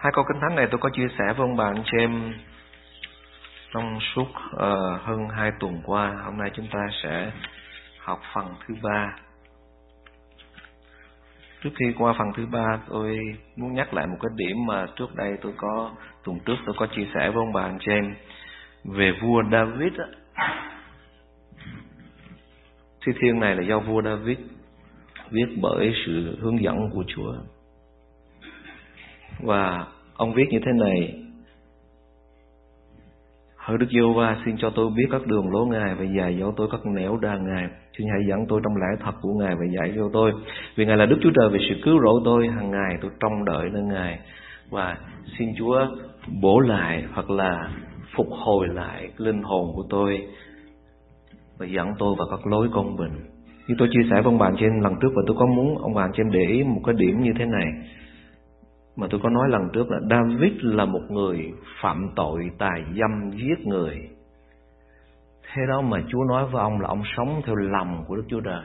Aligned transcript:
Hai 0.00 0.12
câu 0.12 0.24
kinh 0.28 0.40
thánh 0.40 0.54
này 0.54 0.66
tôi 0.70 0.78
có 0.80 0.90
chia 0.92 1.08
sẻ 1.18 1.24
với 1.24 1.46
ông 1.46 1.56
bà 1.56 1.64
anh 1.64 1.82
chị 1.84 1.98
em 1.98 2.34
trong 3.72 3.98
suốt 4.00 4.28
uh, 4.28 5.02
hơn 5.02 5.28
hai 5.36 5.52
tuần 5.60 5.80
qua. 5.84 6.14
Hôm 6.24 6.36
nay 6.36 6.50
chúng 6.54 6.66
ta 6.72 6.78
sẽ 7.02 7.32
học 7.98 8.20
phần 8.34 8.54
thứ 8.66 8.74
ba. 8.82 9.16
Trước 11.62 11.70
khi 11.78 11.84
qua 11.98 12.14
phần 12.18 12.32
thứ 12.36 12.46
ba, 12.46 12.80
tôi 12.88 13.18
muốn 13.56 13.74
nhắc 13.74 13.94
lại 13.94 14.06
một 14.06 14.16
cái 14.22 14.30
điểm 14.36 14.56
mà 14.66 14.86
trước 14.96 15.14
đây 15.14 15.38
tôi 15.42 15.52
có 15.56 15.90
tuần 16.24 16.38
trước 16.46 16.56
tôi 16.66 16.74
có 16.78 16.86
chia 16.96 17.06
sẻ 17.14 17.30
với 17.30 17.36
ông 17.36 17.52
bà 17.52 17.62
anh 17.62 17.78
chị 17.80 17.92
em 17.92 18.14
về 18.84 19.12
vua 19.22 19.42
David. 19.52 19.92
Thi 23.06 23.12
thiên 23.20 23.40
này 23.40 23.56
là 23.56 23.62
do 23.62 23.78
vua 23.78 24.02
David 24.02 24.38
viết 25.30 25.46
bởi 25.62 25.94
sự 26.06 26.38
hướng 26.40 26.62
dẫn 26.62 26.90
của 26.92 27.04
Chúa. 27.06 27.32
Và 29.40 29.86
ông 30.16 30.34
viết 30.34 30.44
như 30.50 30.58
thế 30.64 30.72
này: 30.72 31.22
Hỡi 33.56 33.78
Đức 33.78 33.86
Giêsu 33.90 34.12
va 34.12 34.36
xin 34.44 34.56
cho 34.58 34.70
tôi 34.70 34.90
biết 34.96 35.06
các 35.10 35.26
đường 35.26 35.50
lối 35.50 35.66
Ngài 35.66 35.94
và 35.94 36.04
dạy 36.18 36.36
dỗ 36.40 36.52
tôi 36.56 36.68
các 36.72 36.86
nẻo 36.86 37.16
đà 37.16 37.36
Ngài. 37.36 37.68
Xin 37.98 38.06
hãy 38.12 38.26
dẫn 38.28 38.46
tôi 38.48 38.60
trong 38.64 38.76
lẽ 38.76 38.86
thật 39.04 39.12
của 39.20 39.32
Ngài 39.38 39.54
và 39.54 39.64
dạy 39.76 39.92
cho 39.96 40.10
tôi. 40.12 40.32
Vì 40.76 40.86
Ngài 40.86 40.96
là 40.96 41.06
Đức 41.06 41.16
Chúa 41.22 41.30
Trời 41.34 41.48
về 41.48 41.58
sự 41.68 41.74
cứu 41.84 42.00
rỗi 42.04 42.20
tôi, 42.24 42.48
hàng 42.48 42.70
ngày 42.70 42.98
tôi 43.02 43.10
trông 43.20 43.44
đợi 43.44 43.70
nơi 43.72 43.82
Ngài. 43.82 44.18
Và 44.70 44.98
xin 45.38 45.48
Chúa 45.58 45.86
bổ 46.42 46.60
lại 46.60 47.04
hoặc 47.12 47.30
là 47.30 47.70
phục 48.16 48.26
hồi 48.30 48.68
lại 48.68 49.10
linh 49.16 49.42
hồn 49.42 49.72
của 49.74 49.84
tôi 49.90 50.26
và 51.58 51.66
dẫn 51.66 51.88
tôi 51.98 52.14
vào 52.18 52.26
các 52.30 52.46
lối 52.46 52.68
công 52.74 52.96
bình. 52.96 53.12
Như 53.68 53.74
tôi 53.78 53.88
chia 53.92 54.02
sẻ 54.10 54.14
với 54.14 54.24
ông 54.24 54.38
bạn 54.38 54.54
trên 54.60 54.80
lần 54.82 54.94
trước 55.02 55.08
và 55.16 55.22
tôi 55.26 55.36
có 55.38 55.46
muốn 55.46 55.78
ông 55.78 55.94
bạn 55.94 56.10
trên 56.14 56.30
để 56.30 56.46
ý 56.48 56.62
một 56.62 56.80
cái 56.84 56.94
điểm 56.98 57.22
như 57.22 57.32
thế 57.38 57.44
này 57.44 57.66
mà 58.96 59.06
tôi 59.10 59.20
có 59.22 59.28
nói 59.28 59.48
lần 59.48 59.68
trước 59.72 59.90
là 59.90 60.00
David 60.10 60.52
là 60.62 60.84
một 60.84 61.02
người 61.10 61.52
phạm 61.82 62.08
tội 62.16 62.50
tài 62.58 62.84
dâm 63.00 63.30
giết 63.30 63.66
người. 63.66 64.10
Thế 65.42 65.62
đó 65.68 65.80
mà 65.80 66.02
Chúa 66.08 66.24
nói 66.28 66.46
với 66.46 66.62
ông 66.62 66.80
là 66.80 66.88
ông 66.88 67.02
sống 67.16 67.42
theo 67.46 67.54
lòng 67.54 68.04
của 68.08 68.16
Đức 68.16 68.24
Chúa 68.28 68.40
Trời. 68.40 68.64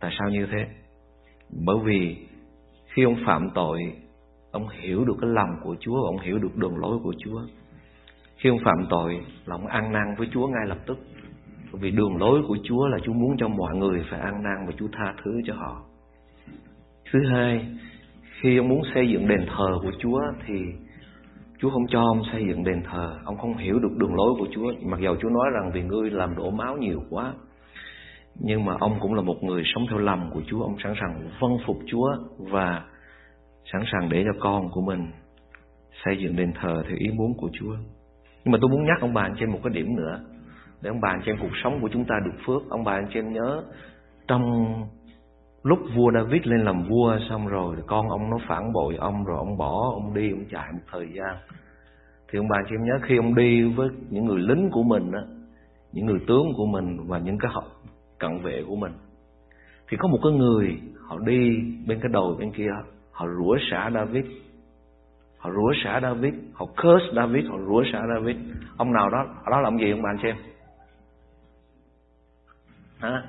Tại 0.00 0.10
sao 0.18 0.30
như 0.30 0.46
thế? 0.52 0.66
Bởi 1.66 1.76
vì 1.84 2.26
khi 2.86 3.04
ông 3.04 3.16
phạm 3.26 3.50
tội, 3.54 3.78
ông 4.50 4.68
hiểu 4.68 5.04
được 5.04 5.14
cái 5.20 5.30
lòng 5.30 5.50
của 5.62 5.76
Chúa 5.80 5.94
và 5.94 6.08
ông 6.08 6.18
hiểu 6.20 6.38
được 6.38 6.56
đường 6.56 6.78
lối 6.78 6.98
của 7.02 7.14
Chúa. 7.24 7.40
Khi 8.36 8.50
ông 8.50 8.58
phạm 8.64 8.86
tội 8.90 9.20
là 9.46 9.54
ông 9.56 9.66
ăn 9.66 9.92
năn 9.92 10.14
với 10.18 10.28
Chúa 10.32 10.46
ngay 10.46 10.66
lập 10.66 10.78
tức. 10.86 10.98
Vì 11.72 11.90
đường 11.90 12.16
lối 12.16 12.42
của 12.48 12.56
Chúa 12.64 12.86
là 12.86 12.98
Chúa 13.04 13.12
muốn 13.12 13.36
cho 13.38 13.48
mọi 13.48 13.76
người 13.76 14.04
phải 14.10 14.20
ăn 14.20 14.42
năn 14.42 14.66
và 14.66 14.72
Chúa 14.76 14.88
tha 14.92 15.14
thứ 15.24 15.40
cho 15.46 15.54
họ. 15.54 15.82
Thứ 17.12 17.18
hai, 17.34 17.66
khi 18.40 18.56
ông 18.56 18.68
muốn 18.68 18.82
xây 18.94 19.08
dựng 19.08 19.28
đền 19.28 19.46
thờ 19.46 19.78
của 19.82 19.92
Chúa 19.98 20.20
thì 20.46 20.54
Chúa 21.58 21.70
không 21.70 21.86
cho 21.88 22.00
ông 22.00 22.22
xây 22.32 22.44
dựng 22.48 22.64
đền 22.64 22.82
thờ, 22.90 23.18
ông 23.24 23.38
không 23.38 23.56
hiểu 23.56 23.78
được 23.78 23.96
đường 23.96 24.14
lối 24.14 24.34
của 24.38 24.46
Chúa. 24.50 24.72
Mặc 24.82 25.00
dầu 25.00 25.16
Chúa 25.20 25.28
nói 25.28 25.50
rằng 25.54 25.70
vì 25.74 25.82
ngươi 25.82 26.10
làm 26.10 26.36
đổ 26.36 26.50
máu 26.50 26.76
nhiều 26.76 27.02
quá, 27.10 27.32
nhưng 28.40 28.64
mà 28.64 28.74
ông 28.80 28.98
cũng 29.00 29.14
là 29.14 29.22
một 29.22 29.42
người 29.42 29.62
sống 29.74 29.86
theo 29.90 29.98
lòng 29.98 30.30
của 30.34 30.40
Chúa, 30.46 30.62
ông 30.62 30.76
sẵn 30.82 30.94
sàng 31.00 31.28
vâng 31.40 31.56
phục 31.66 31.76
Chúa 31.86 32.08
và 32.38 32.82
sẵn 33.72 33.82
sàng 33.92 34.08
để 34.08 34.24
cho 34.24 34.40
con 34.40 34.68
của 34.70 34.80
mình 34.80 35.06
xây 36.04 36.16
dựng 36.18 36.36
đền 36.36 36.52
thờ 36.60 36.82
theo 36.88 36.96
ý 36.98 37.10
muốn 37.14 37.34
của 37.36 37.48
Chúa. 37.52 37.76
Nhưng 38.44 38.52
mà 38.52 38.58
tôi 38.60 38.70
muốn 38.70 38.84
nhắc 38.84 39.00
ông 39.00 39.14
bà 39.14 39.22
anh 39.22 39.34
chị 39.40 39.46
một 39.46 39.60
cái 39.64 39.72
điểm 39.72 39.96
nữa 39.96 40.20
để 40.82 40.90
ông 40.90 41.00
bà 41.00 41.08
anh 41.08 41.22
chị 41.26 41.32
cuộc 41.40 41.56
sống 41.64 41.80
của 41.80 41.88
chúng 41.92 42.04
ta 42.04 42.14
được 42.24 42.38
phước. 42.46 42.70
Ông 42.70 42.84
bà 42.84 42.92
anh 42.92 43.06
chị 43.14 43.20
nhớ 43.20 43.62
trong 44.28 44.42
lúc 45.64 45.78
vua 45.96 46.12
David 46.14 46.42
lên 46.44 46.60
làm 46.60 46.82
vua 46.88 47.18
xong 47.28 47.46
rồi, 47.46 47.76
con 47.86 48.08
ông 48.08 48.30
nó 48.30 48.36
phản 48.48 48.72
bội 48.72 48.96
ông 48.96 49.24
rồi 49.24 49.36
ông 49.36 49.56
bỏ, 49.56 49.90
ông 49.94 50.14
đi, 50.14 50.30
ông 50.30 50.44
chạy 50.50 50.72
một 50.72 50.84
thời 50.90 51.08
gian. 51.14 51.36
Thì 52.28 52.38
ông 52.38 52.48
bà 52.48 52.56
chị 52.68 52.74
em 52.74 52.84
nhớ 52.84 52.98
khi 53.02 53.16
ông 53.16 53.34
đi 53.34 53.62
với 53.62 53.88
những 54.10 54.24
người 54.24 54.40
lính 54.40 54.70
của 54.70 54.82
mình 54.82 55.12
á, 55.12 55.20
những 55.92 56.06
người 56.06 56.20
tướng 56.28 56.52
của 56.56 56.66
mình 56.66 57.06
và 57.06 57.18
những 57.18 57.38
cái 57.38 57.50
họ 57.54 57.64
cận 58.18 58.38
vệ 58.42 58.64
của 58.68 58.76
mình, 58.76 58.92
thì 59.88 59.96
có 60.00 60.08
một 60.08 60.18
cái 60.22 60.32
người, 60.32 60.80
họ 61.08 61.18
đi 61.18 61.60
bên 61.86 62.00
cái 62.00 62.08
đầu 62.12 62.36
bên 62.38 62.52
kia, 62.52 62.70
họ 63.10 63.26
rủa 63.38 63.56
xả 63.70 63.90
David. 63.94 64.24
Họ 65.38 65.50
rủa 65.50 65.72
xả 65.84 66.00
David, 66.02 66.34
họ 66.52 66.66
curse 66.66 67.06
David, 67.16 67.44
họ 67.46 67.58
rủa 67.66 67.82
xả 67.92 67.98
David. 68.14 68.36
Ông 68.76 68.92
nào 68.92 69.10
đó 69.10 69.26
đó 69.50 69.60
làm 69.60 69.78
gì 69.78 69.90
ông 69.90 70.02
bà 70.02 70.10
xem 70.22 70.36
hả? 72.98 73.22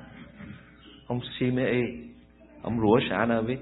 Ông 1.06 1.20
Simei 1.38 1.82
ông 2.66 2.80
rủa 2.80 2.98
xả 3.10 3.26
David. 3.28 3.58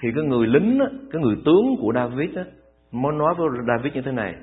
Thì 0.00 0.08
cái 0.14 0.24
người 0.24 0.46
lính 0.46 0.78
á, 0.80 0.86
cái 1.12 1.22
người 1.22 1.36
tướng 1.44 1.76
của 1.80 1.92
David 1.94 2.36
á, 2.36 2.44
mới 2.92 3.12
nói 3.12 3.34
với 3.38 3.48
David 3.68 3.94
như 3.94 4.02
thế 4.04 4.12
này 4.12 4.34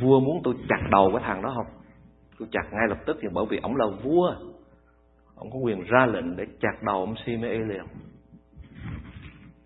vua 0.00 0.20
muốn 0.20 0.40
tôi 0.44 0.54
chặt 0.68 0.88
đầu 0.90 1.10
cái 1.12 1.22
thằng 1.26 1.42
đó 1.42 1.52
không? 1.56 1.66
Tôi 2.38 2.48
chặt 2.52 2.72
ngay 2.72 2.88
lập 2.88 2.98
tức 3.06 3.18
thì 3.22 3.28
bởi 3.32 3.46
vì 3.50 3.58
ông 3.62 3.76
là 3.76 3.86
vua. 4.02 4.34
Ông 5.34 5.50
có 5.52 5.58
quyền 5.58 5.80
ra 5.80 6.06
lệnh 6.06 6.36
để 6.36 6.46
chặt 6.60 6.82
đầu 6.82 7.00
ông 7.00 7.14
Simei 7.26 7.58
liền 7.58 7.82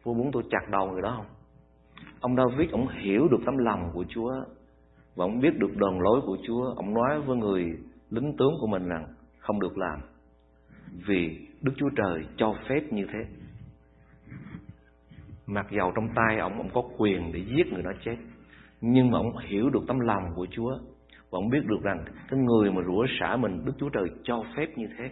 vua 0.03 0.15
muốn 0.15 0.31
tôi 0.33 0.43
chặt 0.51 0.71
đầu 0.71 0.91
người 0.91 1.03
đó 1.03 1.15
không? 1.17 1.27
Ông 2.21 2.37
David 2.37 2.71
ông 2.71 2.89
hiểu 2.89 3.29
được 3.29 3.41
tấm 3.47 3.59
lòng 3.59 3.91
của 3.95 4.05
Chúa 4.09 4.33
và 5.17 5.25
ông 5.25 5.41
biết 5.41 5.59
được 5.59 5.77
đường 5.77 6.01
lối 6.01 6.21
của 6.21 6.37
Chúa. 6.47 6.75
Ông 6.77 6.95
nói 6.95 7.21
với 7.21 7.37
người 7.37 7.79
lính 8.11 8.37
tướng 8.39 8.55
của 8.61 8.67
mình 8.67 8.89
rằng 8.89 9.07
không 9.39 9.61
được 9.61 9.79
làm 9.79 10.01
vì 11.07 11.46
Đức 11.63 11.73
Chúa 11.77 11.91
Trời 11.97 12.27
cho 12.37 12.55
phép 12.69 12.81
như 12.91 13.07
thế. 13.13 13.19
Mặc 15.47 15.67
dầu 15.71 15.93
trong 15.97 16.09
tay 16.15 16.39
ông 16.39 16.57
ông 16.57 16.71
có 16.75 16.83
quyền 16.99 17.33
để 17.33 17.41
giết 17.57 17.73
người 17.73 17.83
đó 17.83 17.91
chết, 18.05 18.17
nhưng 18.81 19.11
mà 19.11 19.19
ông 19.19 19.39
hiểu 19.39 19.71
được 19.71 19.81
tấm 19.89 20.01
lòng 20.01 20.23
của 20.35 20.47
Chúa 20.51 20.79
và 21.31 21.39
ông 21.39 21.49
biết 21.49 21.67
được 21.67 21.83
rằng 21.83 22.05
cái 22.31 22.41
người 22.41 22.73
mà 22.73 22.83
rủa 22.87 23.07
xả 23.21 23.37
mình 23.37 23.65
Đức 23.65 23.73
Chúa 23.79 23.89
Trời 23.89 24.05
cho 24.23 24.45
phép 24.57 24.67
như 24.77 24.87
thế. 24.99 25.11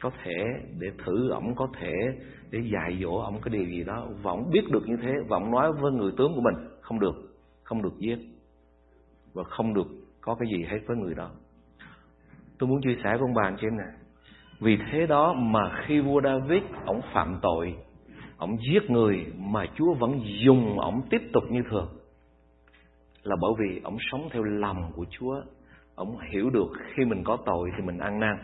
Có 0.00 0.10
thể 0.24 0.44
để 0.78 0.90
thử 1.04 1.30
ông 1.30 1.54
có 1.54 1.68
thể 1.80 1.94
để 2.50 2.58
dạy 2.72 2.98
dỗ 3.02 3.16
ông 3.16 3.40
cái 3.42 3.52
điều 3.52 3.64
gì 3.64 3.84
đó 3.84 4.08
và 4.22 4.30
ông 4.30 4.50
biết 4.50 4.64
được 4.70 4.82
như 4.86 4.96
thế 5.02 5.12
và 5.28 5.36
ông 5.36 5.50
nói 5.50 5.72
với 5.72 5.92
người 5.92 6.12
tướng 6.16 6.32
của 6.34 6.40
mình 6.40 6.54
không 6.80 7.00
được, 7.00 7.36
không 7.62 7.82
được 7.82 7.98
giết 7.98 8.18
và 9.34 9.44
không 9.44 9.74
được 9.74 9.86
có 10.20 10.34
cái 10.34 10.48
gì 10.48 10.64
hết 10.64 10.78
với 10.86 10.96
người 10.96 11.14
đó. 11.14 11.30
Tôi 12.58 12.68
muốn 12.68 12.80
chia 12.82 12.96
sẻ 13.04 13.10
với 13.10 13.20
ông 13.20 13.34
bà 13.34 13.42
anh 13.42 13.56
chị 13.60 13.66
em 13.66 13.76
này 13.76 14.01
vì 14.62 14.78
thế 14.90 15.06
đó 15.06 15.32
mà 15.32 15.70
khi 15.86 16.00
vua 16.00 16.20
David 16.20 16.62
ông 16.86 17.00
phạm 17.12 17.38
tội, 17.42 17.74
ông 18.36 18.56
giết 18.56 18.90
người 18.90 19.26
mà 19.36 19.66
Chúa 19.74 19.94
vẫn 19.94 20.20
dùng 20.24 20.80
ông 20.80 21.02
tiếp 21.10 21.22
tục 21.32 21.44
như 21.50 21.62
thường. 21.70 21.88
Là 23.22 23.36
bởi 23.40 23.52
vì 23.58 23.80
ông 23.84 23.96
sống 24.10 24.28
theo 24.32 24.42
lòng 24.42 24.92
của 24.96 25.04
Chúa, 25.10 25.42
ông 25.94 26.18
hiểu 26.30 26.50
được 26.50 26.68
khi 26.94 27.04
mình 27.04 27.24
có 27.24 27.38
tội 27.46 27.70
thì 27.76 27.82
mình 27.82 27.98
ăn 27.98 28.20
năn. 28.20 28.36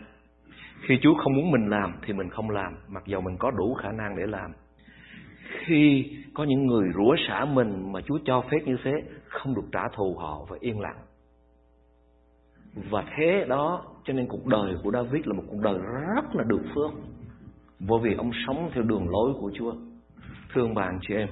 Khi 0.87 0.99
Chúa 1.01 1.13
không 1.13 1.33
muốn 1.33 1.51
mình 1.51 1.69
làm 1.69 1.93
thì 2.05 2.13
mình 2.13 2.29
không 2.29 2.49
làm, 2.49 2.75
mặc 2.87 3.03
dầu 3.05 3.21
mình 3.21 3.37
có 3.37 3.51
đủ 3.51 3.73
khả 3.73 3.91
năng 3.91 4.15
để 4.17 4.23
làm. 4.27 4.51
Khi 5.65 6.11
có 6.33 6.43
những 6.43 6.67
người 6.67 6.89
rủa 6.95 7.15
xả 7.27 7.45
mình 7.45 7.91
mà 7.91 8.01
Chúa 8.01 8.19
cho 8.25 8.41
phép 8.41 8.59
như 8.65 8.77
thế, 8.83 8.91
không 9.27 9.55
được 9.55 9.65
trả 9.71 9.87
thù 9.95 10.15
họ 10.17 10.45
và 10.49 10.57
yên 10.59 10.79
lặng. 10.79 10.97
Và 12.89 13.05
thế 13.17 13.45
đó 13.47 13.85
cho 14.09 14.13
nên 14.13 14.27
cuộc 14.27 14.47
đời 14.47 14.75
của 14.83 14.91
David 14.91 15.25
là 15.25 15.33
một 15.33 15.43
cuộc 15.47 15.59
đời 15.61 15.77
rất 16.15 16.35
là 16.35 16.43
được 16.43 16.61
phước. 16.75 16.91
Bởi 17.79 17.99
vì 18.03 18.13
ông 18.13 18.31
sống 18.47 18.69
theo 18.73 18.83
đường 18.83 19.09
lối 19.09 19.33
của 19.41 19.51
Chúa. 19.57 19.73
Thương 20.53 20.73
bạn 20.73 20.99
chị 21.07 21.13
em. 21.13 21.27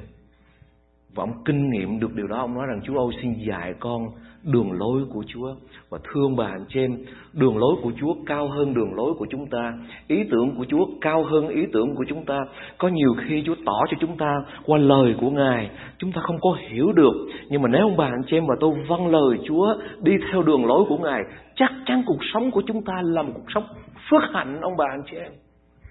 Và 1.15 1.23
ông 1.23 1.43
kinh 1.45 1.69
nghiệm 1.69 1.99
được 1.99 2.15
điều 2.15 2.27
đó, 2.27 2.37
Ông 2.37 2.53
nói 2.53 2.65
rằng 2.67 2.81
Chúa 2.83 2.99
ơi, 2.99 3.17
xin 3.21 3.33
dạy 3.47 3.73
con 3.79 4.07
đường 4.43 4.71
lối 4.71 5.05
của 5.13 5.23
Chúa. 5.27 5.55
Và 5.89 5.99
thương 6.03 6.35
bà 6.35 6.45
anh 6.45 6.65
chị 6.69 6.79
em 6.79 6.97
Đường 7.33 7.57
lối 7.57 7.75
của 7.83 7.91
Chúa 7.99 8.13
cao 8.25 8.47
hơn 8.47 8.73
đường 8.73 8.93
lối 8.93 9.13
của 9.19 9.25
chúng 9.29 9.47
ta. 9.47 9.73
Ý 10.07 10.23
tưởng 10.31 10.55
của 10.57 10.65
Chúa 10.69 10.85
cao 11.01 11.23
hơn 11.23 11.47
ý 11.47 11.61
tưởng 11.73 11.95
của 11.95 12.05
chúng 12.07 12.25
ta. 12.25 12.45
Có 12.77 12.87
nhiều 12.87 13.15
khi 13.27 13.43
Chúa 13.45 13.55
tỏ 13.65 13.79
cho 13.89 13.97
chúng 13.99 14.17
ta 14.17 14.35
Qua 14.65 14.77
lời 14.77 15.15
của 15.21 15.29
Ngài. 15.29 15.69
Chúng 15.97 16.11
ta 16.11 16.21
không 16.21 16.37
có 16.41 16.57
hiểu 16.69 16.91
được. 16.91 17.13
Nhưng 17.49 17.61
mà 17.61 17.69
nếu 17.69 17.81
ông 17.81 17.97
bà 17.97 18.05
anh 18.05 18.23
chị 18.27 18.37
em 18.37 18.45
và 18.47 18.55
tôi 18.59 18.73
vâng 18.87 19.07
lời 19.07 19.37
Chúa 19.47 19.75
Đi 20.01 20.13
theo 20.31 20.43
đường 20.43 20.65
lối 20.65 20.83
của 20.89 20.97
Ngài, 20.97 21.21
Chắc 21.55 21.71
chắn 21.85 22.03
cuộc 22.05 22.19
sống 22.33 22.51
của 22.51 22.61
chúng 22.67 22.83
ta 22.83 22.93
là 23.03 23.21
một 23.21 23.31
cuộc 23.35 23.51
sống 23.55 23.63
phước 24.09 24.21
hạnh, 24.33 24.61
ông 24.61 24.77
bà 24.77 24.85
anh 24.89 25.03
chị 25.11 25.17
em. 25.17 25.31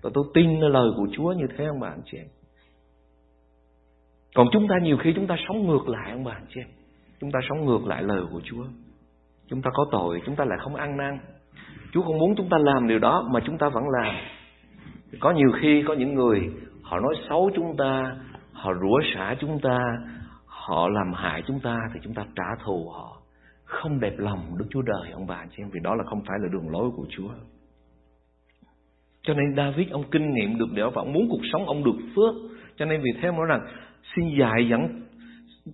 Và 0.03 0.11
tôi 0.15 0.25
tin 0.35 0.61
lời 0.61 0.91
của 0.97 1.07
Chúa 1.13 1.33
như 1.33 1.47
thế, 1.57 1.65
ông 1.65 1.81
bà 1.81 1.89
anh 1.89 2.03
chị 2.05 2.19
em. 2.19 2.27
Còn 4.37 4.49
chúng 4.53 4.69
ta 4.69 4.75
nhiều 4.83 4.97
khi 4.97 5.13
chúng 5.17 5.27
ta 5.27 5.37
sống 5.49 5.67
ngược 5.67 5.89
lại, 5.89 6.11
ông 6.11 6.25
bà 6.25 6.33
anh 6.33 6.47
chị 6.55 6.61
em. 6.61 6.69
Chúng 7.21 7.31
ta 7.31 7.41
sống 7.49 7.65
ngược 7.65 7.87
lại 7.87 8.03
lời 8.03 8.23
của 8.33 8.41
Chúa. 8.45 8.65
Chúng 9.49 9.63
ta 9.63 9.71
có 9.75 9.87
tội, 9.93 10.23
Chúng 10.27 10.37
ta 10.37 10.45
lại 10.45 10.59
không 10.61 10.75
ăn 10.75 10.97
năn. 10.97 11.19
Chúa 11.93 12.03
không 12.03 12.19
muốn 12.19 12.35
chúng 12.37 12.49
ta 12.49 12.59
làm 12.59 12.89
điều 12.89 12.99
đó 12.99 13.29
Mà 13.33 13.41
chúng 13.47 13.59
ta 13.59 13.69
vẫn 13.69 13.85
làm. 13.89 14.15
Có 15.21 15.31
nhiều 15.33 15.51
khi 15.61 15.85
có 15.89 15.95
những 15.95 16.15
người, 16.15 16.51
Họ 16.83 17.01
nói 17.01 17.15
xấu 17.29 17.51
chúng 17.55 17.77
ta, 17.77 18.17
Họ 18.53 18.73
rủa 18.81 19.01
xả 19.15 19.35
chúng 19.41 19.59
ta, 19.61 19.79
Họ 20.47 20.89
làm 20.89 21.13
hại 21.13 21.43
chúng 21.47 21.61
ta 21.61 21.79
Thì 21.95 22.01
chúng 22.03 22.15
ta 22.15 22.27
trả 22.37 22.65
thù 22.65 22.91
họ. 22.91 23.17
Không 23.65 24.01
đẹp 24.01 24.15
lòng 24.19 24.41
Đức 24.59 24.67
Chúa 24.71 24.83
Trời, 24.83 25.13
ông 25.13 25.27
bà 25.27 25.45
chị 25.51 25.63
em, 25.63 25.71
Vì 25.73 25.81
đó 25.83 25.95
là 25.95 26.05
không 26.05 26.23
phải 26.27 26.39
là 26.43 26.49
đường 26.53 26.71
lối 26.71 26.91
của 26.97 27.07
Chúa. 27.11 27.29
Cho 29.23 29.35
nên 29.35 29.57
David, 29.57 29.91
ông 29.91 30.05
kinh 30.11 30.35
nghiệm 30.35 30.59
được 30.59 30.69
điều 30.75 30.91
và 30.91 31.03
ông 31.03 31.13
muốn 31.13 31.29
cuộc 31.31 31.43
sống 31.53 31.67
ông 31.67 31.85
được 31.85 31.97
phước. 32.17 32.35
Cho 32.77 32.85
nên 32.85 33.01
vì 33.01 33.11
thế 33.21 33.29
ông 33.29 33.37
nói 33.37 33.47
rằng 33.49 33.61
xin 34.17 34.39
dạy 34.39 34.69
dẫn 34.71 35.06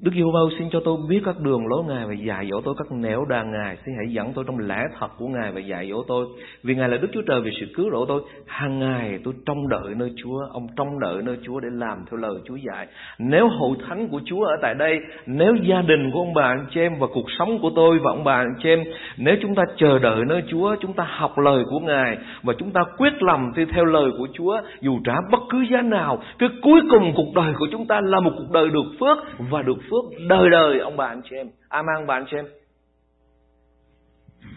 Đức 0.00 0.10
Giêsu 0.14 0.32
bao 0.32 0.48
xin 0.58 0.68
cho 0.72 0.80
tôi 0.84 0.96
biết 1.08 1.20
các 1.24 1.40
đường 1.40 1.66
lối 1.66 1.84
Ngài 1.84 2.06
và 2.06 2.14
dạy 2.14 2.48
dỗ 2.50 2.60
tôi 2.60 2.74
các 2.78 2.92
nẻo 2.92 3.24
đàn 3.24 3.52
Ngài. 3.52 3.76
Xin 3.76 3.94
hãy 3.96 4.12
dẫn 4.12 4.32
tôi 4.34 4.44
trong 4.46 4.58
lẽ 4.58 4.88
thật 4.98 5.08
của 5.18 5.26
Ngài 5.28 5.52
và 5.52 5.60
dạy 5.60 5.88
dỗ 5.90 6.02
tôi. 6.08 6.26
Vì 6.62 6.74
Ngài 6.74 6.88
là 6.88 6.96
Đức 6.96 7.08
Chúa 7.12 7.22
Trời 7.28 7.40
vì 7.40 7.50
sự 7.60 7.66
cứu 7.74 7.90
độ 7.90 8.04
tôi. 8.06 8.22
Hàng 8.46 8.78
ngày 8.78 9.18
tôi 9.24 9.34
trông 9.46 9.68
đợi 9.68 9.94
nơi 9.96 10.12
Chúa. 10.16 10.38
Ông 10.52 10.66
trông 10.76 11.00
đợi 11.00 11.22
nơi 11.22 11.36
Chúa 11.42 11.60
để 11.60 11.68
làm 11.72 11.98
theo 12.10 12.20
lời 12.20 12.34
Chúa 12.44 12.56
dạy. 12.56 12.86
Nếu 13.18 13.48
hội 13.48 13.76
thánh 13.88 14.08
của 14.08 14.20
Chúa 14.24 14.44
ở 14.44 14.56
tại 14.62 14.74
đây, 14.74 14.98
nếu 15.26 15.54
gia 15.54 15.82
đình 15.82 16.10
của 16.10 16.18
ông 16.18 16.34
bà 16.34 16.42
anh 16.42 16.66
chị 16.70 16.80
em 16.80 16.92
và 16.98 17.06
cuộc 17.14 17.30
sống 17.38 17.58
của 17.62 17.70
tôi 17.76 17.98
và 17.98 18.10
ông 18.10 18.24
bà 18.24 18.34
anh 18.34 18.54
chị 18.62 18.68
em, 18.68 18.84
nếu 19.16 19.36
chúng 19.42 19.54
ta 19.54 19.62
chờ 19.76 19.98
đợi 19.98 20.24
nơi 20.26 20.42
Chúa, 20.48 20.76
chúng 20.80 20.92
ta 20.92 21.06
học 21.08 21.38
lời 21.38 21.64
của 21.70 21.80
Ngài 21.80 22.18
và 22.42 22.54
chúng 22.58 22.70
ta 22.70 22.80
quyết 22.98 23.22
lòng 23.22 23.52
đi 23.56 23.64
theo 23.64 23.84
lời 23.84 24.10
của 24.18 24.28
Chúa, 24.32 24.60
dù 24.80 24.98
trả 25.04 25.14
bất 25.30 25.40
cứ 25.50 25.64
giá 25.70 25.82
nào, 25.82 26.22
cái 26.38 26.48
cuối 26.62 26.80
cùng 26.90 27.12
cuộc 27.16 27.32
đời 27.34 27.52
của 27.58 27.66
chúng 27.72 27.86
ta 27.86 28.00
là 28.00 28.20
một 28.20 28.32
cuộc 28.38 28.50
đời 28.52 28.68
được 28.70 28.86
phước 29.00 29.18
và 29.50 29.62
được 29.62 29.81
phước 29.90 30.28
đời 30.28 30.50
đời 30.50 30.78
ông 30.78 30.96
bà 30.96 31.06
anh 31.06 31.20
chị 31.30 31.36
em. 31.36 31.46
À, 31.46 31.78
A 31.78 31.82
mang 31.82 32.06
bà 32.06 32.14
anh 32.14 32.24
chị 32.30 32.36
em. 32.36 32.44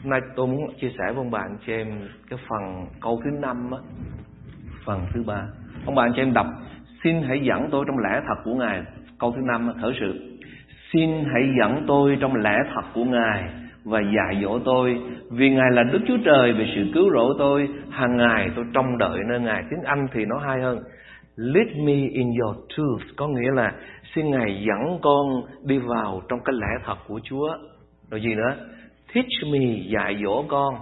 Hôm 0.04 0.10
nay 0.12 0.22
tôi 0.36 0.48
muốn 0.48 0.74
chia 0.81 0.89
sẻ 0.89 1.04
với 1.06 1.16
ông 1.16 1.31
bà 1.31 1.39
anh 1.39 1.57
chị 1.66 1.74
em 1.74 1.88
cái 2.30 2.39
phần 2.50 2.86
câu 3.01 3.22
thứ 3.24 3.30
năm 3.42 3.72
á. 3.72 3.77
Phần 4.86 5.06
thứ 5.13 5.24
ba. 5.24 5.48
Ông 5.86 5.95
bà 5.95 6.04
anh 6.04 6.12
chị 6.16 6.22
em 6.22 6.33
đọc, 6.33 6.48
xin 7.04 7.22
hãy 7.22 7.39
dẫn 7.44 7.69
tôi 7.72 7.86
trong 7.88 7.98
lẽ 7.98 8.22
thật 8.27 8.42
của 8.44 8.56
ngài. 8.56 8.83
Câu 9.19 9.31
thứ 9.31 9.42
năm 9.42 9.72
thở 9.81 9.92
sự, 10.00 10.38
xin 10.94 11.10
hãy 11.33 11.44
dẫn 11.60 11.86
tôi 11.88 12.18
trong 12.22 12.36
lẽ 12.36 12.57
thật 12.75 12.83
của 12.94 13.04
ngài 13.04 13.50
và 13.83 14.00
dạy 14.00 14.42
dỗ 14.44 14.60
tôi, 14.66 15.01
vì 15.31 15.50
ngài 15.50 15.72
là 15.72 15.83
đức 15.83 16.00
chúa 16.07 16.18
trời 16.25 16.54
về 16.54 16.66
sự 16.75 16.81
cứu 16.94 17.12
rỗi 17.13 17.36
tôi. 17.39 17.69
Hàng 17.89 18.18
ngày 18.18 18.50
tôi 18.56 18.66
trông 18.74 18.98
đợi 18.98 19.19
nơi 19.30 19.39
ngài. 19.39 19.63
Tiếng 19.69 19.81
anh 19.83 20.07
thì 20.13 20.25
nó 20.25 20.38
hay 20.38 20.62
hơn, 20.62 20.80
lead 21.36 21.68
me 21.77 21.94
in 21.94 22.31
your 22.42 22.57
truth. 22.69 23.01
Có 23.18 23.27
nghĩa 23.27 23.51
là 23.54 23.74
xin 24.15 24.31
Ngài 24.31 24.65
dẫn 24.67 25.00
con 25.01 25.25
đi 25.63 25.77
vào 25.77 26.21
trong 26.29 26.39
cái 26.45 26.56
lẽ 26.59 26.83
thật 26.85 26.97
của 27.07 27.19
Chúa. 27.23 27.47
Rồi 28.09 28.21
gì 28.21 28.35
nữa? 28.35 28.56
Teach 29.13 29.53
me, 29.53 29.75
dạy 29.94 30.21
dỗ 30.23 30.45
con. 30.47 30.75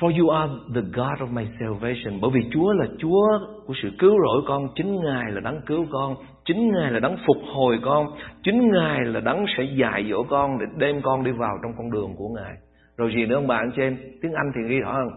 For 0.00 0.20
you 0.20 0.28
are 0.28 0.52
the 0.74 0.80
God 0.80 1.28
of 1.28 1.34
my 1.34 1.44
salvation. 1.60 2.20
Bởi 2.20 2.30
vì 2.34 2.40
Chúa 2.52 2.72
là 2.72 2.86
Chúa 2.98 3.26
của 3.66 3.74
sự 3.82 3.90
cứu 3.98 4.10
rỗi 4.10 4.42
con. 4.46 4.68
Chính 4.74 5.00
Ngài 5.04 5.32
là 5.32 5.40
đấng 5.40 5.60
cứu 5.66 5.86
con. 5.90 6.16
Chính 6.44 6.72
Ngài 6.72 6.90
là 6.90 7.00
đấng 7.00 7.16
phục 7.26 7.36
hồi 7.54 7.78
con. 7.82 8.06
Chính 8.42 8.72
Ngài 8.72 9.04
là 9.04 9.20
đấng 9.20 9.44
sẽ 9.56 9.64
dạy 9.64 10.06
dỗ 10.10 10.22
con 10.22 10.58
để 10.58 10.66
đem 10.78 11.02
con 11.02 11.24
đi 11.24 11.30
vào 11.30 11.58
trong 11.62 11.72
con 11.78 11.90
đường 11.90 12.14
của 12.16 12.28
Ngài. 12.28 12.54
Rồi 12.96 13.12
gì 13.14 13.26
nữa 13.26 13.34
ông 13.34 13.46
bạn 13.46 13.70
trên 13.76 13.96
Tiếng 14.22 14.32
Anh 14.32 14.52
thì 14.54 14.60
ghi 14.68 14.78
rõ 14.78 14.92
hơn. 14.92 15.08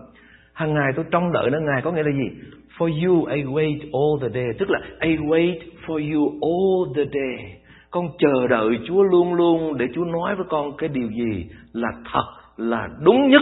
Hàng 0.54 0.74
ngày 0.74 0.92
tôi 0.96 1.06
trông 1.12 1.32
đợi 1.32 1.50
nó 1.52 1.60
Ngài 1.60 1.82
có 1.82 1.92
nghĩa 1.92 2.04
là 2.04 2.12
gì? 2.12 2.40
For 2.78 3.06
you 3.06 3.26
I 3.26 3.44
wait 3.44 3.80
all 3.80 4.22
the 4.22 4.30
day. 4.40 4.54
Tức 4.60 4.70
là 4.70 4.80
I 5.02 5.18
wait 5.18 5.60
for 5.88 6.14
you 6.14 6.30
all 6.42 6.96
the 6.96 7.12
day. 7.14 7.62
Con 7.92 8.10
chờ 8.20 8.48
đợi 8.48 8.80
Chúa 8.88 9.04
luôn 9.04 9.34
luôn 9.34 9.78
để 9.78 9.88
Chúa 9.96 10.06
nói 10.06 10.36
với 10.36 10.46
con 10.50 10.78
cái 10.78 10.90
điều 10.90 11.10
gì 11.12 11.50
là 11.74 11.90
thật, 12.12 12.26
là 12.58 12.90
đúng 13.00 13.30
nhất. 13.30 13.42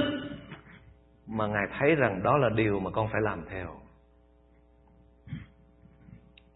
Mà 1.27 1.47
Ngài 1.47 1.63
thấy 1.79 1.95
rằng 1.95 2.23
đó 2.23 2.37
là 2.37 2.49
điều 2.55 2.79
mà 2.79 2.89
con 2.89 3.07
phải 3.11 3.21
làm 3.21 3.39
theo. 3.49 3.67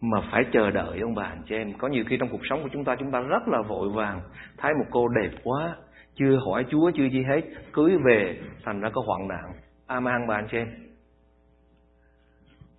Mà 0.00 0.18
phải 0.30 0.44
chờ 0.52 0.70
đợi 0.70 1.00
ông 1.00 1.14
bà 1.14 1.22
anh 1.22 1.42
chị 1.48 1.54
em. 1.54 1.72
Có 1.78 1.88
nhiều 1.88 2.04
khi 2.06 2.16
trong 2.16 2.28
cuộc 2.28 2.46
sống 2.50 2.62
của 2.62 2.68
chúng 2.72 2.84
ta 2.84 2.96
chúng 2.98 3.10
ta 3.10 3.20
rất 3.20 3.48
là 3.48 3.62
vội 3.62 3.88
vàng. 3.88 4.20
Thấy 4.56 4.74
một 4.74 4.84
cô 4.90 5.08
đẹp 5.08 5.30
quá, 5.44 5.76
chưa 6.14 6.36
hỏi 6.46 6.64
Chúa 6.70 6.90
chưa 6.94 7.08
gì 7.08 7.22
hết, 7.28 7.40
cưới 7.72 7.96
về 8.04 8.40
thành 8.64 8.80
ra 8.80 8.90
có 8.90 9.02
hoạn 9.06 9.28
nạn. 9.28 9.52
Amen 9.86 10.26
bà 10.28 10.34
anh 10.34 10.46
chị 10.50 10.58
em 10.58 10.85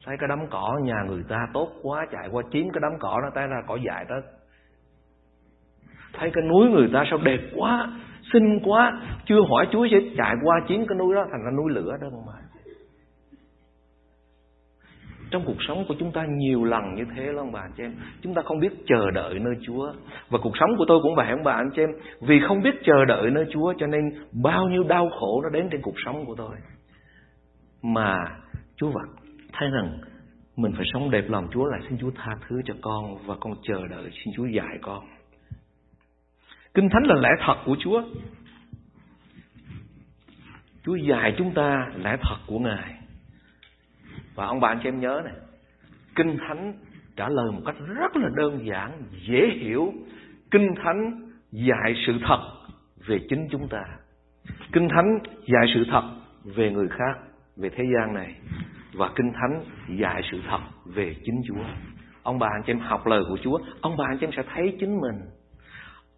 thấy 0.07 0.17
cái 0.19 0.27
đám 0.29 0.47
cỏ, 0.49 0.79
nhà 0.83 1.03
người 1.07 1.23
ta 1.29 1.47
tốt 1.53 1.69
quá, 1.81 2.07
chạy 2.11 2.29
qua 2.31 2.43
chiếm 2.51 2.69
cái 2.73 2.81
đám 2.81 2.91
cỏ 2.99 3.19
nó 3.23 3.29
tay 3.35 3.47
ra 3.47 3.61
cỏ 3.67 3.77
dại 3.85 4.05
đó 4.09 4.15
thấy 6.13 6.31
cái 6.33 6.43
núi 6.43 6.69
người 6.69 6.89
ta 6.93 7.03
sao 7.09 7.19
đẹp 7.23 7.39
quá, 7.55 7.91
xinh 8.33 8.59
quá, 8.63 9.01
chưa 9.25 9.41
hỏi 9.49 9.67
chúa 9.71 9.87
sẽ 9.91 9.97
chạy 10.17 10.35
qua 10.43 10.61
chiếm 10.67 10.87
cái 10.87 10.97
núi 10.97 11.15
đó, 11.15 11.25
thành 11.31 11.43
ra 11.43 11.51
núi 11.51 11.71
lửa 11.71 11.97
đó 12.01 12.07
mà. 12.27 12.33
Trong 15.31 15.43
cuộc 15.45 15.57
sống 15.67 15.85
của 15.87 15.95
chúng 15.99 16.11
ta 16.11 16.25
nhiều 16.29 16.63
lần 16.63 16.95
như 16.95 17.03
thế 17.15 17.23
lắm 17.23 17.51
bà 17.51 17.59
anh 17.59 17.71
chị 17.77 17.83
em? 17.83 17.95
Chúng 18.21 18.33
ta 18.33 18.41
không 18.41 18.59
biết 18.59 18.71
chờ 18.85 19.11
đợi 19.11 19.39
nơi 19.39 19.53
Chúa. 19.61 19.93
Và 20.29 20.39
cuộc 20.43 20.57
sống 20.59 20.77
của 20.77 20.85
tôi 20.87 20.99
cũng 21.03 21.15
vậy 21.15 21.29
ông 21.29 21.43
bà 21.43 21.51
anh 21.51 21.69
chị 21.75 21.81
em? 21.81 21.89
Vì 22.21 22.39
không 22.47 22.61
biết 22.61 22.75
chờ 22.83 23.05
đợi 23.05 23.29
nơi 23.31 23.45
Chúa 23.51 23.73
Cho 23.77 23.87
nên 23.87 24.03
bao 24.43 24.69
nhiêu 24.69 24.83
đau 24.83 25.09
khổ 25.19 25.41
nó 25.43 25.49
đến 25.49 25.69
trên 25.71 25.81
cuộc 25.81 25.95
sống 26.05 26.25
của 26.25 26.35
tôi. 26.37 26.55
Mà 27.83 28.17
Chúa 28.75 28.89
vật 28.89 29.16
thấy 29.57 29.69
rằng 29.69 29.99
mình 30.57 30.73
phải 30.75 30.85
sống 30.93 31.11
đẹp 31.11 31.25
lòng 31.27 31.47
Chúa 31.51 31.65
lại 31.65 31.81
xin 31.89 31.97
Chúa 31.99 32.11
tha 32.15 32.31
thứ 32.47 32.61
cho 32.65 32.73
con 32.81 33.17
và 33.25 33.35
con 33.39 33.53
chờ 33.63 33.87
đợi 33.87 34.11
xin 34.11 34.33
Chúa 34.35 34.45
dạy 34.45 34.77
con. 34.81 35.07
Kinh 36.73 36.89
Thánh 36.89 37.03
là 37.03 37.15
lẽ 37.15 37.29
thật 37.45 37.55
của 37.65 37.75
Chúa. 37.79 38.03
Chúa 40.83 40.95
dạy 40.95 41.35
chúng 41.37 41.53
ta 41.53 41.87
lẽ 42.03 42.17
thật 42.21 42.37
của 42.47 42.59
Ngài. 42.59 42.93
Và 44.35 44.45
ông 44.45 44.59
bạn 44.59 44.79
cho 44.83 44.89
em 44.89 44.99
nhớ 44.99 45.21
này, 45.25 45.33
Kinh 46.15 46.37
Thánh 46.37 46.73
trả 47.15 47.29
lời 47.29 47.51
một 47.51 47.61
cách 47.65 47.75
rất 47.95 48.15
là 48.15 48.29
đơn 48.35 48.67
giản, 48.67 49.03
dễ 49.27 49.47
hiểu. 49.59 49.93
Kinh 50.51 50.75
Thánh 50.83 51.31
dạy 51.51 51.93
sự 52.07 52.13
thật 52.23 52.39
về 53.07 53.19
chính 53.29 53.47
chúng 53.51 53.67
ta. 53.67 53.83
Kinh 54.73 54.89
Thánh 54.89 55.19
dạy 55.25 55.65
sự 55.73 55.83
thật 55.91 56.03
về 56.43 56.71
người 56.71 56.87
khác, 56.89 57.19
về 57.55 57.69
thế 57.69 57.83
gian 57.93 58.13
này 58.13 58.35
và 58.97 59.09
Kinh 59.15 59.31
Thánh 59.33 59.63
dạy 59.99 60.21
sự 60.31 60.41
thật 60.49 60.59
về 60.85 61.15
chính 61.23 61.41
Chúa. 61.47 61.63
Ông 62.23 62.39
bà 62.39 62.47
anh 62.47 62.63
chị 62.65 62.71
em 62.71 62.79
học 62.79 63.07
lời 63.07 63.23
của 63.29 63.37
Chúa, 63.43 63.59
ông 63.81 63.97
bà 63.97 64.05
anh 64.07 64.17
chị 64.19 64.25
em 64.25 64.31
sẽ 64.35 64.43
thấy 64.53 64.77
chính 64.79 65.01
mình. 65.01 65.21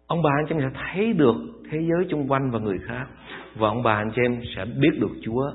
Ông 0.06 0.22
bà 0.22 0.30
anh 0.38 0.46
chị 0.48 0.54
em 0.54 0.60
sẽ 0.60 0.80
thấy 0.92 1.12
được 1.12 1.34
thế 1.70 1.78
giới 1.80 2.06
xung 2.10 2.28
quanh 2.28 2.50
và 2.50 2.58
người 2.58 2.78
khác. 2.86 3.06
Và 3.54 3.68
ông 3.68 3.82
bà 3.82 3.94
anh 3.94 4.10
chị 4.16 4.22
em 4.24 4.40
sẽ 4.56 4.64
biết 4.64 4.98
được 5.00 5.12
Chúa. 5.22 5.52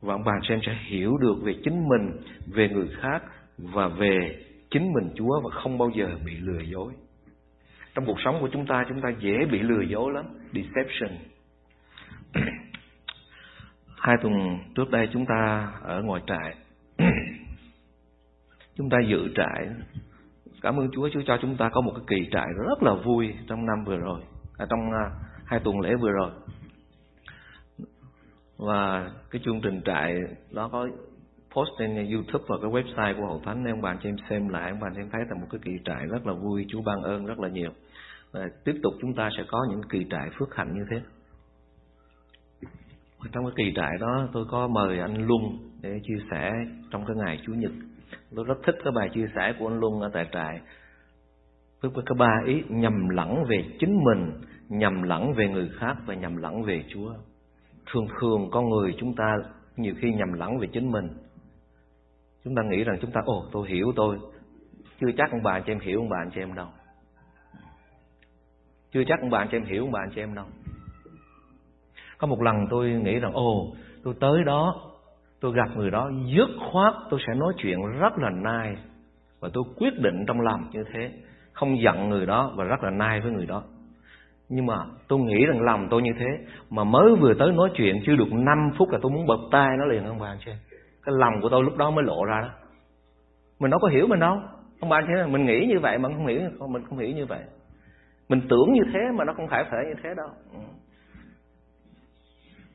Và 0.00 0.14
ông 0.14 0.24
bà 0.24 0.32
anh 0.32 0.40
chị 0.42 0.54
em 0.54 0.60
sẽ 0.66 0.76
hiểu 0.86 1.16
được 1.16 1.34
về 1.42 1.54
chính 1.64 1.88
mình, 1.88 2.16
về 2.46 2.68
người 2.68 2.88
khác 3.00 3.22
và 3.58 3.88
về 3.88 4.44
chính 4.70 4.92
mình 4.92 5.10
Chúa 5.14 5.40
và 5.44 5.50
không 5.50 5.78
bao 5.78 5.90
giờ 5.94 6.08
bị 6.26 6.36
lừa 6.36 6.60
dối. 6.60 6.92
Trong 7.94 8.06
cuộc 8.06 8.20
sống 8.24 8.36
của 8.40 8.48
chúng 8.52 8.66
ta, 8.66 8.84
chúng 8.88 9.00
ta 9.00 9.08
dễ 9.20 9.46
bị 9.50 9.58
lừa 9.58 9.82
dối 9.82 10.12
lắm. 10.12 10.24
Deception. 10.52 11.18
Hai 14.00 14.16
tuần 14.22 14.58
trước 14.74 14.90
đây 14.90 15.08
chúng 15.12 15.26
ta 15.26 15.72
ở 15.82 16.02
ngoài 16.02 16.22
trại. 16.26 16.56
Chúng 18.76 18.90
ta 18.90 18.96
dự 19.08 19.28
trại. 19.36 19.68
Cảm 20.62 20.76
ơn 20.76 20.88
Chúa 20.92 21.08
Chúa 21.12 21.20
cho 21.26 21.38
chúng 21.42 21.56
ta 21.56 21.70
có 21.72 21.80
một 21.80 21.92
cái 21.94 22.04
kỳ 22.06 22.28
trại 22.32 22.46
rất 22.68 22.82
là 22.82 22.94
vui 22.94 23.34
trong 23.48 23.66
năm 23.66 23.84
vừa 23.84 23.96
rồi 23.96 24.20
à, 24.58 24.66
Trong 24.70 24.80
uh, 24.88 25.12
hai 25.44 25.60
tuần 25.60 25.80
lễ 25.80 25.94
vừa 25.94 26.10
rồi. 26.10 26.30
Và 28.56 29.10
cái 29.30 29.42
chương 29.44 29.60
trình 29.60 29.80
trại 29.84 30.16
đó 30.50 30.68
có 30.72 30.88
post 31.54 31.68
trên 31.78 31.94
YouTube 32.12 32.44
và 32.48 32.56
cái 32.62 32.70
website 32.70 33.20
của 33.20 33.26
Hội 33.26 33.40
Thánh 33.44 33.64
Nên 33.64 33.74
ông 33.74 33.82
bạn 33.82 33.98
cho 34.02 34.08
em 34.08 34.16
xem 34.30 34.48
lại 34.48 34.70
Ông 34.70 34.80
bạn 34.80 34.94
em 34.94 35.10
thấy 35.10 35.20
là 35.28 35.34
một 35.40 35.46
cái 35.50 35.60
kỳ 35.64 35.72
trại 35.84 36.06
rất 36.06 36.26
là 36.26 36.32
vui 36.32 36.66
Chúa 36.68 36.82
ban 36.82 37.02
ơn 37.02 37.26
rất 37.26 37.38
là 37.38 37.48
nhiều. 37.48 37.70
Và 38.32 38.40
Tiếp 38.64 38.74
tục 38.82 38.92
chúng 39.00 39.14
ta 39.14 39.28
sẽ 39.36 39.44
có 39.48 39.66
những 39.70 39.82
kỳ 39.88 40.06
trại 40.10 40.30
phước 40.38 40.54
hạnh 40.54 40.74
như 40.74 40.84
thế 40.90 41.00
trong 43.32 43.44
cái 43.44 43.52
kỳ 43.56 43.72
trại 43.76 43.98
đó 44.00 44.28
tôi 44.32 44.44
có 44.50 44.68
mời 44.68 44.98
anh 44.98 45.26
Luân 45.26 45.42
để 45.82 46.00
chia 46.02 46.24
sẻ 46.30 46.52
trong 46.90 47.04
cái 47.06 47.16
ngày 47.16 47.40
Chủ 47.46 47.52
nhật. 47.52 47.72
Tôi 48.36 48.44
rất 48.44 48.58
thích 48.66 48.74
cái 48.84 48.92
bài 48.92 49.08
chia 49.14 49.26
sẻ 49.36 49.54
của 49.58 49.68
anh 49.68 49.80
Luân 49.80 50.00
ở 50.00 50.10
tại 50.12 50.28
trại. 50.32 50.60
Với 51.80 51.90
cái 52.06 52.16
ba 52.18 52.42
ý 52.46 52.62
nhầm 52.68 53.08
lẫn 53.08 53.44
về 53.44 53.64
chính 53.78 53.98
mình, 54.04 54.32
nhầm 54.68 55.02
lẫn 55.02 55.32
về 55.32 55.48
người 55.48 55.70
khác 55.78 55.96
và 56.06 56.14
nhầm 56.14 56.36
lẫn 56.36 56.62
về 56.62 56.84
Chúa. 56.88 57.14
Thường 57.92 58.06
thường 58.20 58.50
con 58.50 58.68
người 58.68 58.94
chúng 58.98 59.14
ta 59.14 59.36
nhiều 59.76 59.94
khi 60.00 60.12
nhầm 60.12 60.32
lẫn 60.32 60.58
về 60.58 60.66
chính 60.72 60.90
mình. 60.90 61.08
Chúng 62.44 62.54
ta 62.54 62.62
nghĩ 62.62 62.84
rằng 62.84 62.98
chúng 63.00 63.10
ta, 63.10 63.20
ồ 63.24 63.46
tôi 63.52 63.68
hiểu 63.68 63.92
tôi. 63.96 64.18
Chưa 65.00 65.10
chắc 65.16 65.30
ông 65.30 65.42
bà 65.42 65.52
anh 65.52 65.62
chị 65.66 65.72
em 65.72 65.80
hiểu 65.80 66.00
ông 66.00 66.08
bà 66.08 66.18
anh 66.18 66.30
chị 66.34 66.40
em 66.40 66.54
đâu. 66.54 66.66
Chưa 68.92 69.02
chắc 69.06 69.20
ông 69.20 69.30
bà 69.30 69.38
anh 69.38 69.48
chị 69.50 69.56
em 69.56 69.64
hiểu 69.64 69.82
ông 69.82 69.92
bà 69.92 70.00
anh 70.00 70.10
chị 70.14 70.20
em 70.20 70.34
đâu. 70.34 70.46
Có 72.20 72.26
một 72.26 72.42
lần 72.42 72.66
tôi 72.70 72.90
nghĩ 72.90 73.18
rằng, 73.18 73.32
ồ, 73.32 73.72
tôi 74.04 74.14
tới 74.20 74.44
đó, 74.44 74.74
tôi 75.40 75.52
gặp 75.54 75.76
người 75.76 75.90
đó, 75.90 76.10
dứt 76.36 76.48
khoát 76.72 76.94
tôi 77.10 77.20
sẽ 77.26 77.34
nói 77.34 77.52
chuyện 77.56 77.78
rất 78.00 78.18
là 78.18 78.30
nai. 78.30 78.76
Và 79.40 79.48
tôi 79.52 79.64
quyết 79.76 80.00
định 80.02 80.24
trong 80.26 80.40
lòng 80.40 80.60
như 80.72 80.84
thế, 80.92 81.10
không 81.52 81.82
giận 81.82 82.08
người 82.08 82.26
đó 82.26 82.52
và 82.56 82.64
rất 82.64 82.82
là 82.82 82.90
nai 82.90 83.20
với 83.20 83.32
người 83.32 83.46
đó. 83.46 83.62
Nhưng 84.48 84.66
mà 84.66 84.76
tôi 85.08 85.18
nghĩ 85.18 85.46
rằng 85.46 85.62
lòng 85.62 85.86
tôi 85.90 86.02
như 86.02 86.12
thế, 86.18 86.26
mà 86.70 86.84
mới 86.84 87.16
vừa 87.20 87.34
tới 87.38 87.52
nói 87.52 87.70
chuyện 87.74 88.02
chưa 88.06 88.16
được 88.16 88.32
5 88.32 88.70
phút 88.78 88.90
là 88.90 88.98
tôi 89.02 89.12
muốn 89.12 89.26
bật 89.26 89.40
tay 89.50 89.68
nó 89.78 89.84
liền, 89.84 90.04
ông 90.04 90.18
bà 90.18 90.26
anh 90.26 90.38
chị. 90.44 90.50
Cái 91.04 91.14
lòng 91.18 91.34
của 91.42 91.48
tôi 91.48 91.62
lúc 91.62 91.76
đó 91.76 91.90
mới 91.90 92.04
lộ 92.04 92.24
ra 92.24 92.40
đó. 92.40 92.48
Mình 93.60 93.70
đâu 93.70 93.80
có 93.80 93.88
hiểu 93.88 94.06
mình 94.06 94.20
đâu. 94.20 94.36
Ông 94.80 94.90
bà 94.90 94.96
anh 94.96 95.04
chị, 95.06 95.32
mình 95.32 95.46
nghĩ 95.46 95.66
như 95.68 95.80
vậy 95.80 95.98
mà 95.98 96.08
không 96.08 96.26
hiểu 96.26 96.40
mình 96.68 96.82
không 96.88 96.98
hiểu 96.98 97.10
như 97.10 97.26
vậy. 97.26 97.40
Mình 98.28 98.40
tưởng 98.48 98.72
như 98.72 98.82
thế 98.92 99.00
mà 99.14 99.24
nó 99.24 99.32
không 99.36 99.48
phải 99.48 99.64
phải 99.70 99.84
như 99.86 99.94
thế 100.02 100.10
đâu. 100.16 100.28
Ừ 100.52 100.60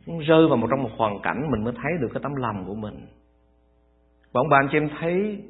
rơi 0.05 0.47
vào 0.47 0.57
một 0.57 0.67
trong 0.69 0.83
một 0.83 0.91
hoàn 0.97 1.21
cảnh 1.23 1.51
mình 1.51 1.63
mới 1.63 1.73
thấy 1.73 1.91
được 2.01 2.07
cái 2.13 2.23
tấm 2.23 2.35
lòng 2.35 2.63
của 2.67 2.75
mình 2.75 3.07
và 4.35 4.41
ông 4.41 4.49
bà 4.49 4.57
anh 4.57 4.67
chị 4.71 4.77
em 4.77 4.89
thấy 4.99 5.43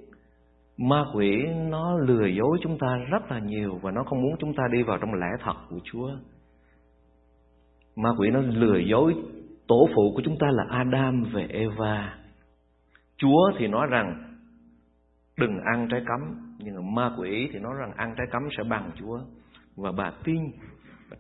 ma 0.78 1.06
quỷ 1.14 1.44
nó 1.70 1.98
lừa 1.98 2.26
dối 2.26 2.58
chúng 2.62 2.78
ta 2.78 2.98
rất 3.10 3.32
là 3.32 3.40
nhiều 3.40 3.80
và 3.82 3.92
nó 3.92 4.04
không 4.04 4.22
muốn 4.22 4.36
chúng 4.40 4.54
ta 4.54 4.64
đi 4.72 4.84
vào 4.84 4.98
trong 4.98 5.14
lẽ 5.14 5.28
thật 5.44 5.56
của 5.70 5.80
Chúa. 5.84 6.10
Ma 7.96 8.10
quỷ 8.18 8.30
nó 8.30 8.40
lừa 8.40 8.78
dối 8.78 9.16
tổ 9.68 9.90
phụ 9.96 10.14
của 10.16 10.22
chúng 10.26 10.38
ta 10.40 10.48
là 10.52 10.64
Adam 10.70 11.24
về 11.34 11.48
Eva. 11.50 12.18
Chúa 13.18 13.52
thì 13.58 13.68
nói 13.68 13.88
rằng 13.90 14.36
đừng 15.38 15.60
ăn 15.74 15.88
trái 15.92 16.02
cấm, 16.08 16.20
nhưng 16.60 16.76
mà 16.76 16.82
ma 16.82 17.16
quỷ 17.18 17.50
thì 17.54 17.60
nói 17.60 17.74
rằng 17.80 17.92
ăn 17.96 18.14
trái 18.18 18.28
cấm 18.32 18.42
sẽ 18.58 18.64
bằng 18.64 18.92
Chúa. 18.96 19.20
Và 19.76 19.92
bà 19.92 20.12
tin 20.24 20.42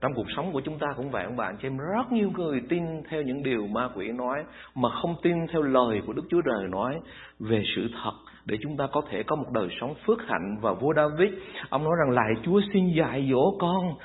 trong 0.01 0.13
cuộc 0.15 0.27
sống 0.35 0.53
của 0.53 0.61
chúng 0.61 0.79
ta 0.79 0.87
cũng 0.97 1.11
vậy, 1.11 1.23
ông 1.23 1.35
bạn 1.35 1.57
chị 1.61 1.67
em 1.67 1.77
rất 1.77 2.11
nhiều 2.11 2.31
người 2.37 2.61
tin 2.69 2.83
theo 3.09 3.21
những 3.21 3.43
điều 3.43 3.67
ma 3.67 3.89
quỷ 3.95 4.07
nói, 4.07 4.43
mà 4.75 4.89
không 4.89 5.15
tin 5.21 5.47
theo 5.47 5.61
lời 5.61 6.01
của 6.07 6.13
Đức 6.13 6.23
Chúa 6.29 6.41
Trời 6.41 6.67
nói 6.69 6.99
về 7.39 7.63
sự 7.75 7.87
thật 8.03 8.13
để 8.45 8.57
chúng 8.61 8.77
ta 8.77 8.87
có 8.91 9.01
thể 9.09 9.23
có 9.23 9.35
một 9.35 9.51
đời 9.53 9.67
sống 9.81 9.93
phước 10.05 10.27
hạnh 10.27 10.57
và 10.61 10.73
vua 10.73 10.93
David 10.93 11.33
ông 11.69 11.83
nói 11.83 11.93
rằng 11.99 12.15
lại 12.15 12.33
Chúa 12.43 12.61
xin 12.73 12.87
dạy 12.97 13.27
dỗ 13.31 13.55
con 13.59 13.95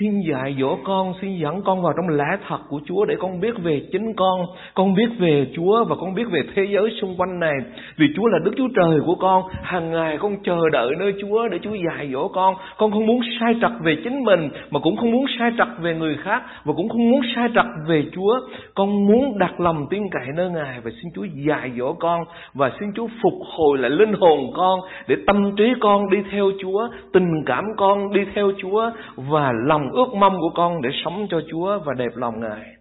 Xin 0.00 0.20
dạy 0.20 0.56
dỗ 0.60 0.78
con, 0.84 1.14
xin 1.20 1.38
dẫn 1.38 1.62
con 1.62 1.82
vào 1.82 1.92
trong 1.96 2.16
lẽ 2.16 2.24
thật 2.48 2.58
của 2.68 2.80
Chúa 2.86 3.04
để 3.04 3.16
con 3.18 3.40
biết 3.40 3.54
về 3.62 3.82
chính 3.92 4.14
con, 4.16 4.46
con 4.74 4.94
biết 4.94 5.08
về 5.18 5.46
Chúa 5.56 5.84
và 5.84 5.96
con 6.00 6.14
biết 6.14 6.24
về 6.30 6.40
thế 6.54 6.66
giới 6.74 6.90
xung 7.00 7.16
quanh 7.16 7.40
này. 7.40 7.54
Vì 7.96 8.06
Chúa 8.16 8.26
là 8.26 8.38
Đức 8.44 8.52
Chúa 8.56 8.68
Trời 8.76 9.00
của 9.06 9.14
con, 9.14 9.42
hàng 9.62 9.90
ngày 9.90 10.18
con 10.18 10.36
chờ 10.42 10.58
đợi 10.72 10.94
nơi 10.98 11.14
Chúa 11.20 11.48
để 11.48 11.58
Chúa 11.62 11.74
dạy 11.74 12.10
dỗ 12.12 12.28
con. 12.28 12.54
Con 12.78 12.90
không 12.90 13.06
muốn 13.06 13.20
sai 13.40 13.54
trật 13.60 13.70
về 13.82 13.96
chính 14.04 14.24
mình, 14.24 14.50
mà 14.70 14.80
cũng 14.80 14.96
không 14.96 15.10
muốn 15.10 15.24
sai 15.38 15.52
trật 15.58 15.68
về 15.80 15.94
người 15.94 16.16
khác, 16.22 16.42
và 16.64 16.72
cũng 16.76 16.88
không 16.88 17.10
muốn 17.10 17.20
sai 17.34 17.48
trật 17.54 17.66
về 17.86 18.04
Chúa. 18.12 18.40
Con 18.74 19.06
muốn 19.06 19.38
đặt 19.38 19.60
lòng 19.60 19.86
tin 19.90 20.02
cậy 20.10 20.26
nơi 20.36 20.50
Ngài 20.50 20.80
và 20.80 20.90
xin 20.90 21.12
Chúa 21.14 21.24
dạy 21.46 21.70
dỗ 21.78 21.92
con, 21.92 22.24
và 22.54 22.72
xin 22.80 22.92
Chúa 22.94 23.06
phục 23.22 23.34
hồi 23.56 23.78
lại 23.78 23.89
linh 23.90 24.12
hồn 24.12 24.52
con, 24.56 24.80
để 25.08 25.16
tâm 25.26 25.56
trí 25.56 25.64
con 25.80 26.10
đi 26.10 26.18
theo 26.30 26.50
Chúa, 26.62 26.88
tình 27.12 27.44
cảm 27.46 27.64
con 27.76 28.12
đi 28.12 28.20
theo 28.34 28.52
Chúa, 28.62 28.90
và 29.16 29.52
lòng 29.66 29.90
ước 29.92 30.14
mong 30.14 30.36
của 30.40 30.50
con 30.54 30.82
để 30.82 30.90
sống 31.04 31.26
cho 31.30 31.40
Chúa 31.50 31.78
và 31.84 31.94
đẹp 31.94 32.16
lòng 32.16 32.40
Ngài. 32.40 32.74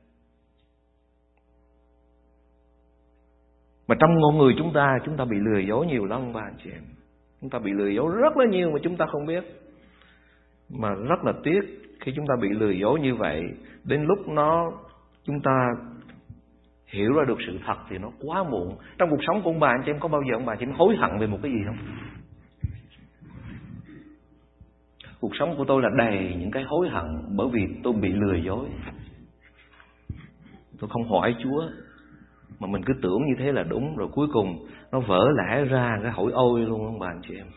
Mà 3.88 3.96
trong 4.00 4.20
ngôn 4.20 4.38
người 4.38 4.54
chúng 4.58 4.74
ta, 4.74 4.98
chúng 5.06 5.18
ta 5.18 5.25
bị 5.25 5.38
lừa 5.38 5.60
dối 5.60 5.86
nhiều 5.86 6.06
lắm 6.06 6.22
bà 6.34 6.42
anh 6.42 6.56
chị 6.63 6.70
em. 6.72 6.84
Chúng 7.42 7.50
ta 7.50 7.60
bị 7.60 7.72
lừa 7.72 7.88
dối 7.88 8.12
rất 8.22 8.38
là 8.38 8.46
nhiều 8.46 8.72
mà 8.72 8.80
chúng 8.84 8.98
ta 8.98 9.06
không 9.06 9.25
biết. 9.25 9.44
Mà 10.70 10.89
rất 10.89 11.25
là 11.25 11.34
tiếc 11.44 11.62
khi 12.00 12.12
chúng 12.16 12.28
ta 12.28 12.36
bị 12.42 12.50
lừa 12.50 12.72
dối 12.72 13.00
như 13.00 13.16
vậy, 13.16 13.44
đến 13.84 14.06
lúc 14.06 14.28
nó 14.28 14.72
chúng 15.24 15.39
ta 15.42 15.70
hiểu 16.89 17.13
ra 17.13 17.24
được 17.27 17.38
sự 17.48 17.60
thật 17.65 17.77
thì 17.89 17.98
nó 17.98 18.12
quá 18.19 18.43
muộn. 18.43 18.77
Trong 18.98 19.10
cuộc 19.10 19.24
sống 19.27 19.41
của 19.41 19.50
ông 19.50 19.60
bà 19.60 19.67
anh 19.67 19.81
chị 19.86 19.91
em 19.91 20.00
có 20.00 20.08
bao 20.08 20.22
giờ 20.22 20.36
ông 20.36 20.46
bà 20.46 20.55
chị 20.55 20.65
em 20.65 20.74
hối 20.74 20.96
hận 20.96 21.19
về 21.19 21.27
một 21.27 21.39
cái 21.43 21.51
gì 21.51 21.60
không? 21.65 21.77
Cuộc 25.22 25.31
sống 25.39 25.55
của 25.58 25.65
tôi 25.65 25.81
là 25.81 25.89
đầy 25.98 26.36
những 26.39 26.51
cái 26.51 26.63
hối 26.63 26.89
hận 26.89 27.05
bởi 27.36 27.48
vì 27.51 27.67
tôi 27.84 27.93
bị 27.93 28.13
lừa 28.13 28.36
dối. 28.36 28.67
Tôi 30.79 30.89
không 30.89 31.10
hỏi 31.10 31.36
Chúa 31.43 31.63
mà 32.60 32.67
mình 32.67 32.84
cứ 32.86 32.93
tưởng 33.01 33.25
như 33.25 33.34
thế 33.39 33.51
là 33.51 33.63
đúng 33.63 33.96
rồi 33.96 34.08
cuối 34.12 34.27
cùng 34.34 34.67
nó 34.91 35.00
vỡ 35.00 35.29
lẽ 35.38 35.65
ra 35.65 36.00
cái 36.03 36.12
hỏi 36.12 36.31
ôi 36.34 36.62
luôn 36.62 36.86
ông 36.86 37.00
bà 37.00 37.08
anh 37.08 37.22
chị 37.27 37.36
em. 37.36 37.48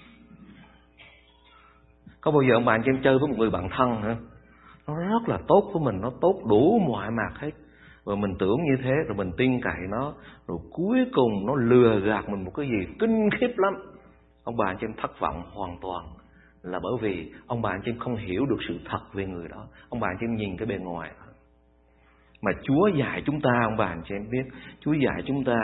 Có 2.21 2.31
bao 2.31 2.43
giờ 2.43 2.55
ông 2.55 2.65
bà 2.65 2.75
anh 2.75 2.83
chị 2.85 2.91
em 2.95 3.03
chơi 3.03 3.19
với 3.19 3.29
một 3.29 3.39
người 3.39 3.51
bạn 3.51 3.69
thân 3.77 4.03
hả? 4.03 4.17
Nó 4.87 4.97
rất 4.97 5.29
là 5.29 5.39
tốt 5.49 5.71
với 5.75 5.83
mình, 5.85 6.01
nó 6.01 6.11
tốt 6.21 6.43
đủ 6.49 6.79
mọi 6.89 7.11
mặt 7.11 7.41
hết. 7.41 7.51
Và 8.05 8.15
mình 8.15 8.35
tưởng 8.39 8.57
như 8.65 8.77
thế, 8.83 8.93
rồi 9.07 9.17
mình 9.17 9.31
tin 9.37 9.61
cậy 9.61 9.81
nó, 9.91 10.15
Rồi 10.47 10.59
cuối 10.71 10.99
cùng 11.13 11.47
nó 11.47 11.55
lừa 11.55 12.01
gạt 12.01 12.29
mình 12.29 12.45
một 12.45 12.53
cái 12.57 12.67
gì 12.67 12.95
kinh 12.99 13.29
khiếp 13.41 13.55
lắm. 13.57 13.75
Ông 14.45 14.57
bà 14.57 14.67
anh 14.67 14.77
chị 14.81 14.87
em 14.87 14.95
thất 14.97 15.21
vọng 15.21 15.43
hoàn 15.53 15.77
toàn 15.83 16.05
là 16.63 16.81
bởi 16.83 16.93
vì 17.01 17.33
ông 17.47 17.63
bà 17.63 17.71
anh 17.71 17.81
chị 17.85 17.91
em 17.91 17.99
không 17.99 18.17
hiểu 18.17 18.47
được 18.47 18.59
sự 18.69 18.79
thật 18.85 19.01
về 19.13 19.27
người 19.27 19.49
đó. 19.49 19.67
Ông 19.89 20.01
bà 20.01 20.09
anh 20.09 20.17
chị 20.21 20.27
em 20.27 20.37
nhìn 20.37 20.57
cái 20.57 20.67
bề 20.67 20.77
ngoài 20.77 21.11
mà 22.43 22.53
Chúa 22.63 22.89
dạy 22.99 23.23
chúng 23.27 23.41
ta, 23.41 23.51
ông 23.65 23.77
bà 23.77 23.87
anh 23.87 24.03
chị 24.09 24.15
em 24.15 24.31
biết, 24.31 24.45
Chúa 24.81 24.93
dạy 24.93 25.23
chúng 25.27 25.45
ta 25.45 25.57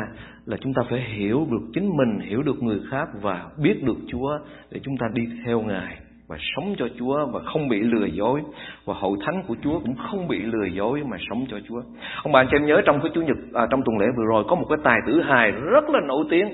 là 0.44 0.56
chúng 0.60 0.74
ta 0.74 0.82
phải 0.90 1.00
hiểu 1.00 1.46
được 1.50 1.66
chính 1.74 1.96
mình, 1.96 2.20
hiểu 2.20 2.42
được 2.42 2.62
người 2.62 2.80
khác 2.90 3.08
và 3.20 3.50
biết 3.58 3.82
được 3.82 3.96
Chúa 4.08 4.38
để 4.70 4.80
chúng 4.84 4.96
ta 4.96 5.06
đi 5.12 5.22
theo 5.44 5.60
Ngài 5.60 5.98
và 6.28 6.36
sống 6.40 6.74
cho 6.78 6.88
Chúa 6.98 7.26
và 7.32 7.40
không 7.40 7.68
bị 7.68 7.80
lừa 7.80 8.06
dối. 8.06 8.42
Và 8.84 8.94
hậu 8.94 9.16
thánh 9.26 9.42
của 9.48 9.56
Chúa 9.62 9.80
cũng 9.80 9.94
không 9.96 10.28
bị 10.28 10.38
lừa 10.38 10.64
dối 10.64 11.02
mà 11.06 11.16
sống 11.30 11.46
cho 11.50 11.56
Chúa. 11.68 11.82
Ông 12.22 12.32
bà 12.32 12.40
anh 12.40 12.46
chị 12.50 12.56
em 12.56 12.66
nhớ 12.66 12.82
trong 12.86 13.00
cái 13.00 13.10
chủ 13.14 13.22
nhật 13.22 13.36
à, 13.54 13.66
trong 13.70 13.82
tuần 13.84 13.98
lễ 13.98 14.06
vừa 14.16 14.24
rồi 14.28 14.44
có 14.48 14.56
một 14.56 14.66
cái 14.68 14.78
tài 14.84 14.98
tử 15.06 15.20
hài 15.20 15.50
rất 15.50 15.84
là 15.88 16.00
nổi 16.00 16.24
tiếng. 16.30 16.48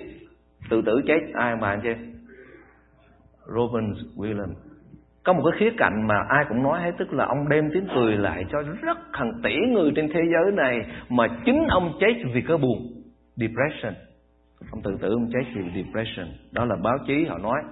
Tự 0.71 0.83
tử 0.87 1.00
chết 1.07 1.19
ai 1.35 1.50
ông 1.50 1.61
bà 1.61 1.69
anh 1.69 1.81
chị 1.83 1.88
em? 1.88 1.99
Robin 3.47 3.93
Williams. 4.16 4.54
Có 5.25 5.33
một 5.33 5.43
cái 5.50 5.61
khía 5.61 5.76
cạnh 5.78 6.07
mà 6.09 6.14
ai 6.28 6.45
cũng 6.49 6.62
nói 6.62 6.81
hết 6.81 6.93
tức 6.99 7.12
là 7.12 7.25
ông 7.25 7.49
đem 7.49 7.71
tiếng 7.75 7.87
cười 7.95 8.16
lại 8.16 8.45
cho 8.52 8.62
rất 8.83 8.99
hàng 9.12 9.33
tỷ 9.43 9.54
người 9.73 9.93
trên 9.97 10.09
thế 10.09 10.21
giới 10.33 10.52
này 10.52 10.87
mà 11.09 11.26
chính 11.45 11.66
ông 11.69 11.93
chết 12.00 12.14
vì 12.35 12.43
cái 12.49 12.57
buồn 12.57 12.78
depression. 13.37 13.95
Ông 14.71 14.83
tự 14.83 14.90
tử 15.00 15.09
ông 15.09 15.31
chết 15.33 15.45
vì 15.54 15.83
depression. 15.83 16.26
Đó 16.52 16.64
là 16.64 16.76
báo 16.83 16.99
chí 17.07 17.25
họ 17.25 17.38
nói 17.38 17.62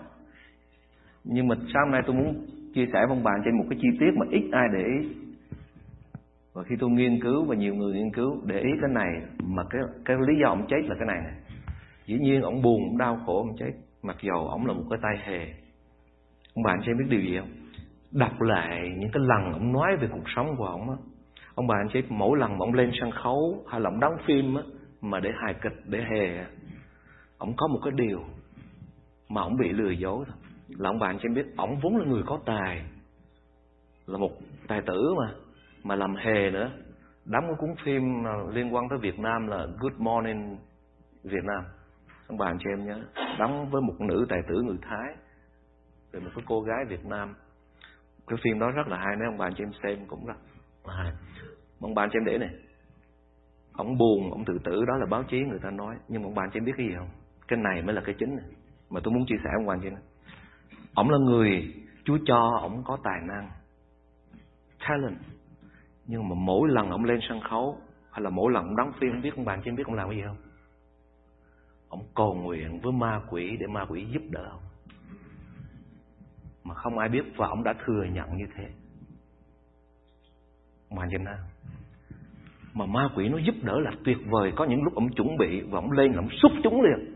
nhưng 1.24 1.48
mà 1.48 1.54
sáng 1.74 1.90
nay 1.90 2.02
tôi 2.06 2.16
muốn 2.16 2.46
chia 2.74 2.86
sẻ 2.86 2.98
với 3.06 3.16
ông 3.16 3.24
bạn 3.24 3.34
trên 3.44 3.58
một 3.58 3.64
cái 3.70 3.78
chi 3.82 3.88
tiết 4.00 4.10
mà 4.16 4.26
ít 4.30 4.48
ai 4.52 4.68
để 4.72 4.84
ý 4.84 5.08
và 6.52 6.62
khi 6.62 6.74
tôi 6.80 6.90
nghiên 6.90 7.20
cứu 7.20 7.44
và 7.44 7.54
nhiều 7.54 7.74
người 7.74 7.94
nghiên 7.94 8.12
cứu 8.12 8.40
để 8.46 8.58
ý 8.58 8.70
cái 8.80 8.90
này 8.90 9.22
mà 9.38 9.62
cái 9.70 9.80
cái 10.04 10.16
lý 10.26 10.34
do 10.42 10.48
ông 10.48 10.66
chết 10.68 10.80
là 10.88 10.94
cái 10.98 11.06
này 11.06 11.18
này 11.24 11.34
dĩ 12.06 12.18
nhiên 12.18 12.42
ông 12.42 12.62
buồn 12.62 12.82
ông 12.88 12.98
đau 12.98 13.18
khổ 13.26 13.38
ông 13.38 13.56
chết 13.58 13.72
mặc 14.02 14.16
dầu 14.22 14.48
ông 14.48 14.66
là 14.66 14.72
một 14.72 14.84
cái 14.90 14.98
tay 15.02 15.18
hề 15.24 15.54
Ông 16.54 16.62
bạn 16.62 16.80
sẽ 16.86 16.92
biết 16.98 17.04
điều 17.08 17.20
gì 17.20 17.38
không? 17.38 17.48
Đọc 18.10 18.40
lại 18.40 18.80
những 18.98 19.10
cái 19.12 19.22
lần 19.26 19.52
ông 19.52 19.72
nói 19.72 19.96
về 19.96 20.08
cuộc 20.12 20.24
sống 20.36 20.56
của 20.56 20.66
ông 20.66 20.90
á. 20.90 20.96
Ông 21.54 21.66
bạn 21.66 21.86
sẽ 21.94 22.00
mỗi 22.08 22.38
lần 22.38 22.50
mà 22.50 22.58
ông 22.58 22.74
lên 22.74 22.90
sân 23.00 23.10
khấu 23.10 23.64
hay 23.70 23.80
là 23.80 23.90
ông 23.90 24.00
đóng 24.00 24.16
phim 24.26 24.54
á, 24.54 24.62
mà 25.00 25.20
để 25.20 25.30
hài 25.42 25.54
kịch, 25.54 25.82
để 25.86 25.98
hề 25.98 26.44
Ông 27.38 27.52
có 27.56 27.68
một 27.68 27.78
cái 27.84 27.92
điều 27.96 28.20
mà 29.28 29.42
ông 29.42 29.56
bị 29.56 29.68
lừa 29.68 29.90
dối 29.90 30.24
thôi. 30.26 30.36
Là 30.78 30.90
ông 30.90 30.98
bạn 30.98 31.18
cho 31.18 31.28
em 31.28 31.34
biết, 31.34 31.46
ông 31.56 31.80
vốn 31.82 31.96
là 31.96 32.04
người 32.04 32.22
có 32.26 32.40
tài. 32.46 32.84
Là 34.06 34.18
một 34.18 34.30
tài 34.68 34.82
tử 34.86 35.14
mà. 35.18 35.34
Mà 35.84 35.94
làm 35.94 36.14
hề 36.14 36.50
nữa. 36.50 36.70
Đóng 37.24 37.44
cái 37.46 37.54
cuốn 37.58 37.74
phim 37.84 38.02
liên 38.52 38.74
quan 38.74 38.88
tới 38.88 38.98
Việt 38.98 39.18
Nam 39.18 39.46
là 39.46 39.66
Good 39.80 39.94
Morning 39.98 40.56
Việt 41.24 41.44
Nam. 41.44 41.64
Ông 42.28 42.38
bạn 42.38 42.58
cho 42.60 42.70
em 42.70 42.86
nhớ. 42.86 43.04
Đóng 43.38 43.70
với 43.70 43.82
một 43.82 44.00
nữ 44.00 44.26
tài 44.28 44.40
tử 44.48 44.62
người 44.62 44.78
Thái 44.82 45.14
về 46.12 46.20
một 46.20 46.30
cái 46.34 46.44
cô 46.48 46.60
gái 46.60 46.84
Việt 46.88 47.04
Nam 47.04 47.34
cái 48.26 48.38
phim 48.44 48.58
đó 48.58 48.70
rất 48.70 48.88
là 48.88 48.96
hay 48.96 49.16
mấy 49.16 49.26
ông 49.26 49.38
bạn 49.38 49.54
cho 49.54 49.64
em 49.64 49.72
xem 49.82 50.06
cũng 50.06 50.26
rất 50.26 50.36
là 50.84 50.94
hay 50.94 51.12
ông 51.80 51.94
bạn 51.94 52.08
cho 52.12 52.18
em 52.18 52.24
để 52.24 52.38
này 52.38 52.50
ông 53.72 53.98
buồn 53.98 54.30
ông 54.30 54.44
tự 54.44 54.58
tử 54.64 54.84
đó 54.84 54.96
là 54.96 55.06
báo 55.06 55.22
chí 55.22 55.38
người 55.38 55.58
ta 55.62 55.70
nói 55.70 55.96
nhưng 56.08 56.22
mà 56.22 56.26
ông 56.26 56.34
bạn 56.34 56.50
cho 56.50 56.58
em 56.58 56.64
biết 56.64 56.72
cái 56.76 56.86
gì 56.86 56.94
không 56.96 57.08
cái 57.48 57.58
này 57.58 57.82
mới 57.82 57.94
là 57.94 58.02
cái 58.04 58.14
chính 58.18 58.36
này 58.36 58.44
mà 58.90 59.00
tôi 59.04 59.14
muốn 59.14 59.26
chia 59.26 59.36
sẻ 59.44 59.50
ông 59.56 59.66
bạn 59.66 59.80
cho 59.82 59.88
em 59.88 59.94
ông 60.94 61.10
là 61.10 61.18
người 61.18 61.74
Chúa 62.04 62.18
cho 62.26 62.58
ông 62.60 62.82
có 62.84 62.98
tài 63.04 63.20
năng, 63.28 63.50
talent. 64.88 65.18
Nhưng 66.06 66.28
mà 66.28 66.34
mỗi 66.34 66.68
lần 66.68 66.90
ông 66.90 67.04
lên 67.04 67.18
sân 67.28 67.40
khấu, 67.40 67.78
hay 68.10 68.22
là 68.22 68.30
mỗi 68.30 68.52
lần 68.52 68.64
ông 68.64 68.76
đóng 68.76 68.92
phim 69.00 69.12
không 69.12 69.22
biết 69.22 69.34
ông 69.36 69.44
bạn 69.44 69.62
trên 69.64 69.76
biết 69.76 69.86
ông 69.86 69.94
làm 69.94 70.08
cái 70.08 70.18
gì 70.18 70.22
không? 70.26 70.36
Ông 71.88 72.02
cầu 72.14 72.34
nguyện 72.34 72.80
với 72.80 72.92
ma 72.92 73.20
quỷ 73.30 73.56
để 73.60 73.66
ma 73.66 73.86
quỷ 73.88 74.06
giúp 74.12 74.22
đỡ 74.30 74.48
ông. 74.50 74.62
Mà 76.64 76.74
không 76.74 76.98
ai 76.98 77.08
biết 77.08 77.22
và 77.36 77.46
ông 77.46 77.62
đã 77.62 77.74
thừa 77.84 78.04
nhận 78.04 78.36
như 78.36 78.44
thế. 78.56 78.68
Mà 80.90 81.06
nhìn 81.06 81.24
nào, 81.24 81.38
mà 82.74 82.86
ma 82.86 83.08
quỷ 83.16 83.28
nó 83.28 83.38
giúp 83.38 83.54
đỡ 83.62 83.80
là 83.80 83.90
tuyệt 84.04 84.18
vời. 84.26 84.52
Có 84.56 84.64
những 84.64 84.82
lúc 84.82 84.94
ông 84.94 85.12
chuẩn 85.12 85.36
bị 85.36 85.60
và 85.60 85.78
ông 85.78 85.90
lên, 85.90 86.12
ông 86.12 86.28
xúc 86.42 86.52
chúng 86.62 86.82
liền, 86.82 87.14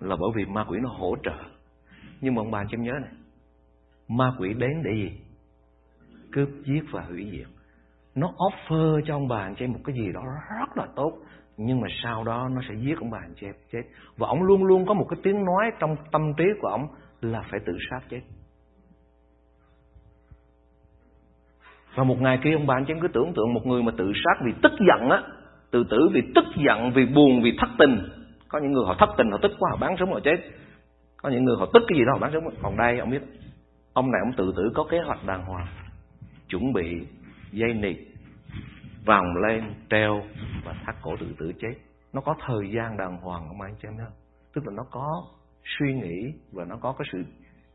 là 0.00 0.16
bởi 0.16 0.30
vì 0.34 0.44
ma 0.44 0.64
quỷ 0.68 0.78
nó 0.82 0.88
hỗ 0.88 1.16
trợ 1.22 1.49
nhưng 2.20 2.34
mà 2.34 2.42
ông 2.42 2.50
bà 2.50 2.64
cho 2.64 2.76
em 2.78 2.82
nhớ 2.82 2.92
này 3.02 3.12
ma 4.08 4.32
quỷ 4.38 4.54
đến 4.54 4.82
để 4.84 4.90
gì? 4.94 5.20
Cướp 6.32 6.48
giết 6.64 6.82
và 6.92 7.02
hủy 7.02 7.28
diệt. 7.32 7.46
Nó 8.14 8.32
offer 8.36 9.00
cho 9.06 9.14
ông 9.14 9.28
bà 9.28 9.42
anh 9.42 9.54
chị 9.58 9.66
một 9.66 9.80
cái 9.84 9.96
gì 9.96 10.12
đó 10.14 10.22
rất 10.58 10.76
là 10.76 10.86
tốt 10.96 11.12
nhưng 11.56 11.80
mà 11.80 11.88
sau 12.02 12.24
đó 12.24 12.48
nó 12.50 12.60
sẽ 12.68 12.74
giết 12.74 12.98
ông 12.98 13.10
bà 13.10 13.18
anh 13.18 13.34
chị 13.40 13.46
chết. 13.72 13.82
Và 14.16 14.28
ông 14.28 14.42
luôn 14.42 14.64
luôn 14.64 14.86
có 14.86 14.94
một 14.94 15.06
cái 15.10 15.20
tiếng 15.22 15.44
nói 15.44 15.70
trong 15.80 15.96
tâm 16.12 16.22
trí 16.36 16.44
của 16.62 16.68
ông 16.68 16.86
là 17.20 17.42
phải 17.50 17.60
tự 17.66 17.72
sát 17.90 18.00
chết. 18.10 18.20
Và 21.94 22.04
một 22.04 22.20
ngày 22.20 22.38
kia 22.44 22.52
ông 22.52 22.66
bà 22.66 22.74
anh 22.74 22.84
chị 22.86 22.92
em 22.92 23.00
cứ 23.00 23.08
tưởng 23.08 23.32
tượng 23.36 23.54
một 23.54 23.66
người 23.66 23.82
mà 23.82 23.92
tự 23.96 24.12
sát 24.24 24.44
vì 24.44 24.52
tức 24.62 24.72
giận 24.78 25.10
á, 25.10 25.22
tự 25.70 25.84
tử 25.90 26.08
vì 26.12 26.22
tức 26.34 26.44
giận, 26.66 26.92
vì 26.94 27.06
buồn, 27.06 27.42
vì 27.42 27.56
thất 27.58 27.68
tình. 27.78 28.08
Có 28.48 28.58
những 28.58 28.72
người 28.72 28.84
họ 28.86 28.96
thất 28.98 29.08
tình, 29.18 29.30
họ 29.30 29.38
tức 29.42 29.52
quá, 29.58 29.70
họ 29.70 29.76
bán 29.80 29.96
sống 29.98 30.12
họ 30.12 30.20
chết. 30.24 30.36
Có 31.22 31.28
những 31.28 31.44
người 31.44 31.56
họ 31.58 31.66
tức 31.72 31.82
cái 31.88 31.98
gì 31.98 32.04
đó 32.04 32.12
họ 32.12 32.18
bán 32.18 32.30
sống. 32.32 32.54
Còn 32.62 32.76
đây 32.76 32.98
ông 32.98 33.10
biết, 33.10 33.22
ông 33.92 34.10
này 34.10 34.20
ông 34.24 34.32
tự 34.36 34.52
tử 34.56 34.72
có 34.74 34.86
kế 34.90 34.98
hoạch 35.06 35.26
đàng 35.26 35.44
hoàng. 35.44 35.66
Chuẩn 36.48 36.72
bị 36.72 37.06
dây 37.52 37.74
nịt, 37.74 37.96
vòng 39.06 39.36
lên, 39.46 39.74
treo 39.90 40.22
và 40.64 40.74
thắt 40.86 40.94
cổ 41.02 41.16
tự 41.20 41.26
tử 41.38 41.52
chết. 41.60 41.74
Nó 42.12 42.20
có 42.20 42.34
thời 42.46 42.70
gian 42.74 42.96
đàng 42.96 43.16
hoàng 43.16 43.48
ông 43.48 43.60
anh 43.60 43.74
chị 43.82 43.88
em 43.88 43.96
thấy 43.96 44.06
Tức 44.54 44.66
là 44.66 44.72
nó 44.76 44.82
có 44.90 45.24
suy 45.64 45.94
nghĩ 45.94 46.32
và 46.52 46.64
nó 46.64 46.76
có 46.76 46.94
cái 46.98 47.08
sự 47.12 47.24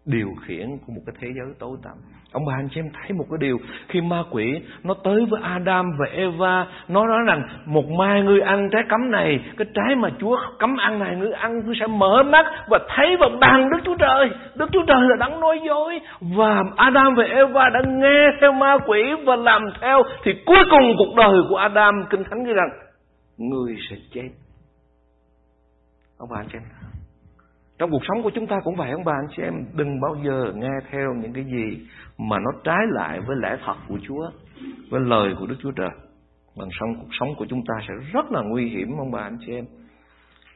điều 0.05 0.29
khiển 0.45 0.77
của 0.77 0.93
một 0.93 1.01
cái 1.05 1.15
thế 1.19 1.27
giới 1.35 1.53
tối 1.59 1.77
tăm. 1.83 1.93
Ông 2.31 2.45
bà 2.45 2.53
anh 2.55 2.69
chị 2.71 2.79
em 2.79 2.89
thấy 2.93 3.17
một 3.17 3.25
cái 3.29 3.37
điều, 3.41 3.57
khi 3.87 4.01
ma 4.01 4.23
quỷ 4.31 4.61
nó 4.83 4.93
tới 5.03 5.25
với 5.29 5.41
Adam 5.43 5.85
và 5.99 6.05
Eva, 6.11 6.67
nó 6.87 7.07
nói 7.07 7.19
rằng, 7.27 7.47
một 7.65 7.85
mai 7.89 8.21
ngươi 8.21 8.41
ăn 8.41 8.69
trái 8.71 8.81
cấm 8.89 9.11
này, 9.11 9.39
cái 9.57 9.67
trái 9.73 9.95
mà 9.95 10.09
Chúa 10.19 10.37
cấm 10.59 10.77
ăn 10.77 10.99
này, 10.99 11.15
ngươi 11.15 11.31
ăn, 11.31 11.65
ngươi 11.65 11.75
sẽ 11.79 11.87
mở 11.87 12.23
mắt 12.23 12.45
và 12.69 12.79
thấy 12.95 13.17
và 13.19 13.27
bàn 13.41 13.69
Đức 13.69 13.77
Chúa 13.85 13.95
Trời. 13.95 14.29
Đức 14.55 14.69
Chúa 14.71 14.85
Trời 14.87 15.01
là 15.01 15.15
đấng 15.19 15.39
nói 15.39 15.59
dối. 15.67 15.99
Và 16.21 16.63
Adam 16.75 17.15
và 17.15 17.23
Eva 17.23 17.69
đã 17.69 17.81
nghe 17.87 18.29
theo 18.41 18.51
ma 18.51 18.77
quỷ 18.87 19.01
và 19.25 19.35
làm 19.35 19.61
theo, 19.81 20.03
thì 20.23 20.31
cuối 20.45 20.63
cùng 20.71 20.93
cuộc 20.97 21.15
đời 21.17 21.41
của 21.49 21.57
Adam, 21.57 21.93
kinh 22.09 22.23
thánh 22.23 22.43
ghi 22.43 22.53
rằng 22.53 22.69
người 23.37 23.77
sẽ 23.89 23.95
chết. 24.13 24.29
Ông 26.17 26.29
bà 26.31 26.39
anh 26.39 26.47
chị 26.51 26.57
em 26.57 26.63
trong 27.77 27.91
cuộc 27.91 28.01
sống 28.07 28.23
của 28.23 28.29
chúng 28.29 28.47
ta 28.47 28.59
cũng 28.63 28.75
vậy, 28.75 28.91
ông 28.91 29.03
bà, 29.03 29.13
anh 29.13 29.27
chị 29.35 29.43
em, 29.43 29.53
Đừng 29.73 30.01
bao 30.01 30.15
giờ 30.25 30.53
nghe 30.55 30.71
theo 30.91 31.13
những 31.13 31.33
cái 31.33 31.43
gì 31.43 31.87
Mà 32.17 32.39
nó 32.39 32.51
trái 32.63 32.85
lại 32.89 33.19
với 33.27 33.37
lẽ 33.41 33.57
thật 33.65 33.75
của 33.87 33.97
Chúa, 34.07 34.29
Với 34.89 35.01
lời 35.01 35.35
của 35.39 35.47
Đức 35.47 35.55
Chúa 35.61 35.71
Trời. 35.71 35.89
Bằng 36.57 36.69
sống 36.79 36.95
cuộc 36.99 37.09
sống 37.11 37.35
của 37.37 37.45
chúng 37.49 37.61
ta 37.67 37.73
sẽ 37.87 37.93
rất 38.13 38.31
là 38.31 38.41
nguy 38.41 38.69
hiểm, 38.69 38.97
ông 38.97 39.11
bà, 39.11 39.19
anh 39.19 39.37
chị 39.45 39.53
em. 39.53 39.65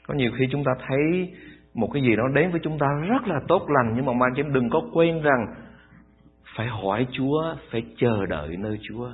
Có 0.08 0.14
nhiều 0.14 0.32
khi 0.38 0.46
chúng 0.52 0.64
ta 0.64 0.72
thấy 0.88 1.34
Một 1.74 1.90
cái 1.94 2.04
gì 2.04 2.16
đó 2.16 2.24
đến 2.34 2.52
với 2.52 2.60
chúng 2.64 2.80
ta 2.80 2.88
rất 3.10 3.28
là 3.28 3.40
tốt 3.48 3.68
lành, 3.70 3.94
Nhưng 3.96 4.06
mà 4.06 4.12
ông 4.12 4.20
bà, 4.20 4.28
anh 4.28 4.34
chị 4.36 4.42
em, 4.42 4.54
đừng 4.54 4.70
có 4.70 4.82
quên 4.94 5.22
rằng 5.22 5.46
Phải 6.56 6.68
hỏi 6.68 7.08
Chúa, 7.12 7.56
Phải 7.72 7.84
chờ 7.98 8.26
đợi 8.30 8.58
nơi 8.58 8.80
Chúa. 8.82 9.10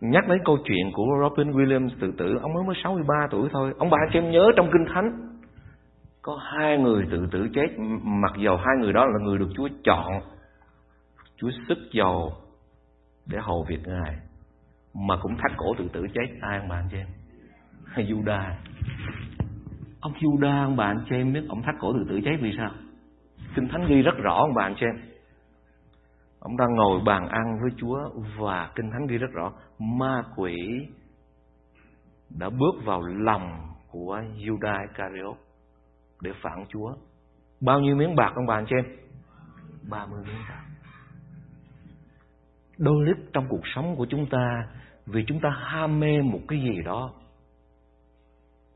Nhắc 0.00 0.28
đến 0.28 0.38
câu 0.44 0.58
chuyện 0.64 0.90
của 0.92 1.04
Robin 1.22 1.52
Williams 1.52 1.88
tự 2.00 2.12
tử, 2.18 2.38
Ông 2.42 2.54
mới 2.54 2.64
mới 2.66 2.76
63 2.84 3.14
tuổi 3.30 3.48
thôi. 3.52 3.72
Ông 3.78 3.90
bà, 3.90 3.98
anh 4.00 4.10
chị 4.12 4.18
em 4.18 4.30
nhớ 4.30 4.50
trong 4.56 4.70
Kinh 4.72 4.94
Thánh 4.94 5.37
có 6.28 6.36
hai 6.36 6.78
người 6.78 7.06
tự 7.10 7.26
tử 7.32 7.48
chết, 7.54 7.66
mặc 8.02 8.32
dầu 8.38 8.56
hai 8.56 8.76
người 8.80 8.92
đó 8.92 9.04
là 9.04 9.18
người 9.24 9.38
được 9.38 9.48
Chúa 9.56 9.68
chọn, 9.84 10.20
Chúa 11.36 11.50
sức 11.68 11.78
dầu 11.92 12.32
để 13.26 13.38
hầu 13.42 13.64
việc 13.68 13.80
Ngài, 13.86 14.16
mà 14.94 15.16
cũng 15.22 15.36
thắt 15.36 15.52
cổ 15.56 15.74
tự 15.78 15.88
tử 15.92 16.06
chết. 16.14 16.26
Ai 16.40 16.58
ông 16.58 16.68
bạn 16.68 16.88
chị 16.90 16.96
em? 16.96 17.06
Juda? 18.06 18.52
Ông 20.00 20.12
Juda, 20.12 20.64
ông 20.64 20.76
bạn 20.76 21.04
chị 21.08 21.16
em 21.16 21.32
biết 21.32 21.44
ông 21.48 21.62
thắt 21.62 21.74
cổ 21.80 21.92
tự 21.92 22.04
tử 22.08 22.20
chết 22.24 22.36
vì 22.40 22.52
sao? 22.56 22.70
Kinh 23.54 23.68
thánh 23.68 23.86
ghi 23.88 24.02
rất 24.02 24.14
rõ, 24.22 24.34
ông 24.34 24.54
bạn 24.54 24.74
chị 24.80 24.86
em. 24.86 25.00
Ông 26.40 26.56
đang 26.56 26.74
ngồi 26.74 27.00
bàn 27.06 27.28
ăn 27.28 27.58
với 27.62 27.70
Chúa 27.76 27.98
và 28.38 28.70
kinh 28.74 28.90
thánh 28.90 29.06
ghi 29.06 29.18
rất 29.18 29.30
rõ, 29.32 29.52
ma 29.78 30.22
quỷ 30.36 30.56
đã 32.38 32.50
bước 32.50 32.84
vào 32.84 33.02
lòng 33.02 33.58
của 33.90 34.22
Judas 34.36 34.80
Iscariot 34.88 35.47
để 36.22 36.32
phản 36.42 36.64
Chúa. 36.68 36.94
Bao 37.60 37.80
nhiêu 37.80 37.96
miếng 37.96 38.16
bạc 38.16 38.32
ông 38.34 38.46
bà 38.46 38.54
anh 38.54 38.66
chị 38.68 38.76
em? 38.76 38.96
30 39.90 40.24
miếng 40.24 40.42
bạc. 40.48 40.64
Đôi 42.78 43.06
lúc 43.06 43.18
trong 43.32 43.46
cuộc 43.48 43.62
sống 43.74 43.96
của 43.96 44.06
chúng 44.10 44.26
ta 44.30 44.68
vì 45.06 45.24
chúng 45.26 45.40
ta 45.40 45.48
ham 45.50 46.00
mê 46.00 46.22
một 46.22 46.40
cái 46.48 46.60
gì 46.60 46.82
đó 46.84 47.12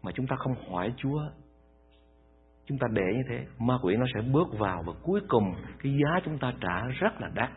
mà 0.03 0.13
chúng 0.15 0.27
ta 0.27 0.37
không 0.37 0.55
hỏi 0.71 0.95
Chúa 0.97 1.23
chúng 2.67 2.79
ta 2.79 2.87
để 2.91 3.03
như 3.17 3.23
thế 3.29 3.47
ma 3.59 3.75
quỷ 3.83 3.97
nó 3.97 4.07
sẽ 4.15 4.21
bước 4.21 4.59
vào 4.59 4.83
và 4.87 4.93
cuối 5.03 5.21
cùng 5.29 5.55
cái 5.83 5.93
giá 5.93 6.21
chúng 6.25 6.39
ta 6.39 6.53
trả 6.61 6.87
rất 6.87 7.21
là 7.21 7.31
đắt 7.35 7.51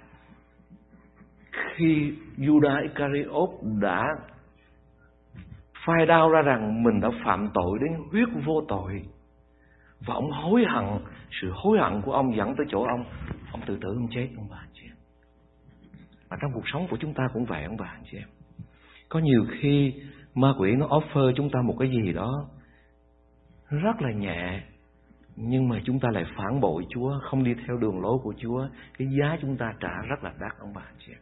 khi 1.76 2.14
Judas 2.38 2.82
Iscariot 2.82 3.50
đã 3.82 4.08
phai 5.86 6.06
đau 6.06 6.30
ra 6.30 6.42
rằng 6.42 6.84
mình 6.84 7.02
đã 7.02 7.10
phạm 7.26 7.50
tội 7.54 7.80
đến 7.82 7.92
huyết 8.12 8.28
vô 8.46 8.62
tội 8.68 9.04
và 10.06 10.14
ông 10.14 10.32
hối 10.32 10.66
hận, 10.68 10.86
Sự 11.42 11.52
hối 11.56 11.78
hận 11.80 12.02
của 12.02 12.12
ông 12.12 12.36
dẫn 12.36 12.56
tới 12.58 12.66
chỗ 12.70 12.84
ông. 12.84 13.06
Ông 13.52 13.62
tự 13.66 13.78
tử 13.82 13.90
ông 13.90 14.08
chết, 14.12 14.30
ông 14.38 14.48
bà 14.52 14.58
anh 14.58 14.70
chị 14.74 14.82
em. 14.84 14.96
Và 16.30 16.38
trong 16.42 16.52
cuộc 16.54 16.64
sống 16.74 16.88
của 16.90 16.98
chúng 17.00 17.14
ta 17.14 17.24
cũng 17.34 17.46
vậy, 17.46 17.64
ông 17.64 17.78
bà 17.78 17.86
anh 17.86 18.04
chị 18.12 18.18
em. 18.18 18.28
Có 19.10 19.20
nhiều 19.20 19.46
khi 19.60 19.94
ma 20.36 20.54
quỷ 20.60 20.72
nó 20.76 20.88
offer 20.88 21.34
chúng 21.36 21.50
ta 21.50 21.60
một 21.62 21.76
cái 21.80 21.90
gì 21.90 22.14
đó 22.14 22.46
Rất 23.70 24.02
là 24.02 24.12
nhẹ, 24.12 24.62
Nhưng 25.36 25.70
mà 25.70 25.82
chúng 25.84 26.00
ta 26.00 26.10
lại 26.12 26.26
phản 26.38 26.62
bội 26.62 26.86
Chúa, 26.90 27.20
Không 27.22 27.44
đi 27.44 27.54
theo 27.68 27.78
đường 27.78 28.02
lối 28.02 28.18
của 28.24 28.34
Chúa. 28.38 28.68
Cái 28.98 29.08
giá 29.20 29.38
chúng 29.42 29.58
ta 29.58 29.74
trả 29.80 30.02
rất 30.10 30.24
là 30.24 30.34
đắt, 30.40 30.52
ông 30.60 30.74
bà 30.76 30.82
anh 30.82 30.96
chị 31.00 31.12
em. 31.12 31.22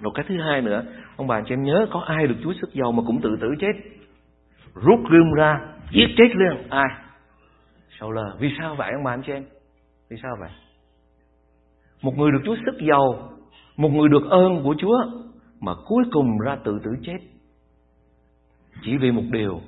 Rồi 0.00 0.12
cái 0.14 0.24
thứ 0.28 0.34
hai 0.42 0.62
nữa, 0.62 0.84
Ông 1.16 1.26
bà 1.26 1.36
anh 1.36 1.44
chị 1.48 1.54
em 1.54 1.62
nhớ 1.62 1.86
có 1.90 2.00
ai 2.00 2.26
được 2.26 2.36
Chúa 2.42 2.52
sức 2.60 2.74
giàu 2.74 2.92
mà 2.92 3.02
cũng 3.06 3.20
tự 3.22 3.36
tử 3.40 3.48
chết? 3.60 3.72
Rút 4.74 5.00
gươm 5.10 5.32
ra, 5.36 5.60
Giết 5.92 6.06
chết 6.16 6.36
liền. 6.36 6.68
Ai? 6.70 7.05
Sau 8.00 8.12
lờ 8.12 8.36
Vì 8.38 8.48
sao 8.58 8.74
vậy 8.78 8.92
ông 8.92 9.04
bà 9.04 9.10
anh 9.10 9.22
chị 9.26 9.32
em? 9.32 9.44
Vì 10.08 10.16
sao 10.22 10.36
vậy? 10.40 10.50
Một 12.02 12.12
người 12.16 12.30
được 12.32 12.40
Chúa 12.44 12.56
sức 12.66 12.86
giàu, 12.88 13.30
Một 13.76 13.88
người 13.88 14.08
được 14.08 14.30
ơn 14.30 14.62
của 14.64 14.74
Chúa, 14.78 14.98
Mà 15.60 15.72
cuối 15.86 16.04
cùng 16.12 16.38
ra 16.38 16.56
tự 16.64 16.78
tử 16.84 16.90
chết. 17.02 17.18
Chỉ 18.82 18.96
vì 18.96 19.10
một 19.10 19.22
điều, 19.30 19.60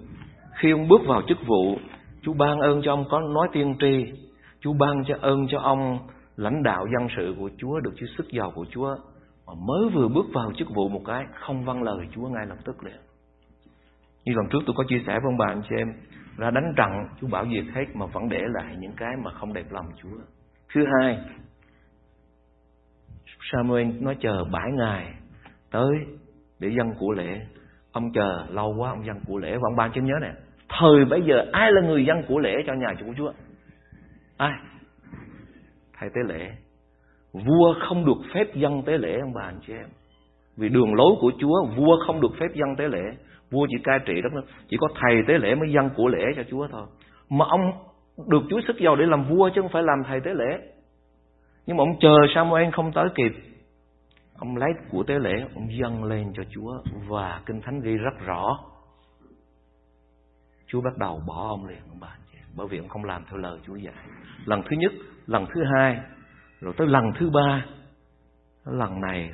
Khi 0.55 0.71
ông 0.71 0.89
bước 0.89 1.01
vào 1.07 1.23
chức 1.29 1.39
vụ, 1.47 1.79
Chúa 2.23 2.33
ban 2.33 2.61
ơn 2.61 2.81
cho 2.85 2.93
ông 2.93 3.05
có 3.11 3.21
nói 3.21 3.49
tiên 3.53 3.75
tri, 3.81 4.05
Chúa 4.61 4.73
ban 4.73 5.05
cho 5.09 5.15
ơn 5.21 5.47
cho 5.51 5.59
ông 5.59 5.99
Lãnh 6.37 6.63
đạo 6.63 6.87
dân 6.99 7.09
sự 7.17 7.35
của 7.39 7.51
Chúa, 7.59 7.81
Được 7.81 7.93
Chúa 7.97 8.07
sức 8.19 8.27
giàu 8.31 8.53
của 8.55 8.67
Chúa, 8.71 8.97
Mà 9.47 9.53
mới 9.69 9.89
vừa 9.95 10.09
bước 10.09 10.27
vào 10.33 10.53
chức 10.57 10.69
vụ 10.75 10.89
một 10.89 11.03
cái 11.07 11.25
Không 11.35 11.65
vâng 11.65 11.83
lời 11.83 12.07
Chúa 12.15 12.29
ngay 12.29 12.47
lập 12.47 12.59
tức 12.65 12.85
liền. 12.85 13.01
Như 14.25 14.33
lần 14.37 14.47
trước 14.51 14.59
tôi 14.67 14.75
có 14.77 14.85
chia 14.89 15.03
sẻ 15.07 15.13
với 15.13 15.33
ông 15.33 15.39
bà 15.39 15.47
anh 15.47 15.63
chị 15.69 15.75
em 15.79 15.89
ra 16.39 16.51
đánh 16.51 16.73
trận, 16.77 16.91
Chúa 17.21 17.27
bảo 17.29 17.47
diệt 17.53 17.65
hết 17.75 17.85
mà 17.95 18.07
vẫn 18.07 18.29
để 18.29 18.41
lại 18.55 18.77
những 18.79 18.93
cái 18.97 19.17
mà 19.25 19.31
không 19.31 19.53
đẹp 19.53 19.67
lòng 19.71 19.87
Chúa. 20.03 20.19
Thứ 20.75 20.85
hai, 21.01 21.19
Samuel 23.53 23.87
nói 24.01 24.17
chờ 24.21 24.45
bảy 24.53 24.73
ngày 24.73 25.15
tới 25.71 25.89
để 26.59 26.69
dân 26.69 26.95
của 26.99 27.13
lễ. 27.13 27.41
Ông 27.93 28.13
chờ 28.13 28.47
lâu 28.51 28.75
quá, 28.79 28.91
ông 28.91 29.07
dân 29.07 29.21
của 29.27 29.39
lễ. 29.39 29.53
Và 29.53 29.63
ông 29.63 29.77
ban 29.77 29.91
cho 29.95 30.03
nhớ 30.03 30.15
nè, 30.23 30.33
thời 30.69 31.05
bây 31.05 31.23
giờ 31.23 31.47
ai 31.53 31.73
là 31.73 31.83
người 31.83 32.05
dân 32.05 32.23
của 32.29 32.39
lễ 32.39 32.55
cho 32.67 32.75
nhà 32.75 32.95
chủ 33.01 33.07
Chúa? 33.17 33.33
Ai? 34.37 34.53
Thầy 35.99 36.11
tế 36.15 36.21
lễ. 36.27 36.51
Vua 37.33 37.75
không 37.89 38.07
được 38.07 38.19
phép 38.35 38.55
dân 38.55 38.83
tế 38.87 38.99
lễ, 38.99 39.19
ông 39.21 39.33
bà 39.35 39.43
anh 39.43 39.61
chị 39.67 39.73
em 39.73 39.89
vì 40.59 40.69
đường 40.69 40.95
lối 40.95 41.13
của 41.21 41.33
Chúa, 41.39 41.67
vua 41.77 41.97
không 42.07 42.21
được 42.21 42.33
phép 42.41 42.47
dân 42.55 42.77
tế 42.79 42.89
lễ. 42.89 43.05
Vua 43.51 43.67
chỉ 43.71 43.77
cai 43.85 43.99
trị 44.07 44.13
đất 44.23 44.33
nước, 44.33 44.43
Chỉ 44.69 44.77
có 44.81 44.89
thầy 44.95 45.23
tế 45.29 45.39
lễ 45.39 45.55
mới 45.55 45.73
dân 45.73 45.91
của 45.97 46.09
lễ 46.09 46.25
cho 46.37 46.43
Chúa 46.51 46.69
thôi. 46.69 46.87
Mà 47.31 47.45
ông 47.49 47.73
được 48.29 48.43
Chúa 48.51 48.61
sức 48.67 48.77
giàu 48.79 48.97
để 48.97 49.07
làm 49.07 49.25
vua 49.25 49.51
Chứ 49.55 49.61
không 49.61 49.71
phải 49.71 49.83
làm 49.83 50.03
thầy 50.07 50.21
tế 50.21 50.35
lễ. 50.35 50.59
Nhưng 51.67 51.77
mà 51.77 51.83
ông 51.83 51.99
chờ 52.01 52.17
Samuel 52.35 52.71
không 52.71 52.93
tới 52.93 53.09
kịp. 53.15 53.33
Ông 54.39 54.57
lấy 54.57 54.71
của 54.91 55.03
tế 55.03 55.19
lễ, 55.19 55.47
Ông 55.55 55.69
dâng 55.81 56.05
lên 56.05 56.33
cho 56.35 56.43
Chúa 56.51 56.73
Và 57.09 57.41
Kinh 57.47 57.61
Thánh 57.61 57.81
ghi 57.81 57.97
rất 57.97 58.27
rõ. 58.27 58.59
Chúa 60.67 60.81
bắt 60.81 60.99
đầu 60.99 61.23
bỏ 61.27 61.49
ông 61.49 61.67
liền, 61.67 61.79
ông 61.91 62.01
bà 62.01 62.17
Bởi 62.57 62.67
vì 62.67 62.79
ông 62.79 62.89
không 62.89 63.05
làm 63.05 63.25
theo 63.31 63.39
lời 63.39 63.59
Chúa 63.67 63.77
dạy. 63.77 63.95
Lần 64.45 64.63
thứ 64.63 64.77
nhất, 64.77 64.93
Lần 65.27 65.47
thứ 65.55 65.65
hai, 65.75 66.01
Rồi 66.61 66.75
tới 66.77 66.87
lần 66.87 67.13
thứ 67.19 67.31
ba. 67.31 67.67
Lần 68.65 69.01
này 69.01 69.31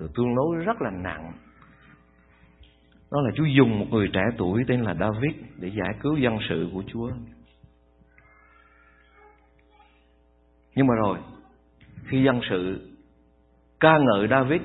từ 0.00 0.08
tương 0.14 0.34
đối 0.34 0.56
rất 0.56 0.82
là 0.82 0.90
nặng 0.90 1.32
đó 3.10 3.20
là 3.20 3.30
Chúa 3.34 3.44
dùng 3.44 3.78
một 3.78 3.86
người 3.90 4.08
trẻ 4.12 4.20
tuổi 4.38 4.64
tên 4.68 4.80
là 4.80 4.94
David 4.94 5.36
để 5.56 5.68
giải 5.68 5.98
cứu 6.00 6.16
dân 6.16 6.38
sự 6.48 6.68
của 6.72 6.82
Chúa. 6.86 7.10
Nhưng 10.74 10.86
mà 10.86 10.94
rồi, 10.94 11.18
khi 12.04 12.24
dân 12.24 12.40
sự 12.50 12.90
ca 13.80 13.98
ngợi 13.98 14.28
David 14.28 14.60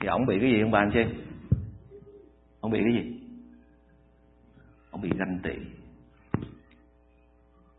thì 0.00 0.08
ông 0.08 0.26
bị 0.26 0.38
cái 0.40 0.50
gì 0.50 0.60
ông 0.60 0.70
bà 0.70 0.78
anh 0.78 0.90
chị? 0.92 1.04
Ông 2.60 2.72
bị 2.72 2.80
cái 2.84 3.02
gì? 3.02 3.20
Ông 4.90 5.00
bị 5.00 5.10
ganh 5.18 5.38
tị. 5.42 5.54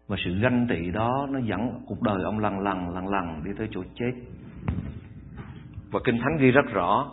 Và 0.07 0.17
sự 0.25 0.39
ganh 0.41 0.67
tị 0.69 0.91
đó 0.91 1.27
nó 1.31 1.39
dẫn 1.39 1.81
cuộc 1.85 2.01
đời 2.01 2.23
ông 2.23 2.39
lần 2.39 2.59
lần 2.59 2.89
lần 2.89 3.07
lần 3.07 3.43
đi 3.43 3.51
tới 3.57 3.67
chỗ 3.71 3.83
chết. 3.95 4.11
Và 5.91 5.99
Kinh 6.03 6.19
Thánh 6.19 6.37
ghi 6.39 6.51
rất 6.51 6.65
rõ, 6.73 7.11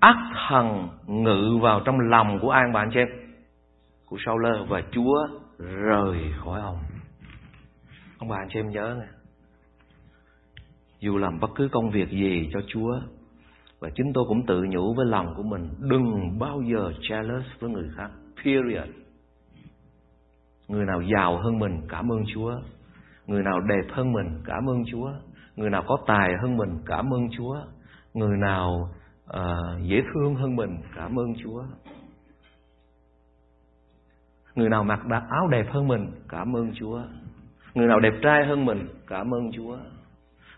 ác 0.00 0.16
thần 0.48 0.88
ngự 1.06 1.58
vào 1.62 1.80
trong 1.84 2.00
lòng 2.00 2.38
của 2.42 2.50
ai 2.50 2.64
bạn 2.74 2.90
xem 2.94 3.08
của 4.06 4.16
sau 4.26 4.38
lơ 4.38 4.64
và 4.64 4.82
Chúa 4.92 5.28
rời 5.58 6.32
khỏi 6.44 6.60
ông. 6.60 6.78
Ông 8.18 8.28
bà 8.28 8.36
anh 8.36 8.48
chị 8.52 8.58
em 8.58 8.70
nhớ 8.70 8.96
nè. 9.00 9.06
Dù 11.00 11.18
làm 11.18 11.40
bất 11.40 11.50
cứ 11.54 11.68
công 11.72 11.90
việc 11.90 12.10
gì 12.10 12.50
cho 12.52 12.60
Chúa, 12.66 13.00
và 13.80 13.90
chính 13.94 14.12
tôi 14.14 14.24
cũng 14.28 14.46
tự 14.46 14.62
nhủ 14.68 14.94
với 14.94 15.06
lòng 15.06 15.34
của 15.36 15.42
mình, 15.42 15.68
đừng 15.78 16.38
bao 16.38 16.62
giờ 16.62 16.92
jealous 17.00 17.42
với 17.60 17.70
người 17.70 17.88
khác, 17.96 18.10
period. 18.44 18.88
Người 20.68 20.86
nào 20.86 21.00
giàu 21.00 21.38
hơn 21.38 21.58
mình, 21.58 21.80
cảm 21.88 22.12
ơn 22.12 22.24
Chúa. 22.34 22.52
Người 23.26 23.42
nào 23.42 23.60
đẹp 23.60 23.92
hơn 23.92 24.12
mình, 24.12 24.42
cảm 24.44 24.68
ơn 24.68 24.84
Chúa 24.90 25.12
người 25.60 25.70
nào 25.70 25.84
có 25.86 25.96
tài 26.06 26.32
hơn 26.42 26.56
mình 26.56 26.78
cảm 26.86 27.14
ơn 27.14 27.28
Chúa 27.36 27.56
người 28.14 28.36
nào 28.36 28.88
uh, 29.30 29.82
dễ 29.82 30.02
thương 30.14 30.34
hơn 30.34 30.56
mình 30.56 30.76
cảm 30.96 31.18
ơn 31.18 31.34
Chúa 31.42 31.62
người 34.54 34.68
nào 34.68 34.84
mặc 34.84 35.00
áo 35.30 35.48
đẹp 35.48 35.66
hơn 35.70 35.88
mình 35.88 36.10
cảm 36.28 36.56
ơn 36.56 36.72
Chúa 36.74 37.02
Người 37.74 37.86
nào 37.86 38.00
đẹp 38.00 38.14
trai 38.22 38.46
hơn 38.46 38.64
mình, 38.64 38.88
cảm 39.06 39.34
ơn 39.34 39.52
Chúa. 39.52 39.76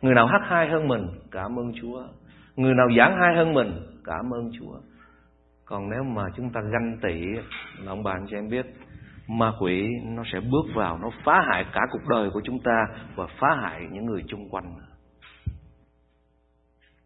Người 0.02 0.14
nào 0.14 0.26
hát 0.26 0.40
hay 0.48 0.68
hơn 0.68 0.88
mình, 0.88 1.06
cảm 1.30 1.58
ơn 1.58 1.72
Chúa. 1.80 2.02
Người 2.56 2.74
nào 2.74 2.88
giảng 2.98 3.18
hay 3.20 3.36
hơn 3.36 3.54
mình, 3.54 3.72
cảm 4.04 4.30
ơn 4.30 4.50
Chúa. 4.58 4.76
Còn 5.64 5.90
nếu 5.90 6.02
mà 6.02 6.22
chúng 6.36 6.50
ta 6.50 6.60
ganh 6.60 6.98
tị 7.02 7.20
là 7.78 7.92
ông 7.92 8.02
bà 8.02 8.12
anh 8.12 8.26
chị 8.30 8.36
em 8.36 8.48
biết 8.48 8.66
ma 9.28 9.52
quỷ 9.60 9.88
nó 10.04 10.22
sẽ 10.32 10.40
bước 10.40 10.74
vào 10.74 10.98
nó 10.98 11.10
phá 11.24 11.40
hại 11.50 11.64
cả 11.72 11.80
cuộc 11.90 12.08
đời 12.08 12.30
của 12.30 12.40
chúng 12.44 12.58
ta 12.64 12.86
và 13.16 13.26
phá 13.40 13.48
hại 13.62 13.80
những 13.90 14.06
người 14.06 14.24
chung 14.28 14.48
quanh. 14.50 14.74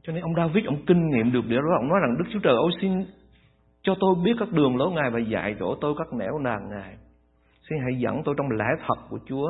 Cho 0.07 0.13
nên 0.13 0.23
ông 0.23 0.35
David 0.37 0.65
ông 0.67 0.79
kinh 0.87 1.11
nghiệm 1.11 1.33
được 1.33 1.47
điều 1.49 1.63
đó 1.63 1.69
ông 1.77 1.89
nói 1.89 1.99
rằng 2.03 2.17
Đức 2.19 2.25
Chúa 2.33 2.39
Trời 2.43 2.55
ơi 2.55 2.71
xin 2.81 2.93
cho 3.83 3.95
tôi 4.01 4.15
biết 4.25 4.33
các 4.39 4.53
đường 4.53 4.77
lối 4.77 4.93
Ngài 4.93 5.11
và 5.11 5.19
dạy 5.19 5.55
dỗ 5.61 5.75
tôi 5.81 5.95
các 5.99 6.07
nẻo 6.19 6.39
nàng 6.39 6.69
Ngài. 6.71 6.97
Xin 7.69 7.79
hãy 7.79 8.01
dẫn 8.01 8.23
tôi 8.25 8.35
trong 8.39 8.51
lẽ 8.51 8.65
thật 8.87 8.95
của 9.11 9.19
Chúa. 9.29 9.47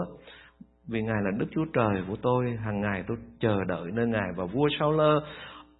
Vì 0.88 1.02
Ngài 1.02 1.22
là 1.22 1.30
Đức 1.38 1.46
Chúa 1.50 1.64
Trời 1.72 2.04
của 2.08 2.16
tôi, 2.22 2.56
hàng 2.64 2.80
ngày 2.80 3.04
tôi 3.06 3.16
chờ 3.40 3.64
đợi 3.68 3.90
nơi 3.92 4.06
Ngài 4.06 4.32
và 4.36 4.44
vua 4.44 4.68
Sao 4.78 4.92
Lơ 4.92 5.20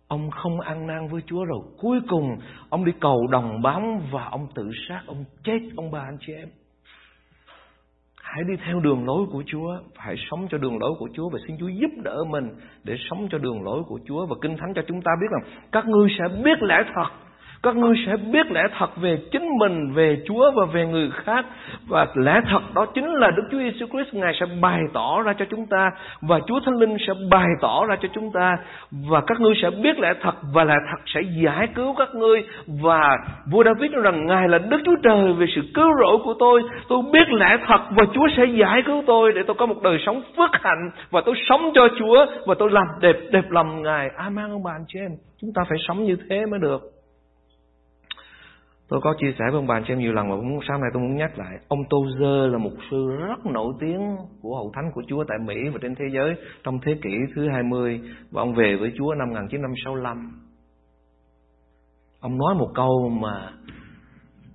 Ông 0.09 0.31
không 0.31 0.61
ăn 0.61 0.87
năn 0.87 1.09
với 1.09 1.23
Chúa 1.27 1.45
rồi 1.45 1.59
Cuối 1.79 2.01
cùng 2.09 2.39
ông 2.69 2.85
đi 2.85 2.93
cầu 3.01 3.27
đồng 3.31 3.63
bám 3.63 3.83
Và 4.13 4.25
ông 4.25 4.47
tự 4.55 4.71
sát 4.89 5.03
Ông 5.07 5.25
chết 5.45 5.59
ông 5.77 5.91
bà 5.91 6.01
anh 6.01 6.17
chị 6.21 6.33
em 6.33 6.49
Hãy 8.27 8.45
đi 8.45 8.55
theo 8.67 8.81
đường 8.81 9.07
lối 9.07 9.27
của 9.33 9.43
Chúa, 9.47 9.79
Hãy 9.97 10.17
sống 10.31 10.47
cho 10.51 10.59
đường 10.59 10.79
lối 10.79 10.91
của 10.99 11.09
Chúa 11.13 11.29
Và 11.29 11.39
xin 11.47 11.57
Chúa 11.61 11.69
giúp 11.69 11.91
đỡ 12.03 12.25
mình 12.29 12.49
Để 12.85 12.95
sống 13.11 13.29
cho 13.31 13.39
đường 13.39 13.63
lối 13.63 13.83
của 13.83 14.01
Chúa 14.07 14.27
Và 14.27 14.37
Kinh 14.43 14.57
Thánh 14.57 14.75
cho 14.75 14.83
chúng 14.89 15.03
ta 15.03 15.13
biết 15.21 15.27
rằng 15.31 15.53
Các 15.73 15.87
ngươi 15.87 16.09
sẽ 16.19 16.25
biết 16.45 16.63
lẽ 16.63 16.77
thật 16.95 17.26
các 17.67 17.77
ngươi 17.77 17.95
sẽ 18.07 18.17
biết 18.33 18.51
lẽ 18.51 18.63
thật 18.79 18.97
về 18.97 19.19
chính 19.33 19.49
mình, 19.59 19.93
về 19.95 20.17
Chúa 20.27 20.51
và 20.57 20.65
về 20.73 20.87
người 20.87 21.11
khác. 21.25 21.47
Và 21.89 22.07
lẽ 22.15 22.41
thật 22.51 22.61
đó 22.75 22.87
chính 22.95 23.15
là 23.15 23.31
Đức 23.31 23.43
Chúa 23.51 23.59
Giêsu 23.59 23.87
Christ 23.87 24.15
Ngài 24.15 24.33
sẽ 24.41 24.47
bày 24.61 24.81
tỏ 24.93 25.23
ra 25.23 25.33
cho 25.39 25.45
chúng 25.51 25.67
ta 25.67 25.91
và 26.23 26.41
Chúa 26.47 26.61
Thánh 26.65 26.75
Linh 26.75 26.97
sẽ 27.07 27.13
bày 27.31 27.47
tỏ 27.61 27.87
ra 27.89 27.97
cho 28.03 28.09
chúng 28.13 28.33
ta 28.33 28.57
và 29.11 29.21
các 29.27 29.41
ngươi 29.41 29.55
sẽ 29.63 29.71
biết 29.71 29.99
lẽ 29.99 30.15
thật 30.23 30.35
và 30.55 30.65
lẽ 30.65 30.75
thật 30.91 31.03
sẽ 31.07 31.21
giải 31.45 31.69
cứu 31.75 31.95
các 31.99 32.09
ngươi 32.15 32.45
và 32.83 33.17
vua 33.51 33.65
David 33.65 33.91
nói 33.91 34.03
rằng 34.03 34.27
Ngài 34.27 34.49
là 34.49 34.59
Đức 34.59 34.79
Chúa 34.85 34.97
Trời 35.03 35.33
về 35.33 35.47
sự 35.55 35.63
cứu 35.75 35.89
rỗi 36.01 36.19
của 36.25 36.35
tôi. 36.39 36.63
Tôi 36.89 37.03
biết 37.13 37.29
lẽ 37.31 37.57
thật 37.67 37.81
và 37.91 38.05
Chúa 38.15 38.29
sẽ 38.37 38.45
giải 38.45 38.83
cứu 38.87 39.03
tôi 39.07 39.33
để 39.33 39.43
tôi 39.47 39.57
có 39.59 39.67
một 39.67 39.83
đời 39.83 39.99
sống 40.07 40.23
phước 40.37 40.51
hạnh 40.53 40.91
và 41.11 41.21
tôi 41.27 41.35
sống 41.49 41.71
cho 41.75 41.89
Chúa 41.99 42.27
và 42.47 42.55
tôi 42.59 42.71
làm 42.71 42.87
đẹp 43.01 43.17
đẹp 43.33 43.51
lòng 43.51 43.83
Ngài. 43.83 44.09
Amen 44.17 44.51
ông 44.51 44.63
bà 44.63 44.73
anh 44.73 44.85
chị 44.89 44.99
em. 44.99 45.11
Chúng 45.41 45.51
ta 45.55 45.63
phải 45.69 45.79
sống 45.89 46.05
như 46.05 46.17
thế 46.31 46.47
mới 46.47 46.61
được. 46.61 46.96
Tôi 48.89 49.01
có 49.03 49.15
chia 49.19 49.33
sẻ 49.39 49.45
với 49.51 49.59
ông 49.59 49.67
bà 49.67 49.81
xem 49.89 49.99
nhiều 49.99 50.13
lần 50.13 50.29
mà 50.29 50.37
cũng 50.37 50.61
sáng 50.69 50.81
nay 50.81 50.91
tôi 50.93 51.03
muốn 51.03 51.17
nhắc 51.17 51.39
lại. 51.39 51.59
Ông 51.69 51.83
Tozer 51.91 52.51
là 52.51 52.59
một 52.59 52.73
sư 52.91 53.17
rất 53.29 53.47
nổi 53.47 53.75
tiếng 53.81 54.17
của 54.41 54.57
hậu 54.57 54.73
thánh 54.75 54.91
của 54.95 55.03
Chúa 55.09 55.25
tại 55.29 55.39
Mỹ 55.39 55.69
và 55.73 55.79
trên 55.83 55.95
thế 55.95 56.05
giới 56.13 56.35
trong 56.65 56.79
thế 56.83 56.99
kỷ 57.03 57.11
thứ 57.35 57.49
20 57.49 58.01
và 58.31 58.43
ông 58.43 58.55
về 58.55 58.77
với 58.77 58.93
Chúa 58.99 59.15
năm 59.15 59.29
1965. 59.29 60.33
Ông 62.21 62.39
nói 62.39 62.55
một 62.55 62.71
câu 62.75 63.09
mà 63.09 63.51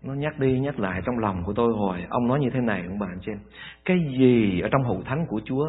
nó 0.04 0.14
nhắc 0.14 0.40
đi 0.40 0.60
nhắc 0.60 0.80
lại 0.80 1.02
trong 1.06 1.20
lòng 1.20 1.44
của 1.44 1.54
tôi 1.54 1.74
hồi. 1.74 1.98
Ông 2.10 2.28
nói 2.28 2.40
như 2.40 2.50
thế 2.54 2.60
này 2.60 2.84
ông 2.88 3.00
bà 3.00 3.08
trên. 3.22 3.40
Cái 3.86 3.98
gì 4.20 4.60
ở 4.60 4.70
trong 4.72 4.84
hậu 4.84 5.02
thánh 5.06 5.26
của 5.30 5.42
Chúa 5.46 5.66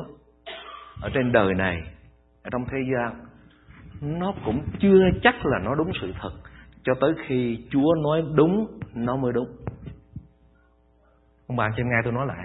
ở 1.01 1.11
trên 1.15 1.33
đời 1.33 1.55
này, 1.55 1.83
ở 2.43 2.51
trong 2.53 2.65
thế 2.71 2.79
gian 2.95 3.15
nó 4.01 4.35
cũng 4.45 4.61
chưa 4.81 5.01
chắc 5.23 5.47
là 5.47 5.59
nó 5.65 5.75
đúng 5.75 5.91
sự 6.01 6.13
thật 6.21 6.33
cho 6.83 6.95
tới 7.01 7.15
khi 7.27 7.59
Chúa 7.71 7.95
nói 8.03 8.23
đúng 8.35 8.79
nó 8.95 9.17
mới 9.17 9.33
đúng. 9.33 9.57
Ông 11.47 11.57
bạn 11.57 11.71
trên 11.77 11.89
nghe 11.89 11.97
tôi 12.05 12.13
nói 12.13 12.27
lại 12.27 12.39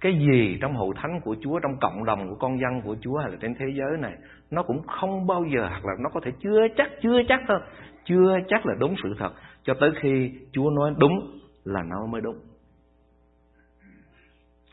cái 0.00 0.18
gì 0.18 0.58
trong 0.60 0.76
hậu 0.76 0.92
thánh 0.96 1.20
của 1.20 1.36
Chúa 1.42 1.58
trong 1.58 1.78
cộng 1.80 2.04
đồng 2.04 2.28
của 2.28 2.34
con 2.34 2.60
dân 2.60 2.80
của 2.84 2.96
Chúa 3.00 3.18
hay 3.18 3.30
là 3.30 3.36
trên 3.40 3.54
thế 3.54 3.66
giới 3.78 3.98
này 3.98 4.14
nó 4.50 4.62
cũng 4.62 4.86
không 4.86 5.26
bao 5.26 5.44
giờ 5.54 5.68
hoặc 5.68 5.84
là 5.84 5.92
nó 6.00 6.10
có 6.14 6.20
thể 6.24 6.32
chưa 6.40 6.60
chắc 6.76 6.90
chưa 7.02 7.18
chắc 7.28 7.40
thôi 7.48 7.58
chưa 8.04 8.38
chắc 8.48 8.66
là 8.66 8.74
đúng 8.78 8.94
sự 9.02 9.14
thật. 9.18 9.32
Cho 9.62 9.74
tới 9.80 9.90
khi 10.00 10.32
Chúa 10.52 10.70
nói 10.70 10.94
đúng 10.98 11.40
là 11.64 11.82
nó 11.82 12.06
mới 12.06 12.20
đúng. 12.20 12.38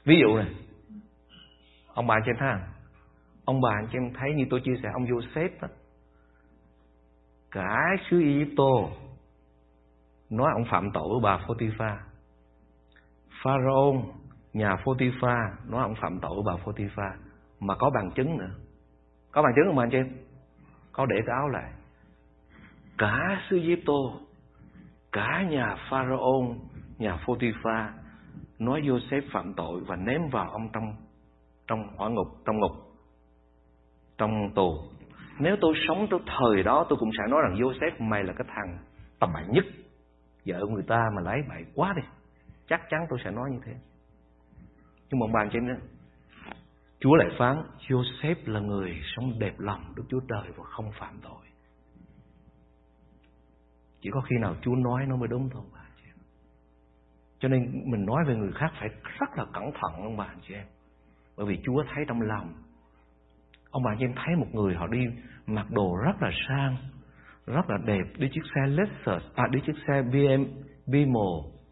Ví 0.05 0.19
dụ 0.19 0.37
này 0.37 0.47
ông 1.93 2.07
bà 2.07 2.19
trên 2.25 2.35
thang 2.39 2.61
ông 3.45 3.61
bà 3.61 3.81
trên 3.91 4.13
thấy 4.13 4.33
như 4.33 4.45
tôi 4.49 4.61
chia 4.65 4.75
sẻ 4.83 4.89
ông 4.93 5.05
Joseph 5.05 5.49
đó, 5.61 5.67
cả 7.53 7.95
y 8.09 8.45
tô 8.57 8.89
nói 10.29 10.51
ông 10.53 10.65
phạm 10.71 10.91
tội 10.93 11.09
với 11.11 11.19
bà 11.23 11.45
Photipha. 11.47 12.03
Pharaoh 13.43 13.95
nhà 14.53 14.75
Phô-ti-pha 14.85 15.51
nói 15.67 15.81
ông 15.81 15.95
phạm 16.01 16.19
tội 16.19 16.31
với 16.35 16.43
bà 16.45 16.63
Photipha 16.63 17.15
mà 17.59 17.75
có 17.75 17.89
bằng 17.89 18.11
chứng 18.15 18.37
nữa. 18.37 18.51
Có 19.31 19.41
bằng 19.41 19.53
chứng 19.55 19.65
không 19.67 19.79
anh 19.79 19.89
chị 19.91 19.97
em? 19.97 20.17
Có 20.91 21.05
để 21.05 21.15
cái 21.25 21.35
áo 21.35 21.49
lại. 21.49 21.71
Cả 22.97 23.41
xứ 23.49 23.59
tô 23.85 24.19
cả 25.11 25.43
nhà 25.49 25.77
Pharaoh, 25.89 26.55
nhà 26.97 27.17
Phô-ti-pha 27.25 27.93
nói 28.59 28.81
Joseph 28.81 29.21
phạm 29.31 29.53
tội 29.53 29.81
và 29.87 29.95
ném 29.95 30.29
vào 30.29 30.49
ông 30.49 30.69
trong 30.73 30.95
trong 31.67 31.87
hỏa 31.97 32.09
ngục, 32.09 32.27
trong 32.45 32.59
ngục, 32.59 32.71
trong 34.17 34.51
tù 34.55 34.77
nếu 35.39 35.55
tôi 35.61 35.73
sống 35.87 36.07
tới 36.11 36.19
thời 36.25 36.63
đó 36.63 36.85
tôi 36.89 36.97
cũng 36.99 37.11
sẽ 37.17 37.23
nói 37.29 37.41
rằng 37.43 37.55
Joseph 37.55 38.09
mày 38.09 38.23
là 38.23 38.33
cái 38.33 38.47
thằng 38.55 38.77
tầm 39.19 39.29
bậy 39.33 39.43
nhất. 39.47 39.65
Vợ 40.45 40.65
người 40.69 40.83
ta 40.87 41.09
mà 41.15 41.21
lấy 41.21 41.41
bậy 41.49 41.65
quá 41.75 41.93
đi. 41.95 42.01
Chắc 42.67 42.81
chắn 42.89 43.05
tôi 43.09 43.19
sẽ 43.23 43.31
nói 43.31 43.49
như 43.51 43.59
thế. 43.65 43.73
Nhưng 45.09 45.19
mà 45.19 45.25
bạn 45.33 45.49
trên 45.53 45.67
đó, 45.67 45.73
Chúa 46.99 47.15
lại 47.15 47.29
phán 47.37 47.63
Joseph 47.87 48.35
là 48.45 48.59
người 48.59 49.01
sống 49.15 49.39
đẹp 49.39 49.53
lòng 49.57 49.93
Đức 49.95 50.03
Chúa 50.09 50.19
Trời 50.19 50.51
và 50.57 50.63
không 50.63 50.91
phạm 50.99 51.19
tội. 51.23 51.45
Chỉ 54.01 54.09
có 54.13 54.21
khi 54.21 54.35
nào 54.41 54.55
Chúa 54.61 54.75
nói 54.75 55.05
nó 55.07 55.15
mới 55.15 55.27
đúng 55.27 55.49
thôi 55.49 55.63
bà 55.73 55.85
chị 55.97 56.03
em. 56.07 56.15
Cho 57.39 57.49
nên 57.49 57.83
mình 57.85 58.05
nói 58.05 58.23
về 58.27 58.35
người 58.35 58.51
khác 58.51 58.71
phải 58.79 58.89
rất 59.19 59.29
là 59.37 59.45
cẩn 59.53 59.63
thận 59.63 59.93
ông 60.03 60.17
bà 60.17 60.27
chị 60.47 60.53
em. 60.53 60.65
Bởi 61.37 61.45
vì 61.45 61.59
Chúa 61.65 61.83
thấy 61.93 62.03
trong 62.07 62.21
lòng 62.21 62.53
Ông 63.73 63.83
bà 63.83 63.91
anh 63.91 63.99
em 63.99 64.13
thấy 64.15 64.35
một 64.35 64.47
người 64.51 64.75
họ 64.75 64.87
đi 64.87 64.99
mặc 65.47 65.65
đồ 65.69 65.97
rất 66.05 66.21
là 66.21 66.31
sang, 66.47 66.77
rất 67.47 67.69
là 67.69 67.77
đẹp, 67.85 68.03
đi 68.17 68.29
chiếc 68.33 68.41
xe 68.55 68.61
Lexus, 68.67 69.23
à 69.35 69.47
đi 69.51 69.59
chiếc 69.65 69.75
xe 69.87 70.01
BM, 70.01 70.45
Bimo, 70.87 71.29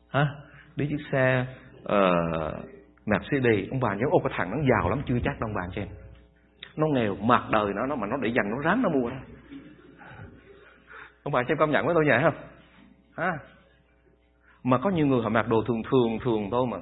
ha, 0.09 0.27
đi 0.75 0.87
chiếc 0.87 1.05
xe 1.11 1.45
uh, 1.83 2.65
Mercedes. 3.05 3.69
Ông 3.71 3.79
bà 3.79 3.95
nhớ 3.95 4.05
ô 4.11 4.19
cái 4.19 4.33
thằng 4.37 4.51
nó 4.51 4.57
giàu 4.69 4.89
lắm 4.89 5.01
chưa 5.05 5.19
chắc 5.23 5.39
đâu 5.39 5.49
ông 5.49 5.53
bà 5.55 5.61
chị 5.75 5.81
em. 5.81 5.87
Nó 6.75 6.87
nghèo, 6.87 7.15
mặc 7.15 7.43
đời 7.51 7.73
nó, 7.73 7.85
nó 7.85 7.95
mà 7.95 8.07
nó 8.07 8.17
để 8.17 8.29
dành 8.29 8.49
nó 8.49 8.57
ráng 8.63 8.81
nó 8.81 8.89
mua. 8.89 9.09
Ông 11.23 11.33
bà 11.33 11.43
xem 11.43 11.51
em 11.51 11.57
công 11.57 11.71
nhận 11.71 11.85
với 11.85 11.95
tôi 11.95 12.05
vậy 12.07 12.19
không? 12.23 12.35
Ha? 13.17 13.31
Mà 14.63 14.77
có 14.77 14.89
nhiều 14.89 15.07
người 15.07 15.21
họ 15.23 15.29
mặc 15.29 15.47
đồ 15.47 15.63
thường 15.67 15.81
thường 15.91 16.19
thường 16.23 16.49
thôi 16.51 16.67
mà 16.71 16.77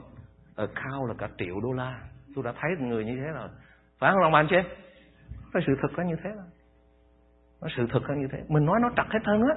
ở 0.56 0.68
cao 0.76 1.06
là 1.06 1.14
cả 1.18 1.30
triệu 1.38 1.60
đô 1.64 1.72
la. 1.72 2.00
Tôi 2.36 2.44
đã 2.44 2.54
thấy 2.62 2.72
người 2.80 3.06
như 3.06 3.16
thế 3.16 3.32
rồi. 3.34 3.50
Phải 4.00 4.12
không 4.12 4.24
ông 4.24 4.32
bà 4.32 4.40
anh 4.40 4.48
chị 4.50 4.56
em? 4.56 4.66
Cái 5.54 5.64
sự 5.68 5.74
thật 5.82 5.88
là 5.98 6.04
như 6.04 6.16
thế 6.24 6.30
Nó 7.62 7.68
sự 7.78 7.88
thật 7.90 8.00
là 8.10 8.16
như 8.16 8.28
thế. 8.32 8.44
Mình 8.48 8.66
nói 8.66 8.80
nó 8.82 8.90
trật 8.98 9.06
hết 9.14 9.20
thân 9.24 9.42
á. 9.42 9.56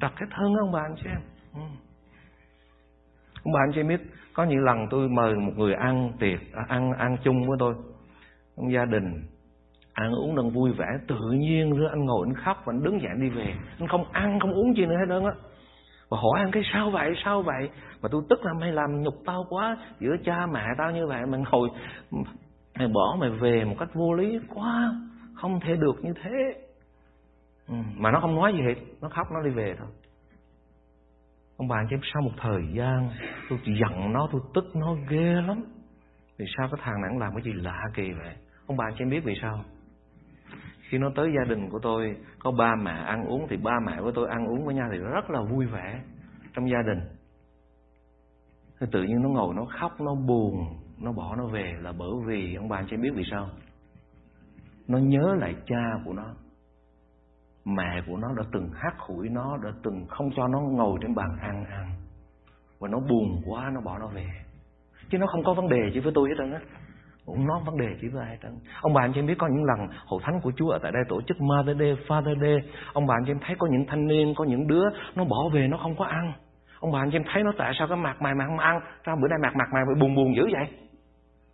Trật 0.00 0.10
hết 0.20 0.26
thân 0.30 0.54
á, 0.54 0.60
ông 0.60 0.72
bà 0.72 0.80
anh 0.80 0.94
chị 0.96 1.08
em. 1.08 1.20
Ừ. 1.54 1.60
Ông 3.44 3.52
bà 3.52 3.60
anh 3.60 3.72
chị 3.74 3.82
biết, 3.82 4.00
Có 4.34 4.44
những 4.44 4.64
lần 4.64 4.86
tôi 4.90 5.08
mời 5.08 5.34
một 5.34 5.52
người 5.56 5.74
ăn 5.74 6.12
tiệc 6.20 6.40
à, 6.52 6.64
Ăn 6.68 6.92
ăn 6.92 7.16
chung 7.22 7.48
với 7.48 7.56
tôi. 7.60 7.74
Trong 8.56 8.72
gia 8.72 8.84
đình 8.84 9.22
Ăn 9.92 10.12
uống 10.12 10.36
đang 10.36 10.50
vui 10.50 10.72
vẻ, 10.72 10.86
Tự 11.08 11.30
nhiên 11.30 11.76
rồi 11.76 11.88
anh 11.90 12.04
ngồi 12.04 12.26
anh 12.28 12.44
khóc 12.44 12.62
Và 12.64 12.72
anh 12.72 12.82
đứng 12.82 13.02
dậy 13.02 13.12
đi 13.20 13.28
về. 13.28 13.54
Anh 13.78 13.88
không 13.88 14.04
ăn, 14.12 14.40
không 14.40 14.52
uống 14.52 14.76
gì 14.76 14.86
nữa 14.86 14.96
hết 14.96 15.06
đơn 15.08 15.24
á. 15.24 15.32
Và 16.08 16.18
hỏi 16.18 16.40
anh, 16.40 16.50
cái 16.50 16.62
sao 16.72 16.90
vậy 16.90 17.14
sao 17.24 17.42
vậy? 17.42 17.70
Mà 18.02 18.08
tôi 18.12 18.22
tức 18.28 18.44
là 18.44 18.52
mày 18.60 18.72
làm 18.72 19.02
nhục 19.02 19.14
tao 19.26 19.46
quá, 19.48 19.76
giữa 20.00 20.16
cha 20.24 20.46
mẹ 20.46 20.64
tao 20.78 20.90
như 20.90 21.06
vậy 21.06 21.26
mà 21.26 21.38
ngồi 21.50 21.68
mày 22.78 22.88
bỏ 22.88 23.16
mày 23.20 23.30
về 23.30 23.64
một 23.64 23.76
cách 23.78 23.94
vô 23.94 24.14
lý 24.14 24.38
quá 24.54 24.92
không 25.34 25.60
thể 25.60 25.76
được 25.76 26.04
như 26.04 26.12
thế. 26.22 26.62
Ừ, 27.68 27.74
mà 27.96 28.10
nó 28.10 28.20
không 28.20 28.34
nói 28.34 28.52
gì 28.52 28.60
hết 28.62 28.74
nó 29.00 29.08
khóc 29.08 29.26
nó 29.32 29.42
đi 29.42 29.50
về 29.50 29.74
thôi. 29.78 29.88
Ông 31.56 31.68
bà 31.68 31.76
cho 31.90 31.96
em 31.96 32.00
sau 32.12 32.22
một 32.22 32.32
thời 32.36 32.62
gian 32.74 33.10
tôi 33.48 33.58
giận 33.64 34.12
nó 34.12 34.28
tôi 34.32 34.40
tức 34.54 34.76
nó 34.76 34.96
ghê 35.08 35.32
lắm. 35.46 35.64
Vì 36.38 36.46
sao 36.56 36.68
cái 36.72 36.80
thằng 36.84 37.00
này 37.02 37.10
làm 37.20 37.34
cái 37.34 37.42
gì 37.44 37.52
lạ 37.52 37.82
kỳ 37.94 38.12
vậy? 38.12 38.34
Ông 38.66 38.76
bà 38.76 38.84
cho 38.90 38.96
em 38.98 39.10
biết 39.10 39.20
vì 39.24 39.34
sao 39.42 39.64
khi 40.88 40.98
nó 40.98 41.10
tới 41.16 41.32
gia 41.38 41.44
đình 41.54 41.70
của 41.70 41.78
tôi 41.82 42.16
có 42.38 42.50
ba 42.50 42.74
mẹ 42.82 42.92
ăn 42.92 43.24
uống 43.24 43.46
thì 43.50 43.56
ba 43.56 43.72
mẹ 43.86 43.96
của 44.00 44.12
tôi 44.14 44.28
ăn 44.28 44.46
uống 44.46 44.66
với 44.66 44.74
nhau 44.74 44.88
thì 44.92 44.98
rất 44.98 45.30
là 45.30 45.42
vui 45.42 45.66
vẻ 45.66 46.00
trong 46.54 46.70
gia 46.70 46.82
đình. 46.86 47.00
Thì 48.80 48.86
tự 48.92 49.02
nhiên 49.02 49.22
nó 49.22 49.28
ngồi 49.28 49.54
nó 49.54 49.64
khóc 49.80 50.00
nó 50.00 50.14
buồn 50.14 50.54
nó 51.00 51.12
bỏ 51.12 51.34
nó 51.36 51.46
về 51.46 51.74
là 51.80 51.92
bởi 51.98 52.10
vì 52.26 52.54
ông 52.54 52.68
bà 52.68 52.76
anh 52.76 52.86
chị 52.90 52.96
biết 52.96 53.10
vì 53.14 53.24
sao. 53.30 53.48
Nó 54.88 54.98
nhớ 54.98 55.34
lại 55.40 55.54
cha 55.66 55.82
của 56.04 56.12
nó. 56.12 56.24
Mẹ 57.64 58.02
của 58.06 58.16
nó 58.16 58.28
đã 58.36 58.42
từng 58.52 58.70
hát 58.74 58.94
hủi 58.98 59.28
nó, 59.28 59.56
đã 59.64 59.70
từng 59.82 60.06
không 60.08 60.30
cho 60.36 60.48
nó 60.48 60.60
ngồi 60.60 60.98
trên 61.02 61.14
bàn 61.14 61.36
ăn 61.40 61.64
ăn. 61.64 61.90
Và 62.78 62.88
nó 62.88 62.98
buồn 63.00 63.42
quá, 63.46 63.70
nó 63.74 63.80
bỏ 63.80 63.98
nó 63.98 64.06
về. 64.06 64.26
Chứ 65.10 65.18
nó 65.18 65.26
không 65.26 65.44
có 65.44 65.54
vấn 65.54 65.68
đề 65.68 65.90
chứ 65.94 66.00
với 66.00 66.12
tôi 66.14 66.28
hết 66.28 66.34
trơn 66.38 66.52
á. 66.52 66.60
Cũng 67.26 67.46
nó 67.46 67.60
vấn 67.66 67.78
đề 67.78 67.96
chỉ 68.00 68.08
với 68.08 68.26
ai 68.26 68.38
trơn. 68.42 68.52
Ông 68.80 68.94
bà 68.94 69.02
anh 69.02 69.12
chị 69.12 69.20
em 69.20 69.26
biết 69.26 69.34
có 69.38 69.48
những 69.48 69.64
lần 69.64 69.88
hội 70.06 70.20
thánh 70.24 70.40
của 70.40 70.52
Chúa 70.56 70.68
ở 70.68 70.78
tại 70.82 70.92
đây 70.92 71.02
tổ 71.08 71.20
chức 71.22 71.40
Mother 71.40 71.78
Day, 71.78 71.96
Father 72.06 72.40
Day. 72.40 72.70
Ông 72.92 73.06
bà 73.06 73.14
anh 73.14 73.24
chị 73.26 73.30
em 73.30 73.38
thấy 73.46 73.56
có 73.58 73.66
những 73.70 73.84
thanh 73.88 74.06
niên, 74.06 74.34
có 74.36 74.44
những 74.44 74.66
đứa 74.66 74.84
nó 75.14 75.24
bỏ 75.24 75.48
về, 75.52 75.68
nó 75.68 75.76
không 75.76 75.96
có 75.96 76.04
ăn. 76.04 76.32
Ông 76.80 76.92
bà 76.92 76.98
anh 76.98 77.10
chị 77.10 77.16
em 77.16 77.24
thấy 77.32 77.42
nó 77.42 77.52
tại 77.58 77.72
sao 77.78 77.88
cái 77.88 77.96
mặt 77.96 78.22
mày 78.22 78.34
mà 78.34 78.46
không 78.46 78.58
ăn? 78.58 78.80
Sao 79.06 79.16
bữa 79.22 79.28
nay 79.28 79.38
mặt 79.42 79.56
mặt 79.56 79.68
mày 79.72 79.82
buồn 80.00 80.14
buồn 80.14 80.36
dữ 80.36 80.42
vậy? 80.52 80.85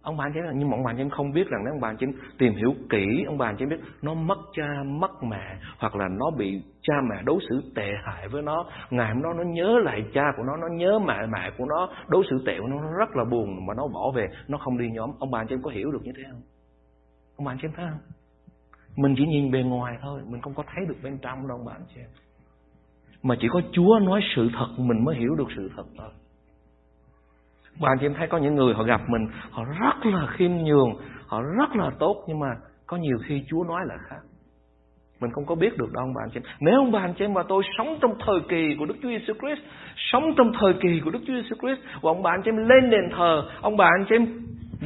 Ông 0.03 0.17
bà 0.17 0.25
anh 0.25 0.33
chị 0.35 0.41
em 0.41 0.59
nhưng 0.59 0.71
mà 0.71 0.77
ông 0.77 0.85
bà 0.85 0.91
anh 0.91 0.97
chị 0.97 1.03
em 1.03 1.11
không 1.11 1.33
biết 1.33 1.49
rằng 1.49 1.61
nếu 1.65 1.75
ông 1.75 1.81
bà 1.81 1.89
anh 1.89 1.97
chị 2.01 2.07
em 2.07 2.15
tìm 2.39 2.55
hiểu 2.55 2.75
kỹ 2.91 3.25
ông 3.27 3.39
bà 3.39 3.47
anh 3.47 3.57
chị 3.59 3.63
em 3.63 3.69
biết 3.69 3.81
nó 4.03 4.15
mất 4.15 4.39
cha 4.53 4.83
mất 4.87 5.23
mẹ 5.23 5.57
hoặc 5.79 5.97
là 5.97 6.09
nó 6.09 6.31
bị 6.39 6.63
cha 6.83 6.95
mẹ 7.11 7.23
đối 7.25 7.41
xử 7.49 7.63
tệ 7.75 7.91
hại 8.05 8.29
với 8.29 8.43
nó 8.43 8.65
ngày 8.91 9.13
hôm 9.15 9.23
đó 9.23 9.33
nó 9.33 9.43
nhớ 9.43 9.79
lại 9.85 10.05
cha 10.15 10.25
của 10.37 10.43
nó 10.43 10.57
nó 10.57 10.69
nhớ 10.69 10.99
mẹ 10.99 11.27
mẹ 11.33 11.51
của 11.59 11.65
nó 11.65 11.89
đối 12.09 12.25
xử 12.31 12.43
tệ 12.47 12.59
của 12.61 12.67
nó, 12.67 12.77
nó 12.77 12.93
rất 12.99 13.17
là 13.17 13.25
buồn 13.31 13.67
mà 13.67 13.75
nó 13.77 13.89
bỏ 13.89 14.13
về 14.15 14.29
nó 14.49 14.59
không 14.59 14.79
đi 14.79 14.91
nhóm. 14.91 15.11
Ông 15.19 15.31
bà 15.31 15.41
anh 15.41 15.47
chị 15.49 15.55
em 15.55 15.63
có 15.63 15.71
hiểu 15.71 15.91
được 15.93 16.03
như 16.05 16.13
thế 16.17 16.23
không? 16.31 16.43
Ông 17.37 17.45
bà 17.45 17.53
anh 17.53 17.59
chị 17.63 17.69
em 17.69 17.73
thấy 17.77 17.87
không? 17.91 18.01
Mình 18.97 19.15
chỉ 19.19 19.27
nhìn 19.27 19.51
bề 19.51 19.63
ngoài 19.63 19.99
thôi 20.03 20.21
mình 20.27 20.41
không 20.41 20.55
có 20.55 20.65
thấy 20.75 20.87
được 20.89 20.97
bên 21.03 21.19
trong 21.23 21.49
đâu 21.49 21.57
ông 21.57 21.67
bà 21.67 21.73
anh 21.73 21.87
chị 21.95 22.01
em. 22.01 22.11
Mà 23.23 23.35
chỉ 23.41 23.49
có 23.51 23.61
Chúa 23.73 23.99
nói 24.03 24.21
sự 24.37 24.49
thật 24.59 24.69
mình 24.79 25.05
mới 25.05 25.17
hiểu 25.17 25.35
được 25.35 25.49
sự 25.57 25.71
thật 25.77 25.85
thôi 25.99 26.11
bạn 27.81 27.99
chị 28.01 28.07
em 28.07 28.15
thấy 28.15 28.27
có 28.27 28.39
những 28.39 28.55
người 28.55 28.75
họ 28.75 28.83
gặp 28.83 29.01
mình 29.09 29.29
Họ 29.51 29.65
rất 29.65 30.07
là 30.07 30.27
khiêm 30.27 30.51
nhường 30.51 30.91
Họ 31.27 31.43
rất 31.43 31.77
là 31.77 31.91
tốt 31.99 32.25
Nhưng 32.29 32.39
mà 32.39 32.49
có 32.87 32.97
nhiều 32.97 33.19
khi 33.27 33.45
Chúa 33.49 33.65
nói 33.65 33.81
là 33.87 33.95
khác 34.09 34.21
mình 35.23 35.31
không 35.33 35.47
có 35.47 35.55
biết 35.55 35.79
được 35.79 35.93
đâu 35.93 36.05
ông 36.05 36.15
bà 36.15 36.23
anh 36.25 36.31
chị 36.31 36.41
em. 36.41 36.43
Nếu 36.61 36.75
ông 36.75 36.93
bà 36.93 37.01
anh 37.01 37.15
chị 37.19 37.25
em 37.25 37.35
và 37.35 37.43
tôi 37.49 37.63
sống 37.79 37.99
trong 38.01 38.15
thời 38.27 38.41
kỳ 38.49 38.77
của 38.79 38.87
Đức 38.87 38.95
Chúa 39.03 39.09
Giêsu 39.09 39.35
Christ, 39.35 39.61
sống 39.97 40.35
trong 40.37 40.53
thời 40.61 40.75
kỳ 40.83 41.01
của 41.05 41.11
Đức 41.11 41.19
Chúa 41.27 41.33
Giêsu 41.33 41.57
Christ 41.61 41.81
và 42.03 42.11
ông 42.11 42.23
bà 42.23 42.31
anh 42.31 42.43
chị 42.45 42.51
em 42.51 42.57
lên 42.57 42.91
đền 42.91 43.11
thờ, 43.17 43.43
ông 43.61 43.77
bà 43.77 43.85
anh 43.85 44.05
chị 44.09 44.15
em 44.15 44.27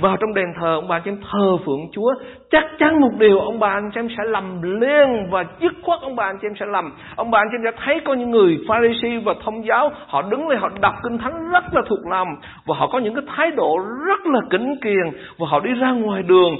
vào 0.00 0.16
trong 0.20 0.34
đền 0.34 0.46
thờ, 0.60 0.74
ông 0.74 0.88
bà 0.88 0.96
anh 0.96 1.02
chị 1.04 1.10
em 1.10 1.20
thờ 1.32 1.56
phượng 1.66 1.80
Chúa, 1.92 2.14
chắc 2.50 2.64
chắn 2.78 3.00
một 3.00 3.10
điều 3.18 3.38
ông 3.38 3.58
bà 3.58 3.68
anh 3.68 3.90
chị 3.94 4.00
em 4.00 4.08
sẽ 4.08 4.24
lầm 4.30 4.62
liên 4.62 5.30
và 5.30 5.44
dứt 5.60 5.72
khoát 5.82 6.00
ông 6.00 6.16
bà 6.16 6.24
anh 6.24 6.38
chị 6.42 6.46
em 6.46 6.54
sẽ 6.60 6.66
lầm 6.66 6.92
ông 7.16 7.30
bà 7.30 7.38
anh 7.38 7.48
chị 7.50 7.56
em 7.58 7.72
sẽ 7.72 7.80
thấy 7.84 8.00
có 8.04 8.14
những 8.14 8.30
người 8.30 8.58
Pharisee 8.68 9.18
và 9.24 9.34
thông 9.44 9.66
giáo, 9.66 9.90
họ 10.06 10.22
đứng 10.22 10.48
lên, 10.48 10.58
họ 10.58 10.68
đọc 10.80 10.94
kinh 11.02 11.18
thánh 11.18 11.50
rất 11.52 11.64
là 11.74 11.82
thuộc 11.88 12.06
lòng 12.10 12.28
và 12.66 12.74
họ 12.78 12.86
có 12.86 12.98
những 12.98 13.14
cái 13.14 13.24
thái 13.36 13.50
độ 13.50 13.78
rất 14.06 14.26
là 14.26 14.40
kính 14.50 14.74
kiền 14.82 15.20
và 15.38 15.46
họ 15.48 15.60
đi 15.60 15.70
ra 15.72 15.90
ngoài 15.90 16.22
đường, 16.22 16.56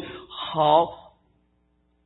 họ 0.54 0.86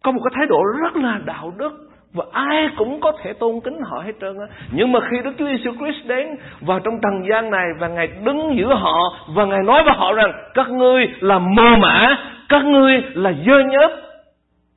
có 0.02 0.12
một 0.12 0.20
cái 0.24 0.32
thái 0.36 0.46
độ 0.46 0.58
rất 0.82 0.96
là 0.96 1.20
đạo 1.24 1.52
đức 1.58 1.89
và 2.12 2.24
ai 2.32 2.68
cũng 2.76 3.00
có 3.00 3.12
thể 3.22 3.32
tôn 3.32 3.60
kính 3.60 3.80
họ 3.82 4.02
hết 4.02 4.12
trơn 4.20 4.38
á. 4.38 4.46
Nhưng 4.72 4.92
mà 4.92 5.00
khi 5.10 5.16
Đức 5.24 5.32
Chúa 5.38 5.46
Giêsu 5.46 5.70
Christ 5.72 6.06
đến 6.06 6.28
vào 6.60 6.80
trong 6.80 6.94
trần 7.02 7.28
gian 7.30 7.50
này 7.50 7.66
và 7.78 7.88
ngài 7.88 8.06
đứng 8.06 8.56
giữa 8.58 8.74
họ 8.74 8.98
và 9.34 9.44
ngài 9.44 9.62
nói 9.62 9.82
với 9.84 9.94
họ 9.96 10.12
rằng, 10.12 10.32
các 10.54 10.68
ngươi 10.70 11.06
là 11.20 11.38
mồ 11.38 11.76
mã 11.82 12.16
các 12.48 12.64
ngươi 12.64 13.02
là 13.14 13.32
dơ 13.46 13.60
nhớp. 13.70 13.90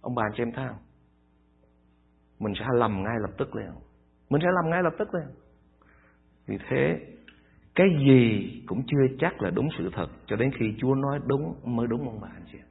Ông 0.01 0.15
bà 0.15 0.23
chị 0.35 0.43
em 0.43 0.51
thấy 0.51 0.65
không? 0.67 0.77
Mình 2.39 2.53
sẽ 2.59 2.65
lầm 2.79 3.03
ngay 3.03 3.15
lập 3.21 3.31
tức 3.37 3.55
liền. 3.55 3.71
Mình 4.29 4.41
sẽ 4.41 4.47
làm 4.51 4.71
ngay 4.71 4.83
lập 4.83 4.93
tức 4.99 5.13
liền. 5.13 5.27
Vì 6.47 6.57
thế, 6.69 6.99
cái 7.75 7.87
gì 8.07 8.51
cũng 8.67 8.83
chưa 8.87 9.15
chắc 9.19 9.41
là 9.41 9.49
đúng 9.49 9.69
sự 9.77 9.89
thật 9.93 10.07
cho 10.25 10.35
đến 10.35 10.51
khi 10.59 10.65
Chúa 10.77 10.95
nói 10.95 11.19
đúng 11.25 11.55
mới 11.63 11.87
đúng 11.87 12.07
ông 12.07 12.19
bà 12.21 12.27
anh 12.33 12.43
chị 12.51 12.57
em 12.57 12.67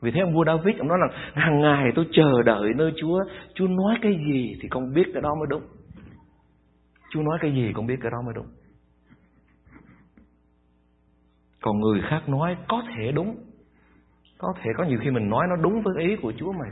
vì 0.00 0.10
thế 0.10 0.20
ông 0.20 0.34
vua 0.34 0.44
David 0.44 0.76
ông 0.78 0.88
nói 0.88 0.98
là 1.00 1.32
hàng 1.34 1.60
ngày 1.60 1.92
tôi 1.94 2.06
chờ 2.12 2.42
đợi 2.42 2.70
nơi 2.76 2.92
Chúa, 3.00 3.24
Chúa 3.54 3.66
nói 3.66 3.98
cái 4.02 4.12
gì 4.12 4.58
thì 4.62 4.68
con 4.68 4.94
biết 4.94 5.04
cái 5.12 5.22
đó 5.22 5.34
mới 5.34 5.46
đúng. 5.48 5.62
Chúa 7.10 7.22
nói 7.22 7.38
cái 7.40 7.52
gì 7.52 7.72
con 7.74 7.86
biết 7.86 7.96
cái 8.02 8.10
đó 8.10 8.18
mới 8.24 8.34
đúng. 8.34 8.46
Còn 11.60 11.80
người 11.80 12.00
khác 12.10 12.28
nói 12.28 12.56
có 12.68 12.82
thể 12.96 13.12
đúng. 13.12 13.36
Có 14.38 14.54
thể 14.62 14.70
có 14.76 14.84
nhiều 14.84 14.98
khi 15.02 15.10
mình 15.10 15.28
nói 15.28 15.46
nó 15.50 15.56
đúng 15.56 15.82
với 15.82 16.04
ý 16.04 16.16
của 16.16 16.32
Chúa 16.38 16.52
mà 16.52 16.66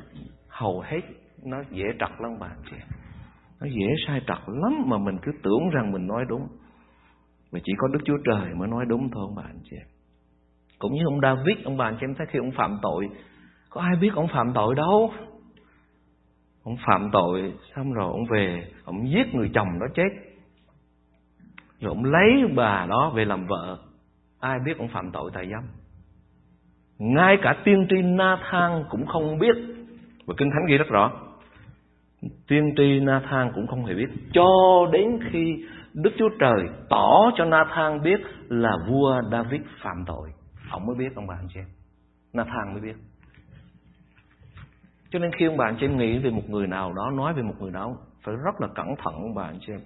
hầu 0.49 0.81
hết 0.81 1.01
nó 1.45 1.63
dễ 1.71 1.85
trật 2.01 2.11
lắm 2.19 2.39
bạn 2.41 2.57
chị. 2.71 2.77
Nó 3.61 3.67
dễ 3.67 3.87
sai 4.07 4.21
trật 4.21 4.39
lắm 4.47 4.73
mà 4.87 4.99
mình 4.99 5.19
cứ 5.23 5.33
tưởng 5.43 5.71
rằng 5.73 5.93
mình 5.93 6.07
nói 6.07 6.25
đúng. 6.29 6.49
Mà 7.53 7.61
chỉ 7.65 7.73
có 7.79 7.89
Đức 7.89 8.01
Chúa 8.05 8.19
Trời 8.25 8.55
mới 8.55 8.69
nói 8.69 8.85
đúng 8.89 9.11
thôi 9.11 9.29
bạn 9.37 9.59
chị. 9.71 9.77
Cũng 10.79 10.95
như 10.95 11.05
ông 11.05 11.21
David, 11.21 11.65
ông 11.65 11.77
bà 11.77 11.91
cho 11.91 11.99
em 12.01 12.15
thấy 12.15 12.27
khi 12.31 12.39
ông 12.39 12.51
phạm 12.51 12.79
tội, 12.83 13.09
có 13.71 13.81
ai 13.81 13.97
biết 13.97 14.11
ông 14.15 14.29
phạm 14.29 14.53
tội 14.55 14.75
đâu. 14.75 15.13
Ông 16.65 16.77
phạm 16.87 17.11
tội, 17.13 17.53
xong 17.77 17.93
rồi 17.93 18.13
ông 18.13 18.25
về, 18.31 18.69
ông 18.85 19.11
giết 19.11 19.35
người 19.35 19.51
chồng 19.55 19.79
đó 19.81 19.87
chết. 19.95 20.09
Rồi 21.81 21.89
ông 21.89 22.05
lấy 22.05 22.53
bà 22.57 22.87
đó 22.89 23.13
về 23.15 23.25
làm 23.25 23.47
vợ. 23.47 23.79
Ai 24.41 24.59
biết 24.65 24.79
ông 24.79 24.89
phạm 24.89 25.11
tội 25.11 25.31
tài 25.35 25.49
dâm. 25.51 25.63
Ngay 26.99 27.39
cả 27.43 27.57
tiên 27.65 27.87
tri 27.91 28.03
Nathan 28.03 28.85
cũng 28.91 29.07
không 29.07 29.39
biết. 29.39 29.57
Và 30.27 30.35
Kinh 30.37 30.51
Thánh 30.51 30.67
ghi 30.69 30.77
rất 30.77 30.89
rõ. 30.89 31.13
Tiên 32.49 32.75
tri 32.77 33.01
Nathan 33.01 33.53
cũng 33.55 33.67
không 33.67 33.85
hề 33.85 33.95
biết. 33.95 34.09
Cho 34.33 34.49
đến 34.93 35.19
khi 35.31 35.65
Đức 35.95 36.11
Chúa 36.19 36.29
Trời 36.41 36.69
tỏ 36.89 37.31
cho 37.37 37.45
Nathan 37.45 38.03
biết 38.03 38.21
là 38.49 38.77
vua 38.89 39.23
David 39.33 39.61
phạm 39.83 40.05
tội. 40.07 40.29
Ông 40.71 40.87
mới 40.87 40.97
biết 40.97 41.15
ông 41.15 41.27
bà 41.27 41.35
anh 41.35 41.49
chị 41.55 41.61
em 41.61 41.67
Nathan 42.33 42.73
mới 42.73 42.81
biết. 42.81 42.97
Cho 45.11 45.19
nên 45.19 45.31
khi 45.39 45.47
ông 45.47 45.57
bà 45.57 45.65
anh 45.65 45.77
chị 45.81 45.87
em 45.87 45.99
nghĩ 45.99 46.19
về 46.19 46.31
một 46.31 46.49
người 46.49 46.67
nào 46.67 46.93
đó, 46.93 47.11
Nói 47.11 47.35
về 47.35 47.43
một 47.43 47.55
người 47.61 47.71
đó, 47.71 47.97
Phải 48.23 48.35
rất 48.45 48.61
là 48.61 48.69
cẩn 48.75 48.87
thận 48.99 49.15
ông 49.15 49.35
bà 49.35 49.45
anh 49.45 49.59
chị 49.61 49.73
em 49.73 49.81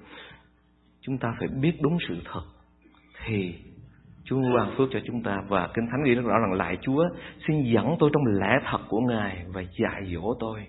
Chúng 1.00 1.18
ta 1.18 1.34
phải 1.38 1.48
biết 1.48 1.72
đúng 1.82 1.98
sự 2.08 2.16
thật 2.32 2.42
Thì 3.24 3.54
Chúa 4.24 4.42
ban 4.56 4.74
phước 4.76 4.88
cho 4.92 4.98
chúng 5.06 5.22
ta. 5.22 5.42
Và 5.48 5.68
Kinh 5.74 5.86
Thánh 5.90 6.02
ghi 6.04 6.14
rất 6.14 6.22
rõ 6.24 6.38
rằng 6.38 6.52
Lại 6.52 6.78
Chúa, 6.82 7.04
xin 7.46 7.62
dẫn 7.62 7.96
tôi 7.98 8.10
trong 8.12 8.40
lẽ 8.40 8.58
thật 8.70 8.78
của 8.88 9.00
Ngài 9.00 9.44
Và 9.48 9.60
dạy 9.60 10.14
dỗ 10.14 10.34
tôi 10.40 10.66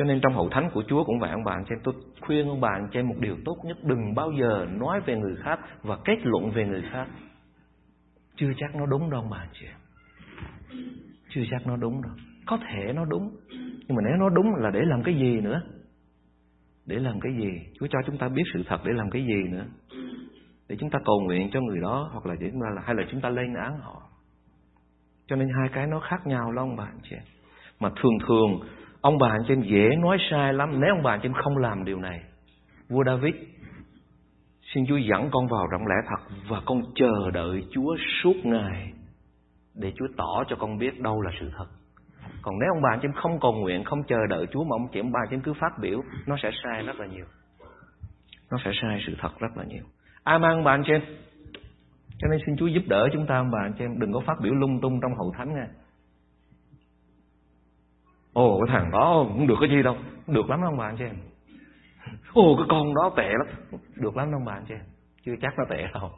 cho 0.00 0.04
nên 0.04 0.20
trong 0.20 0.34
hậu 0.34 0.48
thánh 0.48 0.70
của 0.72 0.82
Chúa 0.88 1.04
cũng 1.04 1.18
vậy 1.18 1.30
ông 1.30 1.44
bà 1.44 1.52
anh 1.52 1.64
chị 1.68 1.74
tôi 1.84 1.94
khuyên 2.20 2.48
ông 2.48 2.60
bà 2.60 2.68
anh 2.68 2.88
chị 2.92 3.02
một 3.02 3.14
điều 3.18 3.36
tốt 3.44 3.56
nhất 3.64 3.76
đừng 3.82 4.14
bao 4.14 4.32
giờ 4.32 4.66
nói 4.70 5.00
về 5.00 5.16
người 5.16 5.36
khác 5.42 5.60
và 5.82 5.98
kết 6.04 6.16
luận 6.22 6.50
về 6.50 6.66
người 6.66 6.82
khác. 6.92 7.06
Chưa 8.36 8.52
chắc 8.56 8.74
nó 8.74 8.86
đúng 8.86 9.10
đâu 9.10 9.20
ông 9.20 9.30
bà 9.30 9.38
anh 9.38 9.48
chị 9.52 9.66
em. 9.66 9.76
Chưa 11.28 11.42
chắc 11.50 11.66
nó 11.66 11.76
đúng 11.76 12.02
đâu. 12.02 12.12
Có 12.46 12.58
thể 12.68 12.92
nó 12.92 13.04
đúng, 13.04 13.36
nhưng 13.88 13.96
mà 13.96 14.02
nếu 14.08 14.16
nó 14.18 14.28
đúng 14.28 14.54
là 14.54 14.70
để 14.70 14.80
làm 14.82 15.02
cái 15.02 15.14
gì 15.14 15.40
nữa? 15.40 15.62
Để 16.86 16.96
làm 16.96 17.20
cái 17.20 17.32
gì? 17.40 17.50
Chúa 17.80 17.86
cho 17.90 17.98
chúng 18.06 18.18
ta 18.18 18.28
biết 18.28 18.44
sự 18.54 18.62
thật 18.66 18.80
để 18.84 18.92
làm 18.92 19.10
cái 19.10 19.22
gì 19.22 19.50
nữa? 19.50 19.64
Để 20.68 20.76
chúng 20.80 20.90
ta 20.90 20.98
cầu 21.04 21.20
nguyện 21.20 21.50
cho 21.52 21.60
người 21.60 21.80
đó 21.80 22.08
hoặc 22.12 22.26
là 22.26 22.34
để 22.40 22.48
chúng 22.52 22.60
ta 22.60 22.68
là 22.74 22.82
hay 22.84 22.94
là 22.94 23.02
chúng 23.10 23.20
ta 23.20 23.28
lên 23.28 23.54
án 23.54 23.78
họ. 23.80 24.02
Cho 25.26 25.36
nên 25.36 25.48
hai 25.60 25.68
cái 25.72 25.86
nó 25.86 26.00
khác 26.00 26.26
nhau 26.26 26.52
lắm 26.52 26.64
ông 26.64 26.76
bà 26.76 26.84
anh 26.84 27.00
chị 27.02 27.16
em. 27.16 27.24
Mà 27.80 27.90
thường 28.02 28.18
thường 28.28 28.60
Ông 29.00 29.18
bà 29.18 29.28
anh 29.28 29.42
chị 29.48 29.54
em 29.54 29.62
dễ 29.62 29.96
nói 29.96 30.18
sai 30.30 30.52
lắm. 30.52 30.80
Nếu 30.80 30.94
ông 30.94 31.02
bà 31.02 31.10
anh 31.10 31.20
chị 31.22 31.28
em 31.28 31.34
không 31.34 31.56
làm 31.56 31.84
điều 31.84 31.98
này, 31.98 32.20
Vua 32.88 33.04
David 33.04 33.34
Xin 34.74 34.84
Chúa 34.88 34.96
dẫn 34.96 35.30
con 35.30 35.46
vào 35.46 35.66
rộng 35.66 35.86
lẽ 35.86 35.94
thật 36.08 36.36
Và 36.48 36.60
con 36.66 36.82
chờ 36.94 37.30
đợi 37.32 37.64
Chúa 37.70 37.96
suốt 38.22 38.34
ngày 38.44 38.92
Để 39.74 39.92
Chúa 39.96 40.06
tỏ 40.16 40.44
cho 40.48 40.56
con 40.56 40.78
biết 40.78 41.00
đâu 41.00 41.20
là 41.20 41.30
sự 41.40 41.50
thật. 41.58 41.66
Còn 42.42 42.54
nếu 42.58 42.68
ông 42.74 42.82
bà 42.82 42.90
anh 42.90 42.98
chị 43.02 43.08
em 43.08 43.12
không 43.12 43.40
cầu 43.40 43.52
nguyện, 43.52 43.84
Không 43.84 44.02
chờ 44.02 44.16
đợi 44.28 44.46
Chúa 44.52 44.64
Mà 44.64 44.74
ông 44.74 44.88
chị 44.92 45.00
ông 45.00 45.12
bà 45.12 45.20
anh 45.22 45.28
chị 45.30 45.36
em 45.36 45.40
cứ 45.40 45.52
phát 45.60 45.72
biểu, 45.80 46.02
Nó 46.26 46.36
sẽ 46.42 46.50
sai 46.62 46.82
rất 46.82 47.00
là 47.00 47.06
nhiều. 47.06 47.24
Nó 48.50 48.58
sẽ 48.64 48.70
sai 48.82 49.02
sự 49.06 49.16
thật 49.18 49.38
rất 49.38 49.56
là 49.56 49.64
nhiều. 49.64 49.84
Amen, 50.24 50.50
ông 50.50 50.64
bà 50.64 50.72
anh 50.72 50.82
chị 50.86 50.92
em 50.92 51.02
Cho 52.18 52.28
nên 52.30 52.40
xin 52.46 52.56
Chúa 52.56 52.66
giúp 52.66 52.82
đỡ 52.88 53.08
chúng 53.12 53.26
ta, 53.26 53.36
ông 53.36 53.50
bà 53.50 53.58
anh 53.62 53.72
chị 53.78 53.84
em 53.84 54.00
Đừng 54.00 54.12
có 54.12 54.20
phát 54.20 54.40
biểu 54.42 54.54
lung 54.54 54.80
tung 54.80 55.00
trong 55.02 55.14
hậu 55.18 55.32
thánh 55.38 55.54
nha. 55.54 55.66
Ồ, 58.32 58.60
cái 58.60 58.76
thằng 58.76 58.90
đó 58.90 59.24
cũng 59.28 59.46
được 59.46 59.56
cái 59.60 59.70
gì 59.70 59.82
đâu. 59.82 59.96
Được 60.26 60.50
lắm 60.50 60.60
ông 60.60 60.76
bà 60.76 60.86
anh 60.86 60.96
chị 60.98 61.04
em. 61.04 61.16
Ồ, 62.32 62.56
cái 62.56 62.66
con 62.68 62.94
đó 62.94 63.12
tệ 63.16 63.28
lắm. 63.28 63.80
Được 63.96 64.16
lắm 64.16 64.32
ông 64.32 64.44
bà 64.44 64.52
anh 64.52 64.64
chị 64.68 64.74
em. 64.74 64.84
Chưa 65.26 65.34
chắc 65.42 65.58
nó 65.58 65.64
tệ 65.68 65.86
đâu. 65.94 66.10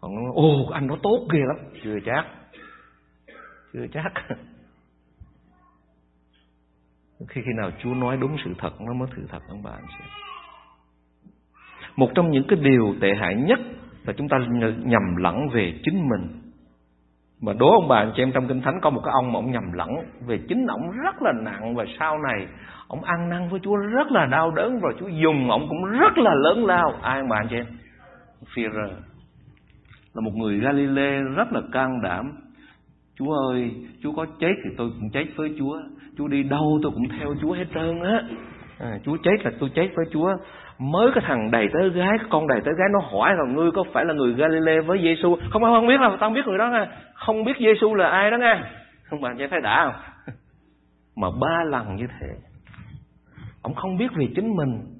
Còn 0.00 0.12
ồ 0.34 0.68
anh 0.72 0.88
đó 0.88 0.96
tốt 1.02 1.28
ghê 1.32 1.40
lắm. 1.40 1.56
Chưa 1.84 1.98
chắc. 2.06 2.26
Chưa 3.72 3.86
chắc. 3.92 4.12
Khi 7.28 7.42
khi 7.44 7.52
nào 7.56 7.70
Chúa 7.82 7.94
nói 7.94 8.16
đúng 8.16 8.36
sự 8.44 8.54
thật, 8.58 8.80
Nó 8.80 8.92
mới 8.92 9.08
sự 9.16 9.26
thật, 9.28 9.42
ông 9.48 9.62
bà 9.62 9.70
anh 9.70 9.86
chị 9.88 10.04
Một 11.96 12.10
trong 12.14 12.30
những 12.30 12.44
cái 12.48 12.58
điều 12.62 12.94
tệ 13.00 13.14
hại 13.14 13.34
nhất 13.34 13.58
Là 14.04 14.14
chúng 14.16 14.28
ta 14.28 14.36
nhầm 14.84 15.16
lẫn 15.16 15.48
về 15.48 15.80
chính 15.84 16.08
mình 16.08 16.47
mà 17.40 17.52
đố 17.58 17.72
ông 17.72 17.88
bà 17.88 17.96
anh 17.96 18.12
chị 18.16 18.22
em 18.22 18.32
trong 18.32 18.48
kinh 18.48 18.60
thánh 18.60 18.80
có 18.82 18.90
một 18.90 19.00
cái 19.04 19.12
ông 19.12 19.32
mà 19.32 19.38
ông 19.38 19.50
nhầm 19.50 19.72
lẫn 19.72 19.88
về 20.26 20.38
chính 20.48 20.66
ông 20.66 20.90
rất 21.04 21.22
là 21.22 21.32
nặng 21.32 21.74
và 21.74 21.84
sau 21.98 22.18
này 22.18 22.46
ông 22.88 23.04
ăn 23.04 23.28
năn 23.28 23.48
với 23.48 23.60
Chúa 23.62 23.76
rất 23.76 24.12
là 24.12 24.26
đau 24.26 24.50
đớn 24.50 24.80
và 24.82 24.88
Chúa 25.00 25.08
dùng 25.08 25.50
ông 25.50 25.66
cũng 25.68 25.84
rất 25.84 26.18
là 26.18 26.34
lớn 26.34 26.66
lao. 26.66 26.92
Ai 27.02 27.18
ông 27.20 27.28
bà 27.28 27.36
anh 27.36 27.46
chị 27.50 27.56
em? 27.56 27.66
phi 28.54 28.62
là 30.14 30.20
một 30.20 30.34
người 30.34 30.60
Galilee 30.60 31.20
rất 31.36 31.52
là 31.52 31.60
can 31.72 32.02
đảm. 32.02 32.32
Chúa 33.18 33.32
ơi, 33.32 33.70
Chúa 34.02 34.12
có 34.12 34.26
chết 34.40 34.52
thì 34.64 34.70
tôi 34.76 34.90
cũng 35.00 35.10
chết 35.10 35.24
với 35.36 35.54
Chúa. 35.58 35.80
Chúa 36.18 36.28
đi 36.28 36.42
đâu 36.42 36.78
tôi 36.82 36.92
cũng 36.94 37.08
theo 37.18 37.34
Chúa 37.40 37.52
hết 37.52 37.64
trơn 37.74 38.00
á. 38.00 38.22
à, 38.78 38.98
Chúa 39.04 39.16
chết 39.22 39.36
là 39.44 39.50
tôi 39.60 39.70
chết 39.74 39.88
với 39.96 40.06
Chúa 40.12 40.36
mới 40.78 41.10
cái 41.14 41.24
thằng 41.26 41.50
đầy 41.50 41.68
tớ 41.72 41.88
gái 41.88 42.18
cái 42.18 42.28
con 42.30 42.48
đầy 42.48 42.60
tớ 42.64 42.72
gái, 42.72 42.88
nó 42.92 42.98
hỏi 43.12 43.34
là 43.34 43.44
ngươi 43.54 43.70
có 43.70 43.84
phải 43.92 44.04
là 44.04 44.14
người 44.14 44.34
Galilee 44.34 44.80
với 44.80 44.98
Giêsu 45.02 45.36
không 45.50 45.62
không 45.62 45.86
biết 45.86 46.00
đâu 46.00 46.10
tao 46.10 46.18
không 46.18 46.34
biết 46.34 46.46
người 46.46 46.58
đó 46.58 46.70
nha. 46.70 46.86
Không 47.14 47.44
biết 47.44 47.56
Giêsu 47.58 47.94
là 47.94 48.08
ai 48.08 48.30
đó 48.30 48.36
nha. 48.36 48.70
Không 49.04 49.20
bạn 49.20 49.36
thấy 49.50 49.60
đã 49.60 49.84
không? 49.84 50.34
Mà 51.16 51.28
ba 51.40 51.64
lần 51.64 51.96
như 51.96 52.06
thế, 52.20 52.28
ông 53.62 53.74
không 53.74 53.96
biết 53.96 54.08
về 54.16 54.26
chính 54.36 54.56
mình. 54.56 54.98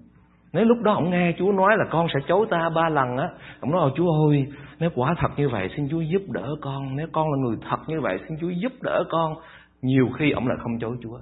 Nếu 0.53 0.65
lúc 0.65 0.79
đó 0.83 0.93
ông 0.93 1.11
nghe 1.11 1.35
Chúa 1.39 1.53
nói 1.53 1.77
là 1.77 1.85
con 1.91 2.07
sẽ 2.15 2.21
chối 2.29 2.47
ta 2.51 2.71
ba 2.75 2.89
lần 2.89 3.17
á, 3.17 3.29
ông 3.61 3.71
nói 3.71 3.91
Chúa 3.97 4.29
ơi, 4.29 4.47
nếu 4.79 4.91
quả 4.95 5.15
thật 5.19 5.29
như 5.37 5.49
vậy, 5.49 5.69
xin 5.77 5.89
Chúa 5.91 6.01
giúp 6.01 6.23
đỡ 6.29 6.55
con. 6.61 6.97
Nếu 6.97 7.07
con 7.13 7.33
là 7.33 7.39
người 7.39 7.57
thật 7.71 7.79
như 7.87 8.01
vậy, 8.01 8.19
xin 8.29 8.39
Chúa 8.41 8.49
giúp 8.49 8.73
đỡ 8.83 9.05
con. 9.11 9.35
Nhiều 9.83 10.09
khi 10.19 10.31
ông 10.31 10.49
lại 10.49 10.57
không 10.61 10.79
chối 10.81 10.97
Chúa 11.03 11.19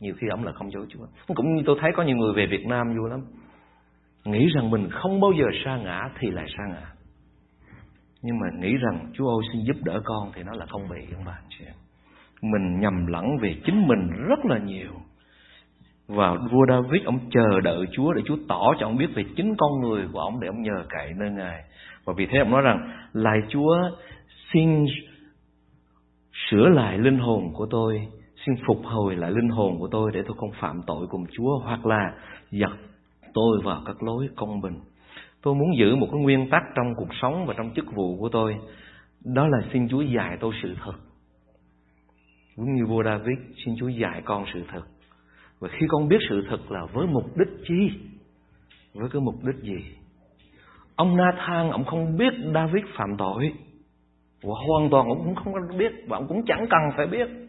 nhiều 0.00 0.14
khi 0.18 0.26
ông 0.30 0.44
là 0.44 0.52
không 0.52 0.72
dối 0.72 0.86
Chúa. 0.88 1.06
Cũng 1.34 1.54
như 1.54 1.62
tôi 1.66 1.76
thấy 1.80 1.92
có 1.96 2.02
nhiều 2.02 2.16
người 2.16 2.32
về 2.34 2.46
Việt 2.46 2.66
Nam 2.66 2.86
vui 2.98 3.10
lắm. 3.10 3.20
Nghĩ 4.24 4.46
rằng 4.54 4.70
mình 4.70 4.88
không 4.90 5.20
bao 5.20 5.32
giờ 5.32 5.44
sa 5.64 5.76
ngã 5.76 6.08
thì 6.18 6.30
lại 6.30 6.46
sa 6.58 6.64
ngã. 6.72 6.86
Nhưng 8.22 8.38
mà 8.38 8.46
nghĩ 8.60 8.76
rằng 8.76 9.10
Chúa 9.14 9.28
ơi 9.28 9.48
xin 9.52 9.62
giúp 9.66 9.76
đỡ 9.84 10.00
con 10.04 10.30
thì 10.34 10.42
nó 10.42 10.52
là 10.52 10.66
không 10.66 10.88
bị 10.88 11.06
ông 11.14 11.24
bà 11.26 11.38
chị 11.48 11.64
em, 11.64 11.74
mình 12.42 12.80
nhầm 12.80 13.06
lẫn 13.06 13.24
về 13.42 13.56
chính 13.64 13.88
mình 13.88 14.08
rất 14.28 14.44
là 14.44 14.58
nhiều. 14.58 14.92
Và 16.08 16.34
vua 16.50 16.66
David 16.68 17.02
ông 17.04 17.18
chờ 17.30 17.60
đợi 17.60 17.86
Chúa 17.92 18.12
để 18.12 18.22
Chúa 18.26 18.36
tỏ 18.48 18.72
cho 18.80 18.86
ông 18.86 18.96
biết 18.96 19.06
về 19.14 19.24
chính 19.36 19.54
con 19.58 19.80
người 19.80 20.08
của 20.12 20.20
ông 20.20 20.40
để 20.40 20.48
ông 20.48 20.62
nhờ 20.62 20.84
cậy 20.88 21.12
nơi 21.16 21.30
Ngài. 21.30 21.64
Và 22.04 22.12
vì 22.16 22.26
thế 22.26 22.38
ông 22.38 22.50
nói 22.50 22.62
rằng 22.62 22.90
lại 23.12 23.38
Chúa 23.48 23.76
xin 24.52 24.86
sửa 26.50 26.68
lại 26.68 26.98
linh 26.98 27.18
hồn 27.18 27.52
của 27.54 27.66
tôi 27.70 28.08
xin 28.46 28.56
phục 28.66 28.80
hồi 28.84 29.16
lại 29.16 29.30
linh 29.30 29.48
hồn 29.48 29.78
của 29.78 29.88
tôi 29.88 30.10
để 30.14 30.22
tôi 30.26 30.36
không 30.38 30.50
phạm 30.60 30.80
tội 30.86 31.06
cùng 31.10 31.24
Chúa 31.32 31.58
hoặc 31.58 31.86
là 31.86 32.14
dập 32.50 32.72
tôi 33.34 33.60
vào 33.64 33.82
các 33.86 34.02
lối 34.02 34.28
công 34.36 34.60
bình. 34.60 34.80
Tôi 35.42 35.54
muốn 35.54 35.76
giữ 35.78 35.96
một 35.96 36.08
cái 36.12 36.20
nguyên 36.20 36.50
tắc 36.50 36.62
trong 36.74 36.94
cuộc 36.96 37.14
sống 37.22 37.46
và 37.46 37.54
trong 37.56 37.70
chức 37.76 37.84
vụ 37.94 38.16
của 38.18 38.28
tôi. 38.28 38.56
Đó 39.24 39.46
là 39.46 39.58
xin 39.72 39.88
Chúa 39.88 40.00
dạy 40.00 40.36
tôi 40.40 40.52
sự 40.62 40.74
thật. 40.84 40.92
Giống 42.56 42.74
như 42.74 42.86
vua 42.86 43.02
David, 43.04 43.38
xin 43.64 43.74
Chúa 43.78 43.88
dạy 43.88 44.22
con 44.24 44.44
sự 44.54 44.62
thật. 44.72 44.82
Và 45.60 45.68
khi 45.68 45.86
con 45.88 46.08
biết 46.08 46.18
sự 46.28 46.46
thật 46.48 46.70
là 46.70 46.86
với 46.92 47.06
mục 47.06 47.36
đích 47.36 47.48
chi? 47.68 47.90
Với 48.94 49.08
cái 49.12 49.22
mục 49.22 49.44
đích 49.44 49.56
gì? 49.62 49.96
Ông 50.96 51.16
Nathan, 51.16 51.70
ông 51.70 51.84
không 51.84 52.16
biết 52.16 52.34
David 52.54 52.84
phạm 52.98 53.16
tội. 53.18 53.52
Và 54.42 54.54
hoàn 54.68 54.90
toàn 54.90 55.08
ông 55.08 55.18
cũng 55.24 55.34
không 55.34 55.78
biết 55.78 55.92
và 56.08 56.16
ông 56.16 56.28
cũng 56.28 56.42
chẳng 56.46 56.66
cần 56.70 56.80
phải 56.96 57.06
biết. 57.06 57.45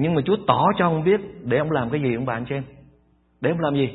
Nhưng 0.00 0.14
mà 0.14 0.22
Chúa 0.24 0.36
tỏ 0.46 0.66
cho 0.78 0.86
ông 0.86 1.04
biết 1.04 1.20
để 1.44 1.58
ông 1.58 1.70
làm 1.70 1.90
cái 1.90 2.00
gì 2.00 2.14
ông 2.14 2.24
bà 2.24 2.34
anh 2.34 2.44
chị 2.48 2.54
em? 2.54 2.64
Để 3.40 3.50
ông 3.50 3.60
làm 3.60 3.74
gì? 3.74 3.88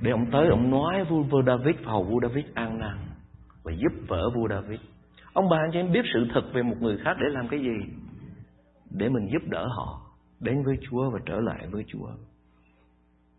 Để 0.00 0.10
ông 0.10 0.26
tới 0.32 0.48
ông 0.48 0.70
nói 0.70 1.04
vua, 1.04 1.22
vua 1.22 1.42
David 1.42 1.76
hầu 1.84 2.04
vua 2.04 2.20
David 2.22 2.44
an 2.54 2.78
năn 2.78 2.98
và 3.62 3.72
giúp 3.72 3.92
vỡ 4.08 4.30
vua 4.34 4.48
David. 4.48 4.80
Ông 5.32 5.48
bà 5.48 5.56
anh 5.56 5.70
chị 5.72 5.78
em 5.78 5.92
biết 5.92 6.04
sự 6.14 6.26
thật 6.34 6.42
về 6.52 6.62
một 6.62 6.76
người 6.80 6.98
khác 7.04 7.16
để 7.20 7.26
làm 7.28 7.48
cái 7.48 7.60
gì? 7.60 7.94
Để 8.90 9.08
mình 9.08 9.28
giúp 9.32 9.42
đỡ 9.48 9.68
họ 9.76 10.00
đến 10.40 10.62
với 10.64 10.76
Chúa 10.90 11.10
và 11.10 11.18
trở 11.26 11.40
lại 11.40 11.66
với 11.70 11.84
Chúa. 11.88 12.08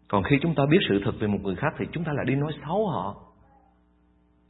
Còn 0.08 0.24
khi 0.24 0.36
chúng 0.42 0.56
ta 0.56 0.64
biết 0.72 0.80
sự 0.90 1.02
thật 1.06 1.14
về 1.20 1.28
một 1.28 1.40
người 1.42 1.56
khác 1.56 1.74
thì 1.80 1.86
chúng 1.92 2.04
ta 2.04 2.12
lại 2.16 2.26
đi 2.26 2.36
nói 2.36 2.52
xấu 2.66 2.88
họ. 2.88 3.16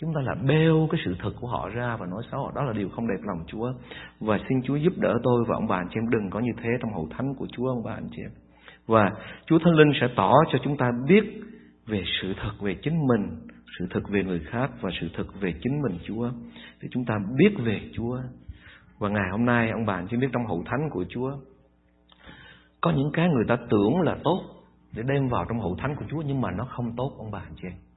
Chúng 0.01 0.13
ta 0.13 0.21
là 0.21 0.35
bêu 0.47 0.87
cái 0.91 1.01
sự 1.05 1.15
thật 1.19 1.31
của 1.41 1.47
họ 1.47 1.69
ra 1.69 1.97
và 1.97 2.05
nói 2.05 2.23
xấu 2.31 2.43
họ. 2.43 2.51
Đó 2.55 2.63
là 2.63 2.73
điều 2.73 2.89
không 2.89 3.07
đẹp 3.07 3.21
lòng 3.23 3.43
Chúa. 3.47 3.73
Và 4.19 4.39
xin 4.49 4.61
Chúa 4.63 4.75
giúp 4.75 4.93
đỡ 4.97 5.19
tôi 5.23 5.43
và 5.47 5.55
ông 5.55 5.67
bà 5.67 5.75
anh 5.75 5.87
chị 5.89 5.99
em 5.99 6.09
đừng 6.09 6.29
có 6.29 6.39
như 6.39 6.51
thế 6.63 6.69
trong 6.81 6.93
hậu 6.93 7.07
thánh 7.17 7.35
của 7.35 7.47
Chúa 7.51 7.67
ông 7.67 7.83
bà 7.83 7.93
anh 7.93 8.07
chị 8.11 8.21
em. 8.21 8.31
Và 8.87 9.11
Chúa 9.45 9.59
Thánh 9.59 9.73
Linh 9.73 9.91
sẽ 10.01 10.07
tỏ 10.15 10.33
cho 10.51 10.59
chúng 10.63 10.77
ta 10.77 10.91
biết 11.07 11.23
về 11.87 12.03
sự 12.21 12.33
thật 12.41 12.51
về 12.61 12.75
chính 12.83 13.07
mình, 13.07 13.47
sự 13.79 13.87
thật 13.89 14.09
về 14.09 14.23
người 14.23 14.39
khác 14.39 14.71
và 14.81 14.89
sự 15.01 15.07
thật 15.17 15.41
về 15.41 15.53
chính 15.63 15.81
mình 15.81 15.99
Chúa. 16.07 16.29
Để 16.81 16.89
chúng 16.91 17.05
ta 17.05 17.19
biết 17.37 17.55
về 17.63 17.81
Chúa. 17.93 18.17
Và 18.99 19.09
ngày 19.09 19.29
hôm 19.31 19.45
nay 19.45 19.69
ông 19.69 19.85
bà 19.85 19.93
anh 19.93 20.07
chị 20.11 20.17
biết 20.17 20.29
trong 20.33 20.45
hậu 20.45 20.63
thánh 20.65 20.89
của 20.91 21.05
Chúa 21.09 21.31
có 22.81 22.91
những 22.91 23.11
cái 23.13 23.29
người 23.29 23.45
ta 23.47 23.57
tưởng 23.69 24.01
là 24.01 24.17
tốt 24.23 24.41
để 24.95 25.03
đem 25.07 25.27
vào 25.27 25.45
trong 25.49 25.59
hậu 25.59 25.75
thánh 25.75 25.95
của 25.95 26.05
Chúa 26.09 26.21
nhưng 26.25 26.41
mà 26.41 26.51
nó 26.51 26.65
không 26.65 26.95
tốt 26.97 27.11
ông 27.17 27.31
bà 27.31 27.39
anh 27.39 27.53
chị 27.55 27.67
em 27.67 27.90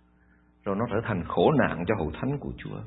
rồi 0.64 0.76
nó 0.78 0.86
trở 0.90 1.00
thành 1.04 1.24
khổ 1.24 1.52
nạn 1.52 1.84
cho 1.86 1.94
hậu 1.98 2.10
thánh 2.20 2.38
của 2.40 2.52
Chúa. 2.58 2.78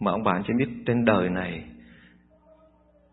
Mà 0.00 0.10
ông 0.10 0.22
bạn 0.22 0.42
chỉ 0.46 0.52
biết 0.58 0.68
trên 0.86 1.04
đời 1.04 1.28
này 1.28 1.64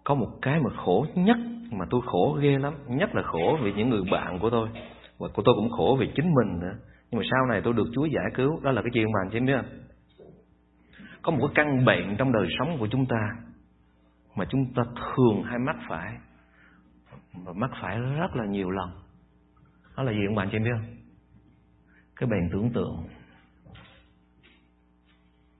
có 0.03 0.15
một 0.15 0.29
cái 0.41 0.59
mà 0.59 0.69
khổ 0.85 1.05
nhất 1.15 1.37
mà 1.71 1.85
tôi 1.89 2.01
khổ 2.05 2.37
ghê 2.41 2.57
lắm, 2.57 2.73
nhất 2.87 3.15
là 3.15 3.23
khổ 3.23 3.57
vì 3.63 3.73
những 3.73 3.89
người 3.89 4.03
bạn 4.11 4.39
của 4.39 4.49
tôi 4.49 4.69
và 5.17 5.27
của 5.33 5.41
tôi 5.45 5.55
cũng 5.55 5.69
khổ 5.69 5.97
vì 5.99 6.11
chính 6.15 6.33
mình 6.33 6.59
nữa. 6.59 6.75
Nhưng 7.11 7.19
mà 7.19 7.25
sau 7.31 7.45
này 7.49 7.61
tôi 7.63 7.73
được 7.73 7.87
Chúa 7.93 8.05
giải 8.05 8.25
cứu, 8.35 8.59
đó 8.63 8.71
là 8.71 8.81
cái 8.81 8.91
chuyện 8.93 9.11
mà 9.11 9.19
anh 9.23 9.29
chị 9.31 9.39
biết 9.39 9.53
không? 9.55 9.79
Có 11.21 11.31
một 11.31 11.37
cái 11.41 11.51
căn 11.55 11.85
bệnh 11.85 12.15
trong 12.17 12.31
đời 12.31 12.47
sống 12.59 12.77
của 12.79 12.87
chúng 12.91 13.05
ta 13.05 13.29
mà 14.35 14.45
chúng 14.49 14.73
ta 14.75 14.83
thường 14.95 15.43
hay 15.43 15.59
mắc 15.59 15.75
phải 15.89 16.17
và 17.33 17.53
mắc 17.55 17.71
phải 17.81 17.99
rất 17.99 18.35
là 18.35 18.45
nhiều 18.45 18.69
lần. 18.69 18.89
Đó 19.97 20.03
là 20.03 20.11
gì 20.11 20.19
ông 20.27 20.35
bạn 20.35 20.49
chị 20.51 20.59
biết 20.59 20.71
không? 20.73 21.04
Cái 22.15 22.29
bền 22.29 22.49
tưởng 22.51 22.71
tượng. 22.73 23.07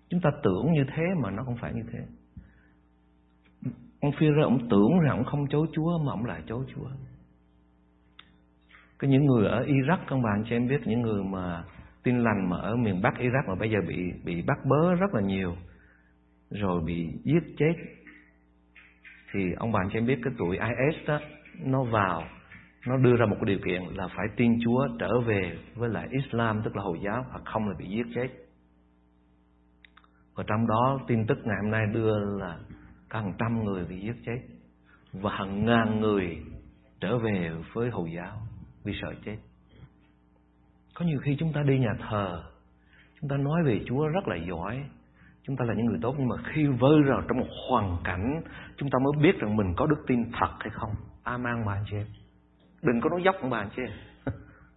Chúng 0.09 0.21
ta 0.21 0.29
tưởng 0.43 0.73
như 0.73 0.85
thế 0.95 1.03
mà 1.23 1.31
nó 1.31 1.43
không 1.43 1.57
phải 1.61 1.73
như 1.73 1.83
thế. 1.91 1.99
Ông 4.01 4.11
phi 4.19 4.27
ra 4.27 4.43
ông 4.43 4.69
tưởng 4.69 4.99
rằng 4.99 5.17
ông 5.17 5.25
không 5.25 5.47
chối 5.47 5.67
chúa 5.73 5.97
mà 5.97 6.11
ông 6.11 6.25
lại 6.25 6.41
chối 6.47 6.65
chúa. 6.75 6.89
Cái 8.99 9.09
những 9.09 9.25
người 9.25 9.47
ở 9.47 9.65
iraq, 9.65 9.97
các 10.07 10.15
bạn 10.23 10.43
cho 10.49 10.55
em 10.55 10.67
biết, 10.67 10.81
những 10.85 11.01
người 11.01 11.23
mà 11.23 11.63
tin 12.03 12.23
lành 12.23 12.49
mà 12.49 12.57
ở 12.57 12.75
miền 12.75 13.01
bắc 13.01 13.13
iraq 13.13 13.47
mà 13.47 13.55
bây 13.55 13.71
giờ 13.71 13.77
bị 13.87 14.11
bị 14.23 14.41
bắt 14.41 14.57
bớ 14.65 14.95
rất 14.95 15.13
là 15.13 15.21
nhiều, 15.21 15.55
rồi 16.49 16.81
bị 16.85 17.07
giết 17.23 17.43
chết. 17.57 17.73
Thì 19.33 19.39
ông 19.57 19.71
bạn 19.71 19.89
cho 19.89 19.99
em 19.99 20.05
biết 20.05 20.19
cái 20.23 20.33
tuổi 20.37 20.57
is 20.57 21.07
đó, 21.07 21.19
nó 21.63 21.83
vào 21.83 22.23
nó 22.87 22.97
đưa 22.97 23.15
ra 23.15 23.25
một 23.25 23.35
cái 23.35 23.45
điều 23.45 23.59
kiện 23.65 23.81
là 23.95 24.07
phải 24.07 24.27
tin 24.37 24.59
Chúa 24.63 24.87
trở 24.99 25.19
về 25.19 25.57
với 25.75 25.89
lại 25.89 26.07
Islam 26.11 26.61
tức 26.63 26.75
là 26.75 26.83
Hồi 26.83 26.99
giáo 27.05 27.25
hoặc 27.29 27.41
không 27.45 27.67
là 27.67 27.75
bị 27.79 27.85
giết 27.89 28.05
chết. 28.15 28.27
Và 30.35 30.43
trong 30.47 30.67
đó 30.67 30.99
tin 31.07 31.27
tức 31.27 31.37
ngày 31.43 31.57
hôm 31.61 31.71
nay 31.71 31.85
đưa 31.93 32.19
là 32.39 32.59
có 33.09 33.19
hàng 33.19 33.33
trăm 33.39 33.63
người 33.63 33.85
bị 33.85 33.99
giết 33.99 34.15
chết 34.25 34.39
và 35.13 35.31
hàng 35.35 35.65
ngàn 35.65 35.99
người 35.99 36.37
trở 36.99 37.17
về 37.17 37.51
với 37.73 37.89
Hồi 37.89 38.11
giáo 38.15 38.41
vì 38.83 38.93
sợ 39.01 39.13
chết. 39.25 39.37
Có 40.93 41.05
nhiều 41.05 41.19
khi 41.23 41.35
chúng 41.39 41.53
ta 41.53 41.63
đi 41.63 41.79
nhà 41.79 41.93
thờ, 42.09 42.43
chúng 43.21 43.29
ta 43.29 43.37
nói 43.37 43.63
về 43.65 43.81
Chúa 43.87 44.07
rất 44.07 44.27
là 44.27 44.35
giỏi, 44.35 44.83
chúng 45.43 45.55
ta 45.57 45.65
là 45.65 45.73
những 45.73 45.85
người 45.85 45.99
tốt 46.01 46.15
nhưng 46.17 46.27
mà 46.27 46.35
khi 46.53 46.67
vơi 46.67 47.03
vào 47.09 47.21
trong 47.27 47.37
một 47.39 47.47
hoàn 47.69 47.97
cảnh 48.03 48.41
chúng 48.77 48.89
ta 48.89 48.99
mới 49.03 49.23
biết 49.23 49.39
rằng 49.39 49.55
mình 49.55 49.73
có 49.77 49.85
đức 49.85 50.03
tin 50.07 50.31
thật 50.39 50.51
hay 50.59 50.69
không. 50.69 50.91
Amen 51.23 51.65
bạn 51.65 51.83
chị 51.89 51.97
em 51.97 52.24
đừng 52.85 53.01
có 53.01 53.09
nói 53.09 53.23
dốc 53.23 53.35
ông 53.41 53.49
bà 53.49 53.65
chứ 53.75 53.83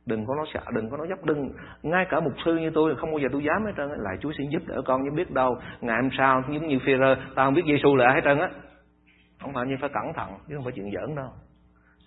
đừng 0.08 0.26
có 0.26 0.34
nói 0.34 0.46
sợ, 0.54 0.60
đừng 0.74 0.90
có 0.90 0.96
nói 0.96 1.06
dốc. 1.08 1.24
Đừng, 1.24 1.50
ngay 1.82 2.06
cả 2.10 2.20
mục 2.20 2.32
sư 2.44 2.56
như 2.56 2.70
tôi, 2.74 2.96
không 2.96 3.10
bao 3.10 3.18
giờ 3.18 3.28
tôi 3.32 3.44
dám 3.44 3.64
hết 3.64 3.72
trơn 3.76 3.88
lại 3.88 4.16
chúa 4.20 4.32
xin 4.38 4.50
giúp 4.50 4.62
đỡ 4.66 4.82
con 4.84 5.00
nhưng 5.04 5.14
biết 5.14 5.30
đâu, 5.30 5.56
ngày 5.80 5.96
hôm 6.02 6.10
sau, 6.18 6.42
giống 6.52 6.68
như 6.68 6.78
phi 6.84 6.92
rơ 6.98 7.14
tao 7.34 7.46
không 7.46 7.54
biết 7.54 7.62
giêsu 7.66 7.96
là 7.96 8.12
hết 8.14 8.20
trơn 8.24 8.38
á. 8.38 8.48
Không 9.40 9.52
phải 9.54 9.66
như 9.66 9.74
phải 9.80 9.90
cẩn 9.94 10.12
thận, 10.14 10.28
chứ 10.48 10.54
không 10.54 10.64
phải 10.64 10.72
chuyện 10.76 10.90
giỡn 10.94 11.16
đâu. 11.16 11.30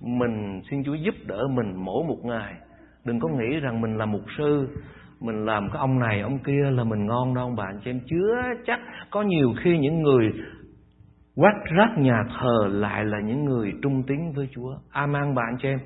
Mình 0.02 0.62
xin 0.70 0.84
chúa 0.84 0.94
giúp 0.94 1.16
đỡ 1.26 1.48
mình 1.50 1.74
mỗi 1.76 2.04
một 2.08 2.20
ngày. 2.24 2.54
Đừng 3.06 3.20
có 3.20 3.30
nghĩ 3.30 3.60
rằng 3.60 3.82
mình 3.82 3.98
là 3.98 4.06
mục 4.06 4.24
sư, 4.38 4.68
mình 5.20 5.46
làm 5.46 5.70
cái 5.70 5.80
ông 5.80 6.00
này, 6.00 6.22
ông 6.22 6.40
kia 6.40 6.72
là 6.72 6.84
mình 6.84 7.06
ngon 7.06 7.34
đâu 7.34 7.46
ông 7.46 7.56
bạn 7.56 7.80
cho 7.86 7.92
em. 7.92 8.00
Chứa 8.10 8.42
chắc 8.66 8.80
có 9.10 9.22
nhiều 9.22 9.54
khi 9.64 9.78
những 9.78 10.02
người 10.02 10.32
quát 11.36 11.54
rác 11.76 11.98
nhà 11.98 12.24
thờ 12.40 12.68
lại 12.70 13.06
là 13.06 13.20
những 13.20 13.46
người 13.46 13.74
trung 13.82 14.04
tín 14.08 14.32
với 14.36 14.50
Chúa. 14.52 14.76
Amen 14.90 15.36
bạn 15.36 15.58
cho 15.60 15.70
em. 15.70 15.80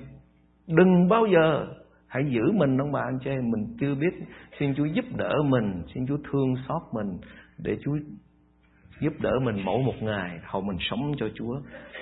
Đừng 0.68 1.08
bao 1.10 1.26
giờ 1.26 1.68
hãy 2.08 2.26
giữ 2.30 2.52
mình 2.52 2.78
ông 2.78 2.92
bạn 2.92 3.20
chị 3.24 3.30
em. 3.30 3.52
Mình 3.52 3.78
chưa 3.80 3.96
biết. 3.96 4.14
Xin 4.60 4.76
Chúa 4.76 4.86
giúp 4.86 5.06
đỡ 5.18 5.36
mình. 5.46 5.84
Xin 5.94 6.08
Chúa 6.08 6.18
thương 6.32 6.56
xót 6.68 6.82
mình. 6.94 7.18
Để 7.58 7.78
Chúa 7.84 7.98
giúp 9.02 9.14
đỡ 9.20 9.32
mình 9.44 9.62
mỗi 9.66 9.84
một 9.84 9.96
ngày. 10.02 10.40
Hầu 10.44 10.62
mình 10.62 10.78
sống 10.80 11.12
cho 11.18 11.30
Chúa. 11.36 11.60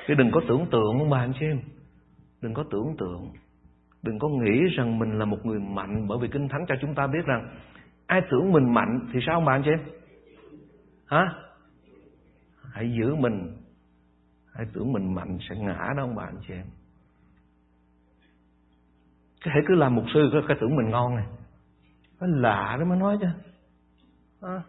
Chứ 0.08 0.14
đừng 0.14 0.32
có 0.32 0.42
tưởng 0.48 0.66
tượng 0.72 1.00
ông 1.00 1.10
bạn 1.10 1.34
chị 1.40 1.46
em. 1.46 1.60
Đừng 2.42 2.54
có 2.54 2.64
tưởng 2.72 2.96
tượng. 2.98 3.30
Đừng 4.04 4.20
có 4.20 4.28
nghĩ 4.28 4.76
rằng 4.78 5.00
mình 5.00 5.20
là 5.20 5.26
một 5.26 5.46
người 5.46 5.60
mạnh. 5.60 6.08
Bởi 6.08 6.18
vì 6.22 6.28
Kinh 6.28 6.48
Thánh 6.50 6.66
cho 6.68 6.76
chúng 6.82 6.96
ta 6.96 7.08
biết 7.08 7.26
rằng, 7.26 7.48
ai 8.08 8.22
tưởng 8.32 8.52
mình 8.52 8.74
mạnh 8.74 9.00
thì 9.14 9.20
sao 9.26 9.36
ông 9.36 9.46
bạn 9.46 9.62
chị 9.66 9.72
em? 9.72 9.80
Hả? 11.06 11.34
Hãy 12.74 12.94
giữ 13.00 13.16
mình. 13.16 13.58
Hãy 14.54 14.66
tưởng 14.74 14.94
mình 14.94 15.16
mạnh 15.16 15.38
sẽ 15.50 15.56
ngã 15.56 15.94
đó 15.98 16.04
ông 16.04 16.16
bạn 16.16 16.36
chị 16.48 16.54
em. 16.54 16.66
Cái 19.42 19.54
thể 19.56 19.62
cứ 19.68 19.76
làm 19.76 19.96
mục 19.96 20.06
sư 20.14 20.30
cái 20.48 20.58
tưởng 20.62 20.76
mình 20.76 20.90
ngon 20.90 21.16
này. 21.16 21.26
Nó 22.20 22.28
lạ 22.28 22.78
đó 22.80 22.86
mới 22.86 22.98
nói 22.98 23.18
chứ. 23.22 23.28
À. 24.42 24.62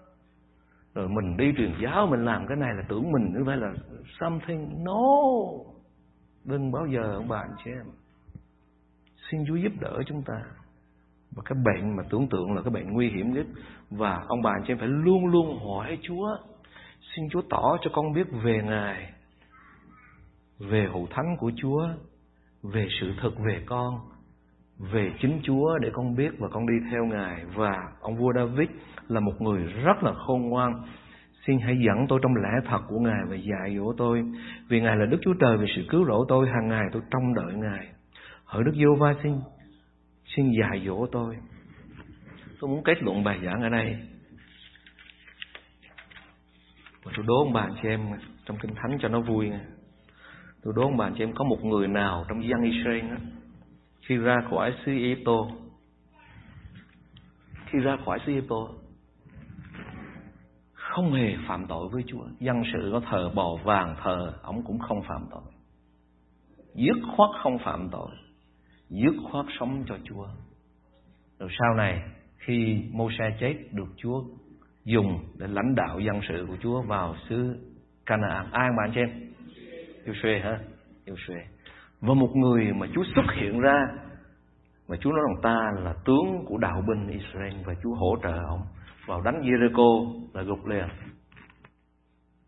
rồi 0.94 1.09
mình 1.09 1.36
đi 1.36 1.52
truyền 1.57 1.74
giáo, 1.82 2.07
mình 2.07 2.24
làm 2.24 2.46
cái 2.46 2.57
này 2.57 2.74
là 2.74 2.82
tưởng 2.88 3.12
mình 3.12 3.32
như 3.34 3.44
vậy 3.44 3.57
là 3.57 3.74
something. 4.20 4.84
No! 4.84 5.02
Đừng 6.44 6.72
bao 6.72 6.86
giờ, 6.86 7.12
ông 7.14 7.28
bạn 7.28 7.50
chị 7.64 7.70
em. 7.70 7.86
Xin 9.30 9.44
Chúa 9.48 9.57
giúp 9.57 9.72
đỡ 9.80 10.02
chúng 10.07 10.22
ta. 10.22 10.42
Và 11.30 11.42
cái 11.44 11.59
bệnh 11.64 11.96
mà 11.96 12.02
tưởng 12.11 12.28
tượng 12.28 12.55
là 12.55 12.62
cái 12.62 12.70
bệnh 12.70 12.92
nguy 12.92 13.11
hiểm 13.11 13.34
nhất. 13.34 13.46
Và 13.90 14.24
ông 14.28 14.42
bà 14.42 14.50
anh 14.50 14.62
chị 14.66 14.72
em 14.72 14.78
phải 14.78 14.88
luôn 14.88 15.26
luôn 15.26 15.59
hỏi 15.59 15.98
Chúa 16.02 16.36
xin 17.16 17.28
Chúa 17.30 17.42
tỏ 17.50 17.76
cho 17.82 17.90
con 17.92 18.12
biết 18.12 18.26
về 18.42 18.60
Ngài 18.64 19.12
về 20.58 20.86
hậu 20.92 21.06
thánh 21.10 21.36
của 21.38 21.52
Chúa 21.56 21.88
về 22.62 22.86
sự 23.00 23.12
thật 23.20 23.30
về 23.46 23.62
con 23.66 24.00
về 24.78 25.12
chính 25.20 25.40
Chúa 25.42 25.78
để 25.78 25.90
con 25.92 26.16
biết 26.16 26.30
và 26.38 26.48
con 26.48 26.66
đi 26.66 26.74
theo 26.90 27.04
Ngài 27.04 27.44
và 27.54 27.92
ông 28.00 28.16
vua 28.16 28.32
David 28.34 28.68
là 29.08 29.20
một 29.20 29.40
người 29.40 29.62
rất 29.62 30.02
là 30.02 30.12
khôn 30.26 30.48
ngoan 30.48 30.82
Xin 31.46 31.58
hãy 31.58 31.76
dẫn 31.86 32.06
tôi 32.08 32.20
trong 32.22 32.36
lẽ 32.36 32.50
thật 32.68 32.80
của 32.88 32.98
Ngài 32.98 33.20
và 33.28 33.36
dạy 33.36 33.76
dỗ 33.76 33.92
tôi. 33.96 34.22
Vì 34.68 34.80
Ngài 34.80 34.96
là 34.96 35.06
Đức 35.06 35.18
Chúa 35.22 35.34
Trời 35.40 35.56
vì 35.56 35.66
sự 35.76 35.82
cứu 35.88 36.04
rỗi 36.04 36.26
tôi, 36.28 36.48
hàng 36.48 36.68
ngày 36.68 36.84
tôi 36.92 37.02
trông 37.10 37.34
đợi 37.34 37.54
Ngài. 37.54 37.88
Hỡi 38.44 38.64
Đức 38.64 38.72
Giêsu 38.74 38.94
va 38.94 39.14
xin, 39.22 39.32
xin 40.36 40.50
dạy 40.60 40.82
dỗ 40.86 41.06
tôi. 41.12 41.36
Tôi 42.60 42.70
muốn 42.70 42.84
kết 42.84 43.02
luận 43.02 43.24
bài 43.24 43.38
giảng 43.44 43.62
ở 43.62 43.68
đây. 43.68 43.96
Và 47.05 47.12
tôi 47.16 47.24
đố 47.28 47.34
ông 47.38 47.52
bà 47.52 47.68
chị 47.82 47.88
em 47.88 48.00
trong 48.46 48.57
Kinh 48.59 48.74
Thánh 48.74 48.98
cho 49.00 49.09
nó 49.09 49.20
vui 49.20 49.48
nha. 49.48 49.61
Tôi 50.62 50.74
đố 50.76 50.82
ông 50.82 50.96
bà 50.96 51.11
chị 51.11 51.24
em 51.24 51.34
có 51.34 51.44
một 51.44 51.64
người 51.64 51.88
nào 51.88 52.24
trong 52.28 52.48
dân 52.48 52.62
Israel 52.62 53.11
á, 53.11 53.18
khi 54.09 54.16
ra 54.16 54.36
khỏi 54.50 54.74
xứ 54.86 54.92
Egypto 54.92 55.46
khi 57.74 57.80
ra 57.80 57.96
khỏi 58.05 58.18
xứ 58.26 58.32
Egypto 58.32 58.57
không 60.72 61.12
hề 61.12 61.36
phạm 61.48 61.66
tội 61.66 61.88
với 61.92 62.05
Chúa. 62.07 62.24
Dân 62.40 62.62
sự 62.72 62.90
có 62.92 63.00
thờ 63.11 63.30
bò 63.34 63.57
vàng 63.64 63.96
thờ, 64.02 64.32
ông 64.42 64.62
cũng 64.62 64.78
không 64.78 65.02
phạm 65.09 65.26
tội. 65.30 65.52
Dứt 66.74 67.02
khoát 67.16 67.30
không 67.42 67.59
phạm 67.59 67.88
tội, 67.92 68.11
dứt 68.90 69.14
khoát 69.30 69.46
sống 69.61 69.84
cho 69.88 69.98
Chúa. 70.05 70.26
Rồi 71.38 71.48
sau 71.59 71.74
này 71.74 72.02
khi 72.36 72.82
Mô-se 72.92 73.36
chết 73.40 73.55
được 73.72 73.88
Chúa 73.96 74.24
dùng 74.85 75.18
để 75.39 75.47
lãnh 75.47 75.74
đạo 75.74 76.01
dân 76.01 76.20
sự 76.28 76.47
của 76.49 76.57
Chúa 76.62 76.82
vào 76.82 77.16
xứ 77.28 77.57
Canaan. 78.07 78.47
Ai 78.53 78.70
mà 78.76 78.82
anh 78.85 78.93
chị 78.95 79.01
em? 79.01 79.11
Joshua 80.07 80.43
hả? 80.43 80.59
Joshua. 81.07 81.41
Và 82.01 82.14
một 82.14 82.37
người 82.37 82.72
mà 82.72 82.87
Chúa 82.95 83.05
xuất 83.14 83.35
hiện 83.37 83.61
ra 83.61 83.87
và 84.87 84.97
Chúa 84.97 85.11
nói 85.11 85.20
rằng 85.26 85.43
ta 85.43 85.70
là 85.85 85.95
tướng 86.05 86.45
của 86.47 86.59
đạo 86.59 86.82
binh 86.89 87.09
Israel 87.09 87.55
và 87.64 87.74
Chúa 87.82 87.95
hỗ 87.95 88.16
trợ 88.22 88.39
ông 88.49 88.62
vào 89.07 89.20
đánh 89.20 89.43
Jericho 89.43 90.20
là 90.35 90.43
gục 90.43 90.66
liền 90.66 90.89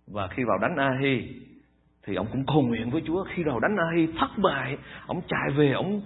và 0.06 0.28
khi 0.28 0.44
vào 0.44 0.58
đánh 0.58 0.76
Ahi, 0.76 1.28
thì 2.06 2.14
ông 2.14 2.26
cũng 2.32 2.46
cầu 2.46 2.62
nguyện 2.62 2.90
với 2.90 3.02
Chúa 3.06 3.24
khi 3.34 3.42
đầu 3.44 3.60
đánh 3.60 3.76
Ahi, 3.76 4.08
thất 4.18 4.30
bại, 4.42 4.78
ông 5.06 5.20
chạy 5.28 5.50
về, 5.56 5.72
ông 5.72 6.02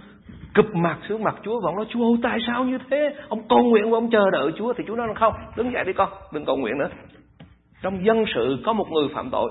cụp 0.55 0.75
mặt 0.75 0.99
xuống 1.09 1.23
mặt 1.23 1.37
Chúa 1.43 1.61
và 1.61 1.69
ông 1.69 1.77
nói, 1.77 1.87
Chúa 1.89 2.17
tại 2.23 2.39
sao 2.47 2.65
như 2.65 2.79
thế? 2.91 3.15
Ông 3.29 3.49
cầu 3.49 3.63
nguyện 3.63 3.91
và 3.91 3.99
ông 3.99 4.11
chờ 4.11 4.31
đợi 4.31 4.53
Chúa. 4.57 4.73
Thì 4.77 4.85
Chúa 4.87 4.97
nói 4.97 5.09
là 5.09 5.15
không, 5.15 5.35
đứng 5.57 5.73
dậy 5.73 5.85
đi 5.85 5.93
con, 5.93 6.09
đừng 6.33 6.45
cầu 6.45 6.57
nguyện 6.57 6.79
nữa. 6.79 6.89
Trong 7.83 8.05
dân 8.05 8.25
sự 8.35 8.57
có 8.67 8.73
một 8.73 8.87
người 8.91 9.09
phạm 9.15 9.31
tội, 9.31 9.51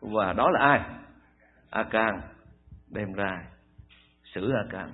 và 0.00 0.32
đó 0.32 0.50
là 0.50 0.60
ai? 0.60 0.80
A-can 1.70 2.20
đem 2.90 3.12
ra 3.12 3.42
xử 4.34 4.52
Akan 4.52 4.90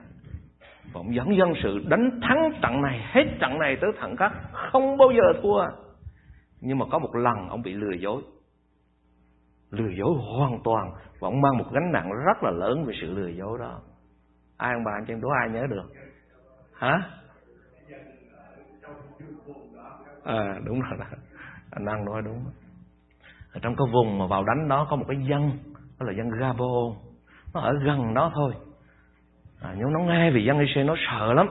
và 0.92 1.00
ông 1.00 1.14
dẫn 1.14 1.36
dân 1.36 1.52
sự 1.62 1.78
đánh 1.88 2.20
thắng 2.22 2.52
trận 2.62 2.82
này, 2.82 3.00
hết 3.12 3.24
trận 3.40 3.58
này 3.58 3.76
tới 3.80 3.90
trận 4.00 4.16
khác, 4.16 4.32
không 4.52 4.96
bao 4.96 5.08
giờ 5.10 5.40
thua. 5.42 5.64
Nhưng 6.60 6.78
mà 6.78 6.86
có 6.90 6.98
một 6.98 7.16
lần 7.16 7.48
ông 7.48 7.62
bị 7.62 7.72
lừa 7.72 7.96
dối. 8.00 8.22
Lừa 9.70 9.90
dối 9.98 10.14
hoàn 10.38 10.58
toàn, 10.64 10.90
và 11.20 11.28
ông 11.28 11.40
mang 11.40 11.58
một 11.58 11.64
gánh 11.72 11.92
nặng 11.92 12.10
rất 12.26 12.42
là 12.42 12.50
lớn 12.50 12.84
về 12.84 12.94
sự 13.00 13.10
lừa 13.10 13.28
dối 13.28 13.58
đó 13.60 13.80
ai 14.62 14.72
ông 14.74 14.84
bà 14.84 14.92
anh 14.92 15.04
chị 15.06 15.12
em 15.12 15.20
đố 15.20 15.28
ai 15.28 15.48
nhớ 15.48 15.66
được? 15.66 15.92
Hả? 16.74 17.02
À 20.24 20.58
đúng 20.64 20.80
rồi 20.80 20.98
đó. 20.98 21.04
Anh 21.70 21.84
đang 21.84 22.04
nói 22.04 22.22
đúng. 22.24 22.44
Ở 23.52 23.60
trong 23.62 23.76
cái 23.76 23.86
vùng 23.92 24.18
mà 24.18 24.26
vào 24.26 24.44
đánh 24.44 24.68
đó 24.68 24.86
có 24.90 24.96
một 24.96 25.04
cái 25.08 25.16
dân 25.28 25.50
đó 26.00 26.06
là 26.06 26.12
dân 26.12 26.30
Gabon. 26.30 26.94
Nó 27.54 27.60
ở 27.60 27.72
gần 27.84 28.14
đó 28.14 28.32
thôi. 28.34 28.52
À, 29.60 29.74
nhưng 29.78 29.92
nó 29.92 30.00
nghe 30.00 30.30
vì 30.30 30.44
dân 30.44 30.58
Israel 30.58 30.86
nó 30.86 30.94
sợ 31.10 31.32
lắm. 31.32 31.46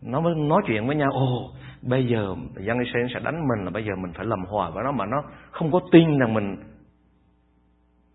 Nó 0.00 0.20
mới 0.20 0.34
nói 0.34 0.62
chuyện 0.66 0.86
với 0.86 0.96
nhau 0.96 1.10
ồ 1.12 1.50
bây 1.82 2.06
giờ 2.06 2.34
dân 2.56 2.78
Israel 2.78 3.06
sẽ 3.14 3.20
đánh 3.20 3.48
mình 3.48 3.64
là 3.64 3.70
bây 3.70 3.84
giờ 3.84 3.92
mình 3.96 4.12
phải 4.12 4.26
làm 4.26 4.44
hòa 4.44 4.70
với 4.70 4.84
nó 4.84 4.92
mà 4.92 5.06
nó 5.06 5.22
không 5.50 5.72
có 5.72 5.80
tin 5.92 6.18
rằng 6.18 6.34
mình 6.34 6.56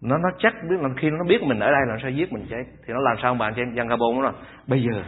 nó 0.02 0.18
nó 0.18 0.30
chắc 0.40 0.54
biết 0.70 0.76
là 0.80 0.90
khi 0.98 1.10
nó 1.10 1.24
biết 1.28 1.44
mình 1.44 1.60
ở 1.60 1.72
đây 1.72 1.82
là 1.88 1.94
nó 1.94 2.00
sẽ 2.04 2.10
giết 2.10 2.34
mình 2.34 2.46
chết. 2.50 2.64
Thì 2.88 2.94
nó 2.94 3.00
làm 3.00 3.16
sao 3.22 3.34
bạn 3.34 3.54
trên 3.56 3.74
dân 3.74 3.88
Gabon 3.88 4.16
nó 4.16 4.22
là 4.22 4.32
bây 4.68 4.84
giờ 4.84 5.04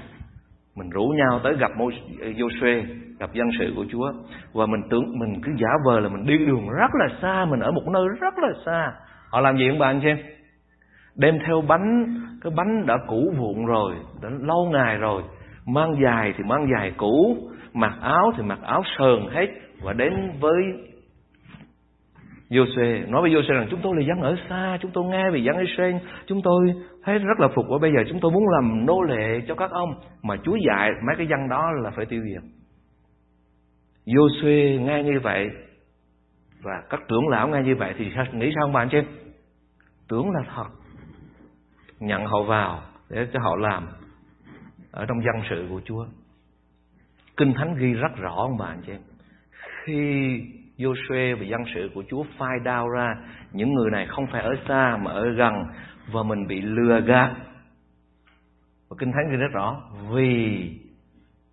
mình 0.75 0.89
rủ 0.89 1.07
nhau 1.07 1.39
tới 1.43 1.55
gặp 1.59 1.71
Joshua 2.19 2.83
gặp 3.19 3.33
dân 3.33 3.47
sự 3.59 3.73
của 3.75 3.85
Chúa, 3.91 4.11
và 4.53 4.65
mình 4.65 4.81
tưởng, 4.89 5.19
mình 5.19 5.41
cứ 5.43 5.51
giả 5.57 5.69
vờ 5.85 5.99
là 5.99 6.09
mình 6.09 6.25
đi 6.25 6.37
đường 6.37 6.69
rất 6.69 6.91
là 6.93 7.07
xa, 7.21 7.45
mình 7.45 7.59
ở 7.59 7.71
một 7.71 7.87
nơi 7.93 8.07
rất 8.21 8.37
là 8.37 8.49
xa. 8.65 8.93
Họ 9.29 9.39
làm 9.39 9.57
gì 9.57 9.69
không 9.69 9.79
bạn 9.79 10.01
xem 10.03 10.17
đem 11.15 11.39
theo 11.47 11.61
bánh, 11.67 12.05
cái 12.41 12.51
bánh 12.55 12.85
đã 12.85 12.97
cũ 13.07 13.33
vụn 13.37 13.65
rồi, 13.65 13.95
đã 14.21 14.29
lâu 14.39 14.69
ngày 14.71 14.97
rồi, 14.97 15.23
mang 15.65 15.95
dài 16.03 16.33
thì 16.37 16.43
mang 16.43 16.67
dài 16.73 16.91
cũ, 16.97 17.37
mặc 17.73 17.93
áo 18.01 18.31
thì 18.37 18.43
mặc 18.43 18.59
áo 18.61 18.83
sờn 18.97 19.19
hết, 19.31 19.47
và 19.81 19.93
đến 19.93 20.13
với 20.39 20.55
Joshua 22.50 23.10
nói 23.10 23.22
với 23.22 23.32
Joshua 23.32 23.54
rằng, 23.54 23.68
chúng 23.72 23.80
tôi 23.84 23.95
là 23.95 24.02
dân 24.08 24.22
ở 24.22 24.36
xa, 24.50 24.78
chúng 24.82 24.91
tôi 24.91 25.06
nghe 25.06 25.32
về 25.32 25.39
dân 25.39 25.58
Israel 25.58 25.95
chúng 26.26 26.41
tôi 26.41 26.74
thấy 27.04 27.20
rất 27.20 27.39
là 27.39 27.47
phục 27.56 27.66
và 27.70 27.78
bây 27.82 27.91
giờ, 27.91 28.04
chúng 28.10 28.20
tôi 28.20 28.32
muốn 28.32 28.43
làm 28.50 28.86
nô 28.86 29.02
lệ 29.02 29.41
cho 29.47 29.56
các 29.56 29.72
ông, 29.72 29.89
mà 30.24 30.36
Chúa 30.43 30.56
dạy 30.68 30.91
mấy 31.08 31.16
cái 31.18 31.28
dân 31.28 31.50
đó 31.50 31.72
là 31.84 31.91
phải 31.91 32.06
tiêu 32.06 32.24
diệt 32.24 32.43
Joshua 34.06 34.82
nghe 34.82 35.04
như 35.04 35.20
vậy, 35.24 35.50
và 36.62 36.84
các 36.89 37.00
trưởng 37.08 37.28
lão 37.28 37.47
nghe 37.47 37.62
như 37.62 37.76
vậy 37.76 37.93
thì 37.97 38.12
nghĩ 38.34 38.52
sao 38.56 38.68
bạn 38.74 38.89
chứ 38.91 39.02
tưởng 40.10 40.32
là 40.32 40.41
thật 40.56 40.68
nhận 42.00 42.26
họ 42.26 42.43
vào 42.43 42.82
để 43.10 43.28
cho 43.34 43.39
họ 43.39 43.56
làm 43.56 43.88
ở 44.91 45.06
trong 45.06 45.24
dân 45.24 45.43
sự 45.50 45.68
của 45.70 45.82
Chúa. 45.86 46.06
Kinh 47.38 47.54
Thánh 47.54 47.76
ghi 47.76 47.93
rất 47.93 48.18
rõ 48.18 48.34
ông 48.36 48.58
bạn 48.58 48.82
chị 48.86 48.91
em. 48.91 49.02
Khi 49.84 50.41
Joshua 50.80 51.39
và 51.39 51.45
dân 51.45 51.61
sự 51.73 51.89
của 51.93 52.03
Chúa 52.09 52.23
phai 52.38 52.59
đao 52.63 52.89
ra, 52.89 53.15
những 53.51 53.73
người 53.73 53.91
này 53.91 54.07
không 54.07 54.27
phải 54.32 54.41
ở 54.41 54.55
xa 54.67 54.97
mà 55.01 55.11
ở 55.11 55.30
gần 55.30 55.53
và 56.11 56.23
mình 56.23 56.47
bị 56.47 56.61
lừa 56.61 57.01
gạt. 57.01 57.36
Và 58.89 58.95
Kinh 58.99 59.11
Thánh 59.11 59.32
ghi 59.32 59.38
rất 59.38 59.51
rõ 59.53 59.82
vì 60.11 60.71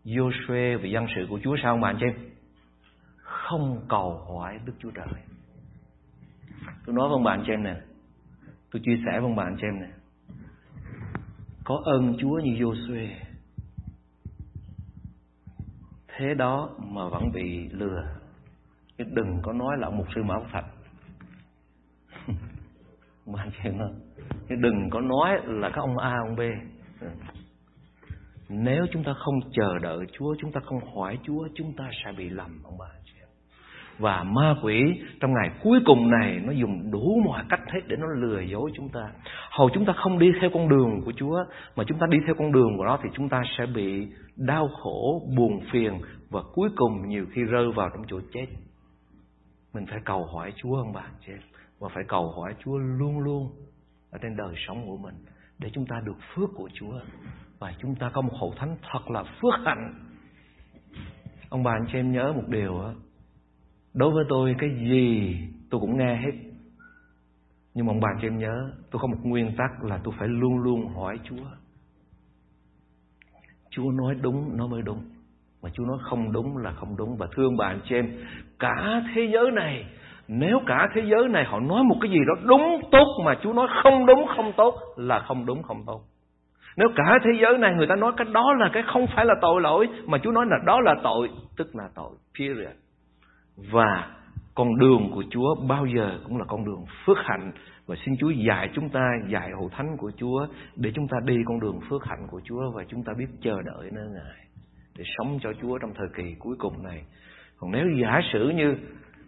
Joshua 0.05 0.79
và 0.79 0.89
dân 0.89 1.07
sự 1.15 1.27
của 1.31 1.39
Chúa 1.43 1.57
sao 1.63 1.77
mà 1.77 1.89
anh 1.89 1.97
chị 2.01 2.07
em? 2.07 2.15
Không 3.17 3.87
cầu 3.89 4.25
hỏi 4.29 4.59
Đức 4.65 4.73
Chúa 4.79 4.91
Trời. 4.91 5.23
Tôi 6.87 6.95
nói 6.95 7.09
với 7.09 7.15
ông 7.15 7.27
anh 7.27 7.43
chị 7.47 7.53
em 7.53 7.63
nè, 7.63 7.77
tôi 8.71 8.83
chia 8.85 8.97
sẻ 9.07 9.13
với 9.13 9.31
ông 9.31 9.39
anh 9.39 9.57
chị 9.61 9.67
em 9.67 9.81
nè 9.81 9.89
có 11.67 11.81
ơn 11.85 12.17
Chúa 12.19 12.39
như 12.39 12.53
Joshua 12.53 13.09
thế 16.09 16.35
đó 16.35 16.71
mà 16.79 17.09
vẫn 17.09 17.33
bị 17.33 17.69
lừa 17.69 18.05
chứ 18.99 19.05
đừng 19.09 19.39
có 19.43 19.53
nói 19.53 19.77
là 19.79 19.91
một 19.91 20.05
sư 20.15 20.23
mão 20.23 20.47
Phật. 20.53 20.65
Mà 23.27 23.41
anh 23.43 23.51
chị 23.63 23.71
nói. 23.71 23.91
Chứ 24.49 24.55
đừng 24.61 24.91
có 24.91 25.01
nói 25.01 25.39
là 25.45 25.71
các 25.71 25.81
ông 25.81 25.99
A, 25.99 26.15
ông 26.29 26.37
B. 26.37 26.41
Nếu 28.49 28.87
chúng 28.93 29.05
ta 29.05 29.13
không 29.15 29.35
chờ 29.53 29.79
đợi 29.83 30.07
Chúa, 30.13 30.35
chúng 30.41 30.53
ta 30.53 30.61
không 30.65 30.95
hỏi 30.95 31.19
Chúa, 31.23 31.49
chúng 31.55 31.73
ta 31.77 31.91
sẽ 32.05 32.13
bị 32.13 32.29
lầm, 32.29 32.63
ông 32.65 32.79
bà 32.79 32.87
chị 33.05 33.17
và 33.99 34.23
ma 34.23 34.55
quỷ 34.63 34.83
trong 35.21 35.35
ngày 35.35 35.51
cuối 35.63 35.81
cùng 35.87 36.11
này, 36.11 36.41
nó 36.45 36.53
dùng 36.53 36.91
đủ 36.91 37.23
mọi 37.25 37.45
cách 37.49 37.61
hết 37.73 37.81
để 37.87 37.97
nó 37.97 38.07
lừa 38.17 38.41
dối 38.41 38.71
chúng 38.75 38.89
ta. 38.89 39.11
Hầu 39.51 39.71
chúng 39.75 39.85
ta 39.85 39.93
không 39.93 40.19
đi 40.19 40.33
theo 40.41 40.51
con 40.55 40.69
đường 40.69 41.01
của 41.05 41.13
Chúa, 41.17 41.45
mà 41.77 41.85
chúng 41.87 41.99
ta 41.99 42.07
đi 42.11 42.19
theo 42.27 42.35
con 42.39 42.53
đường 42.53 42.77
của 42.77 42.85
nó 42.85 42.99
thì 43.03 43.09
chúng 43.15 43.29
ta 43.29 43.43
sẽ 43.59 43.67
bị 43.67 44.07
đau 44.37 44.69
khổ, 44.69 45.23
buồn 45.37 45.61
phiền 45.73 46.01
và 46.31 46.41
cuối 46.55 46.69
cùng 46.77 47.09
nhiều 47.09 47.27
khi 47.33 47.43
rơi 47.43 47.67
vào 47.77 47.89
trong 47.91 48.05
chỗ 48.09 48.21
chết 48.33 48.47
mình 49.77 49.87
phải 49.87 50.01
cầu 50.05 50.27
hỏi 50.27 50.53
Chúa 50.57 50.77
ông 50.77 50.93
bà 50.93 51.07
chị 51.27 51.33
và 51.79 51.89
phải 51.95 52.05
cầu 52.09 52.31
hỏi 52.31 52.55
Chúa 52.65 52.77
luôn 52.79 53.19
luôn 53.19 53.53
ở 54.11 54.19
trên 54.23 54.37
đời 54.37 54.55
sống 54.67 54.87
của 54.87 54.97
mình 54.97 55.15
để 55.59 55.71
chúng 55.73 55.87
ta 55.87 56.01
được 56.05 56.17
phước 56.35 56.51
của 56.55 56.69
Chúa. 56.75 57.01
Và 57.59 57.75
chúng 57.79 57.95
ta 57.95 58.11
có 58.15 58.21
một 58.21 58.33
hậu 58.41 58.55
thánh 58.57 58.77
thật 58.93 59.11
là 59.11 59.23
phước 59.23 59.55
hạnh. 59.65 59.95
Ông 61.49 61.63
bà 61.63 61.73
anh 61.73 61.87
chị 61.93 61.99
em 61.99 62.13
nhớ 62.13 62.33
một 62.33 62.49
điều 62.49 62.81
á. 62.81 62.93
Đối 63.95 64.11
với 64.11 64.25
tôi, 64.29 64.55
cái 64.59 64.71
gì 64.71 65.37
tôi 65.71 65.81
cũng 65.81 65.99
nghe 65.99 66.17
hết. 66.17 66.33
Nhưng 67.75 67.87
mà 67.87 67.93
ông 67.93 68.01
bà 68.01 68.09
cho 68.23 68.29
em 68.29 68.39
nhớ, 68.39 68.73
Tôi 68.91 69.01
có 69.01 69.09
một 69.09 69.19
nguyên 69.23 69.57
tắc 69.57 69.85
là 69.85 70.01
tôi 70.05 70.15
phải 70.19 70.29
luôn 70.29 70.59
luôn 70.59 70.89
hỏi 70.89 71.21
Chúa. 71.25 71.47
Chúa 73.71 73.91
nói 73.91 74.15
đúng, 74.15 74.57
nó 74.57 74.67
mới 74.67 74.83
đúng. 74.83 75.16
Mà 75.63 75.69
Chúa 75.73 75.85
nói 75.85 75.99
không 76.03 76.33
đúng 76.33 76.57
là 76.57 76.71
không 76.71 76.97
đúng 76.97 77.17
Và 77.17 77.27
thương 77.37 77.57
bạn 77.57 77.81
chị 77.89 77.95
em 77.95 78.11
Cả 78.59 79.03
thế 79.15 79.29
giới 79.33 79.51
này 79.51 79.85
Nếu 80.29 80.61
cả 80.67 80.89
thế 80.95 81.03
giới 81.11 81.29
này 81.29 81.45
họ 81.45 81.61
nói 81.61 81.85
một 81.85 81.97
cái 82.01 82.11
gì 82.11 82.19
đó 82.29 82.35
đúng 82.43 82.81
tốt 82.91 83.07
Mà 83.25 83.35
Chúa 83.43 83.53
nói 83.53 83.69
không 83.83 84.07
đúng 84.07 84.27
không 84.37 84.53
tốt 84.57 84.75
Là 84.97 85.19
không 85.19 85.47
đúng 85.47 85.63
không 85.63 85.83
tốt 85.87 86.01
Nếu 86.77 86.89
cả 86.97 87.19
thế 87.25 87.31
giới 87.41 87.59
này 87.59 87.75
người 87.75 87.87
ta 87.87 87.97
nói 87.97 88.13
cái 88.17 88.27
đó 88.33 88.53
là 88.59 88.71
cái 88.73 88.83
không 88.87 89.07
phải 89.17 89.25
là 89.25 89.35
tội 89.41 89.61
lỗi 89.61 89.89
mà 90.07 90.19
Chúa 90.19 90.31
nói 90.31 90.47
là 90.49 90.57
đó 90.67 90.81
là 90.81 90.95
tội, 91.03 91.31
tức 91.57 91.77
là 91.77 91.89
tội. 91.95 92.11
Period. 92.39 92.77
Và 93.57 94.07
con 94.57 94.79
đường 94.79 95.11
của 95.15 95.25
Chúa 95.31 95.55
bao 95.69 95.87
giờ 95.87 96.19
cũng 96.25 96.39
là 96.39 96.45
con 96.49 96.65
đường 96.65 96.85
phước 97.07 97.17
hạnh 97.25 97.53
và 97.87 97.97
xin 98.05 98.15
Chúa 98.21 98.31
dạy 98.31 98.71
chúng 98.75 98.89
ta 98.89 99.01
dạy 99.29 99.51
hậu 99.51 99.69
thánh 99.69 99.97
của 99.97 100.11
Chúa 100.17 100.47
để 100.77 100.93
chúng 100.95 101.09
ta 101.09 101.17
đi 101.25 101.37
con 101.47 101.61
đường 101.61 101.81
phước 101.91 102.05
hạnh 102.05 102.27
của 102.31 102.41
Chúa 102.45 102.71
và 102.75 102.85
chúng 102.89 103.03
ta 103.05 103.13
biết 103.19 103.27
chờ 103.43 103.63
đợi 103.63 103.91
nơi 103.93 104.07
Ngài 104.15 104.46
để 104.99 105.05
sống 105.19 105.39
cho 105.43 105.53
Chúa 105.63 105.79
trong 105.79 105.95
thời 105.95 106.09
kỳ 106.17 106.35
cuối 106.39 106.57
cùng 106.59 106.83
này. 106.83 107.05
Còn 107.59 107.71
nếu 107.73 107.87
giả 108.03 108.21
sử 108.33 108.49
như 108.49 108.77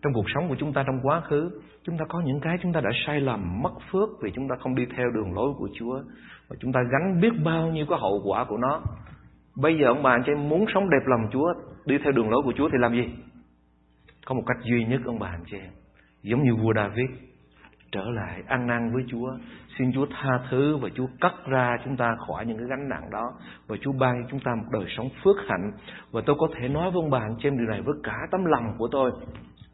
trong 0.03 0.13
cuộc 0.13 0.31
sống 0.35 0.49
của 0.49 0.57
chúng 0.59 0.73
ta 0.73 0.83
trong 0.87 1.01
quá 1.03 1.21
khứ, 1.21 1.61
chúng 1.85 1.99
ta 1.99 2.05
có 2.09 2.21
những 2.21 2.41
cái 2.41 2.59
chúng 2.63 2.73
ta 2.73 2.81
đã 2.81 2.91
sai 3.07 3.21
lầm, 3.21 3.63
mất 3.63 3.73
phước 3.91 4.09
vì 4.23 4.31
chúng 4.35 4.49
ta 4.49 4.55
không 4.61 4.75
đi 4.75 4.87
theo 4.97 5.11
đường 5.15 5.35
lối 5.35 5.53
của 5.59 5.69
Chúa 5.75 6.03
và 6.49 6.57
chúng 6.61 6.73
ta 6.73 6.81
gánh 6.93 7.21
biết 7.21 7.33
bao 7.45 7.69
nhiêu 7.69 7.87
cái 7.89 7.99
hậu 7.99 8.23
quả 8.25 8.45
của 8.45 8.57
nó. 8.57 8.83
Bây 9.57 9.79
giờ 9.79 9.87
ông 9.87 10.03
bà 10.03 10.11
anh 10.11 10.23
chị 10.27 10.33
muốn 10.35 10.65
sống 10.75 10.91
đẹp 10.91 11.07
lòng 11.07 11.29
Chúa, 11.33 11.55
đi 11.87 11.99
theo 11.99 12.13
đường 12.13 12.31
lối 12.31 12.43
của 12.45 12.53
Chúa 12.57 12.69
thì 12.69 12.79
làm 12.79 12.93
gì? 12.93 13.09
Có 14.27 14.35
một 14.35 14.43
cách 14.47 14.57
duy 14.63 14.85
nhất 14.85 15.01
ông 15.05 15.19
bà 15.19 15.29
anh 15.29 15.45
chị 15.51 15.57
em, 15.57 15.71
giống 16.23 16.43
như 16.43 16.55
vua 16.55 16.73
David 16.75 17.11
trở 17.93 18.05
lại 18.05 18.43
ăn 18.47 18.67
năn 18.67 18.93
với 18.95 19.05
Chúa, 19.09 19.31
xin 19.79 19.93
Chúa 19.93 20.07
tha 20.07 20.31
thứ 20.51 20.77
và 20.77 20.89
Chúa 20.95 21.07
cắt 21.21 21.35
ra 21.47 21.77
chúng 21.85 21.97
ta 21.97 22.17
khỏi 22.27 22.47
những 22.47 22.59
cái 22.59 22.67
gánh 22.71 22.89
nặng 22.89 23.11
đó 23.11 23.33
và 23.67 23.77
Chúa 23.81 23.93
ban 23.93 24.23
cho 24.23 24.29
chúng 24.31 24.41
ta 24.41 24.55
một 24.55 24.67
đời 24.73 24.85
sống 24.97 25.09
phước 25.25 25.37
hạnh 25.49 25.73
và 26.13 26.21
tôi 26.27 26.37
có 26.39 26.49
thể 26.55 26.69
nói 26.69 26.91
với 26.91 27.03
ông 27.03 27.11
bà 27.11 27.19
anh 27.19 27.35
chị 27.39 27.49
em 27.49 27.59
điều 27.59 27.67
này 27.67 27.81
với 27.83 27.95
cả 28.03 28.17
tấm 28.31 28.45
lòng 28.45 28.75
của 28.79 28.89
tôi 28.89 29.11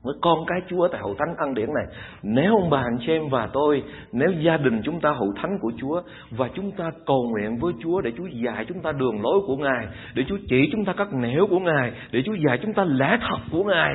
với 0.04 0.14
con 0.20 0.38
cái 0.46 0.60
Chúa 0.68 0.88
tại 0.88 1.00
hậu 1.00 1.14
thánh 1.18 1.36
ăn 1.36 1.54
điển 1.54 1.68
này. 1.74 1.84
Nếu 2.22 2.56
ông 2.56 2.70
bà 2.70 2.78
anh 2.78 2.98
chị 3.00 3.12
em 3.12 3.28
và 3.28 3.48
tôi, 3.52 3.82
nếu 4.12 4.30
gia 4.30 4.56
đình 4.56 4.80
chúng 4.84 5.00
ta 5.00 5.10
hậu 5.10 5.32
thánh 5.36 5.58
của 5.60 5.72
Chúa 5.76 6.02
và 6.30 6.48
chúng 6.54 6.72
ta 6.72 6.90
cầu 7.06 7.28
nguyện 7.30 7.58
với 7.60 7.72
Chúa 7.82 8.00
để 8.00 8.12
Chúa 8.16 8.26
dạy 8.26 8.64
chúng 8.68 8.80
ta 8.80 8.92
đường 8.92 9.22
lối 9.22 9.40
của 9.46 9.56
Ngài, 9.56 9.86
để 10.14 10.24
Chúa 10.28 10.38
chỉ 10.48 10.68
chúng 10.72 10.84
ta 10.84 10.92
các 10.96 11.14
nẻo 11.14 11.46
của 11.50 11.58
Ngài, 11.58 11.92
để 12.10 12.22
Chúa 12.26 12.34
dạy 12.34 12.58
chúng 12.62 12.72
ta 12.72 12.84
lẽ 12.84 13.18
thật 13.28 13.38
của 13.52 13.64
Ngài, 13.64 13.94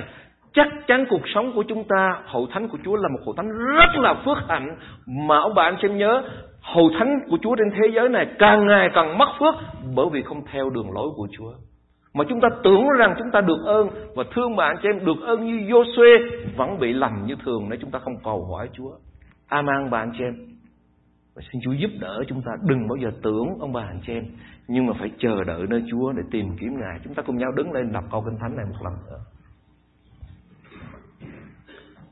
chắc 0.53 0.67
chắn 0.87 1.05
cuộc 1.09 1.21
sống 1.25 1.51
của 1.55 1.63
chúng 1.67 1.83
ta, 1.83 2.21
hậu 2.25 2.47
thánh 2.53 2.67
của 2.67 2.77
Chúa 2.85 2.95
là 2.95 3.09
một 3.09 3.19
hậu 3.25 3.33
thánh 3.33 3.49
rất 3.49 3.95
là 3.95 4.13
phước 4.25 4.37
hạnh 4.47 4.75
mà 5.07 5.39
ông 5.39 5.53
bà 5.55 5.63
anh 5.63 5.75
xem 5.81 5.97
nhớ, 5.97 6.23
hậu 6.61 6.89
thánh 6.99 7.19
của 7.29 7.37
Chúa 7.41 7.55
trên 7.55 7.71
thế 7.71 7.87
giới 7.95 8.09
này 8.09 8.27
càng 8.39 8.67
ngày 8.67 8.89
càng 8.93 9.17
mất 9.17 9.29
phước 9.39 9.55
bởi 9.95 10.05
vì 10.11 10.21
không 10.21 10.41
theo 10.51 10.69
đường 10.69 10.91
lối 10.91 11.09
của 11.15 11.27
Chúa 11.37 11.51
mà 12.13 12.25
chúng 12.29 12.41
ta 12.41 12.47
tưởng 12.63 12.89
rằng 12.97 13.15
chúng 13.17 13.31
ta 13.31 13.41
được 13.41 13.65
ơn 13.65 13.89
và 14.15 14.23
thương 14.35 14.55
bạn 14.55 14.75
cho 14.83 14.89
em 14.89 15.05
được 15.05 15.21
ơn 15.21 15.45
như 15.45 15.73
Joshua 15.73 16.29
vẫn 16.57 16.79
bị 16.79 16.93
lầm 16.93 17.25
như 17.25 17.35
thường 17.45 17.69
nếu 17.69 17.79
chúng 17.81 17.91
ta 17.91 17.99
không 17.99 18.17
cầu 18.23 18.45
hỏi 18.45 18.69
Chúa. 18.73 18.91
Aman 19.47 19.89
bạn 19.89 20.11
chị 20.17 20.23
em. 20.23 20.33
Và 21.35 21.41
xin 21.51 21.61
Chúa 21.63 21.71
giúp 21.71 21.91
đỡ 21.99 22.23
chúng 22.27 22.41
ta, 22.41 22.51
đừng 22.63 22.87
bao 22.87 22.95
giờ 22.95 23.09
tưởng 23.23 23.47
ông 23.59 23.73
bà 23.73 23.81
anh 23.81 23.99
chị 24.07 24.13
em, 24.13 24.23
nhưng 24.67 24.85
mà 24.85 24.93
phải 24.99 25.11
chờ 25.17 25.43
đợi 25.43 25.61
nơi 25.69 25.83
Chúa 25.91 26.11
để 26.11 26.23
tìm 26.31 26.45
kiếm 26.59 26.79
Ngài. 26.79 26.99
Chúng 27.03 27.13
ta 27.13 27.23
cùng 27.23 27.37
nhau 27.37 27.51
đứng 27.55 27.71
lên 27.71 27.91
đọc 27.91 28.03
câu 28.11 28.21
kinh 28.21 28.39
thánh 28.39 28.55
này 28.55 28.65
một 28.65 28.83
lần 28.83 28.93
nữa. 29.05 29.19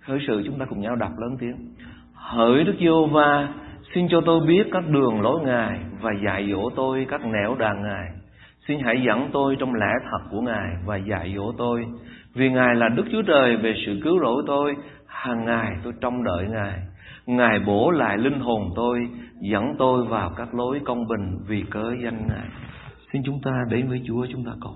Khởi 0.07 0.19
sự 0.27 0.43
chúng 0.45 0.59
ta 0.59 0.65
cùng 0.65 0.81
nhau 0.81 0.95
đọc 0.95 1.11
lớn 1.17 1.37
tiếng. 1.39 1.55
Hỡi 2.13 2.63
Đức 2.63 2.75
Giê 2.79 3.11
va 3.11 3.49
xin 3.95 4.07
cho 4.09 4.21
tôi 4.25 4.39
biết 4.47 4.67
các 4.71 4.83
đường 4.89 5.21
lối 5.21 5.41
Ngài 5.45 5.79
và 6.01 6.11
dạy 6.25 6.49
dỗ 6.51 6.69
tôi 6.75 7.05
các 7.09 7.21
nẻo 7.25 7.55
đàn 7.55 7.83
Ngài 7.83 8.11
Xin 8.67 8.79
hãy 8.79 9.03
dẫn 9.07 9.29
tôi 9.33 9.55
trong 9.59 9.73
lẽ 9.73 9.91
thật 10.11 10.19
của 10.31 10.41
Ngài 10.41 10.75
và 10.85 10.97
dạy 10.97 11.33
dỗ 11.35 11.51
tôi. 11.57 11.85
Vì 12.33 12.49
Ngài 12.49 12.75
là 12.75 12.89
Đức 12.89 13.03
Chúa 13.11 13.21
Trời 13.21 13.57
về 13.57 13.73
sự 13.85 13.99
cứu 14.03 14.19
rỗi 14.19 14.43
tôi. 14.47 14.75
Hàng 15.07 15.45
ngày 15.45 15.71
tôi 15.83 15.93
trông 16.01 16.23
đợi 16.23 16.47
Ngài. 16.49 16.79
Ngài 17.25 17.59
bổ 17.59 17.91
lại 17.91 18.17
linh 18.17 18.39
hồn 18.39 18.69
tôi, 18.75 19.07
dẫn 19.41 19.75
tôi 19.79 20.05
vào 20.05 20.31
các 20.37 20.55
lối 20.55 20.81
công 20.85 21.07
bình 21.07 21.37
vì 21.47 21.63
cớ 21.71 21.91
danh 22.03 22.27
Ngài. 22.27 22.47
Xin 23.13 23.21
chúng 23.25 23.41
ta 23.43 23.51
đến 23.69 23.89
với 23.89 24.01
Chúa 24.07 24.25
chúng 24.31 24.45
ta 24.45 24.51
cầu. 24.61 24.75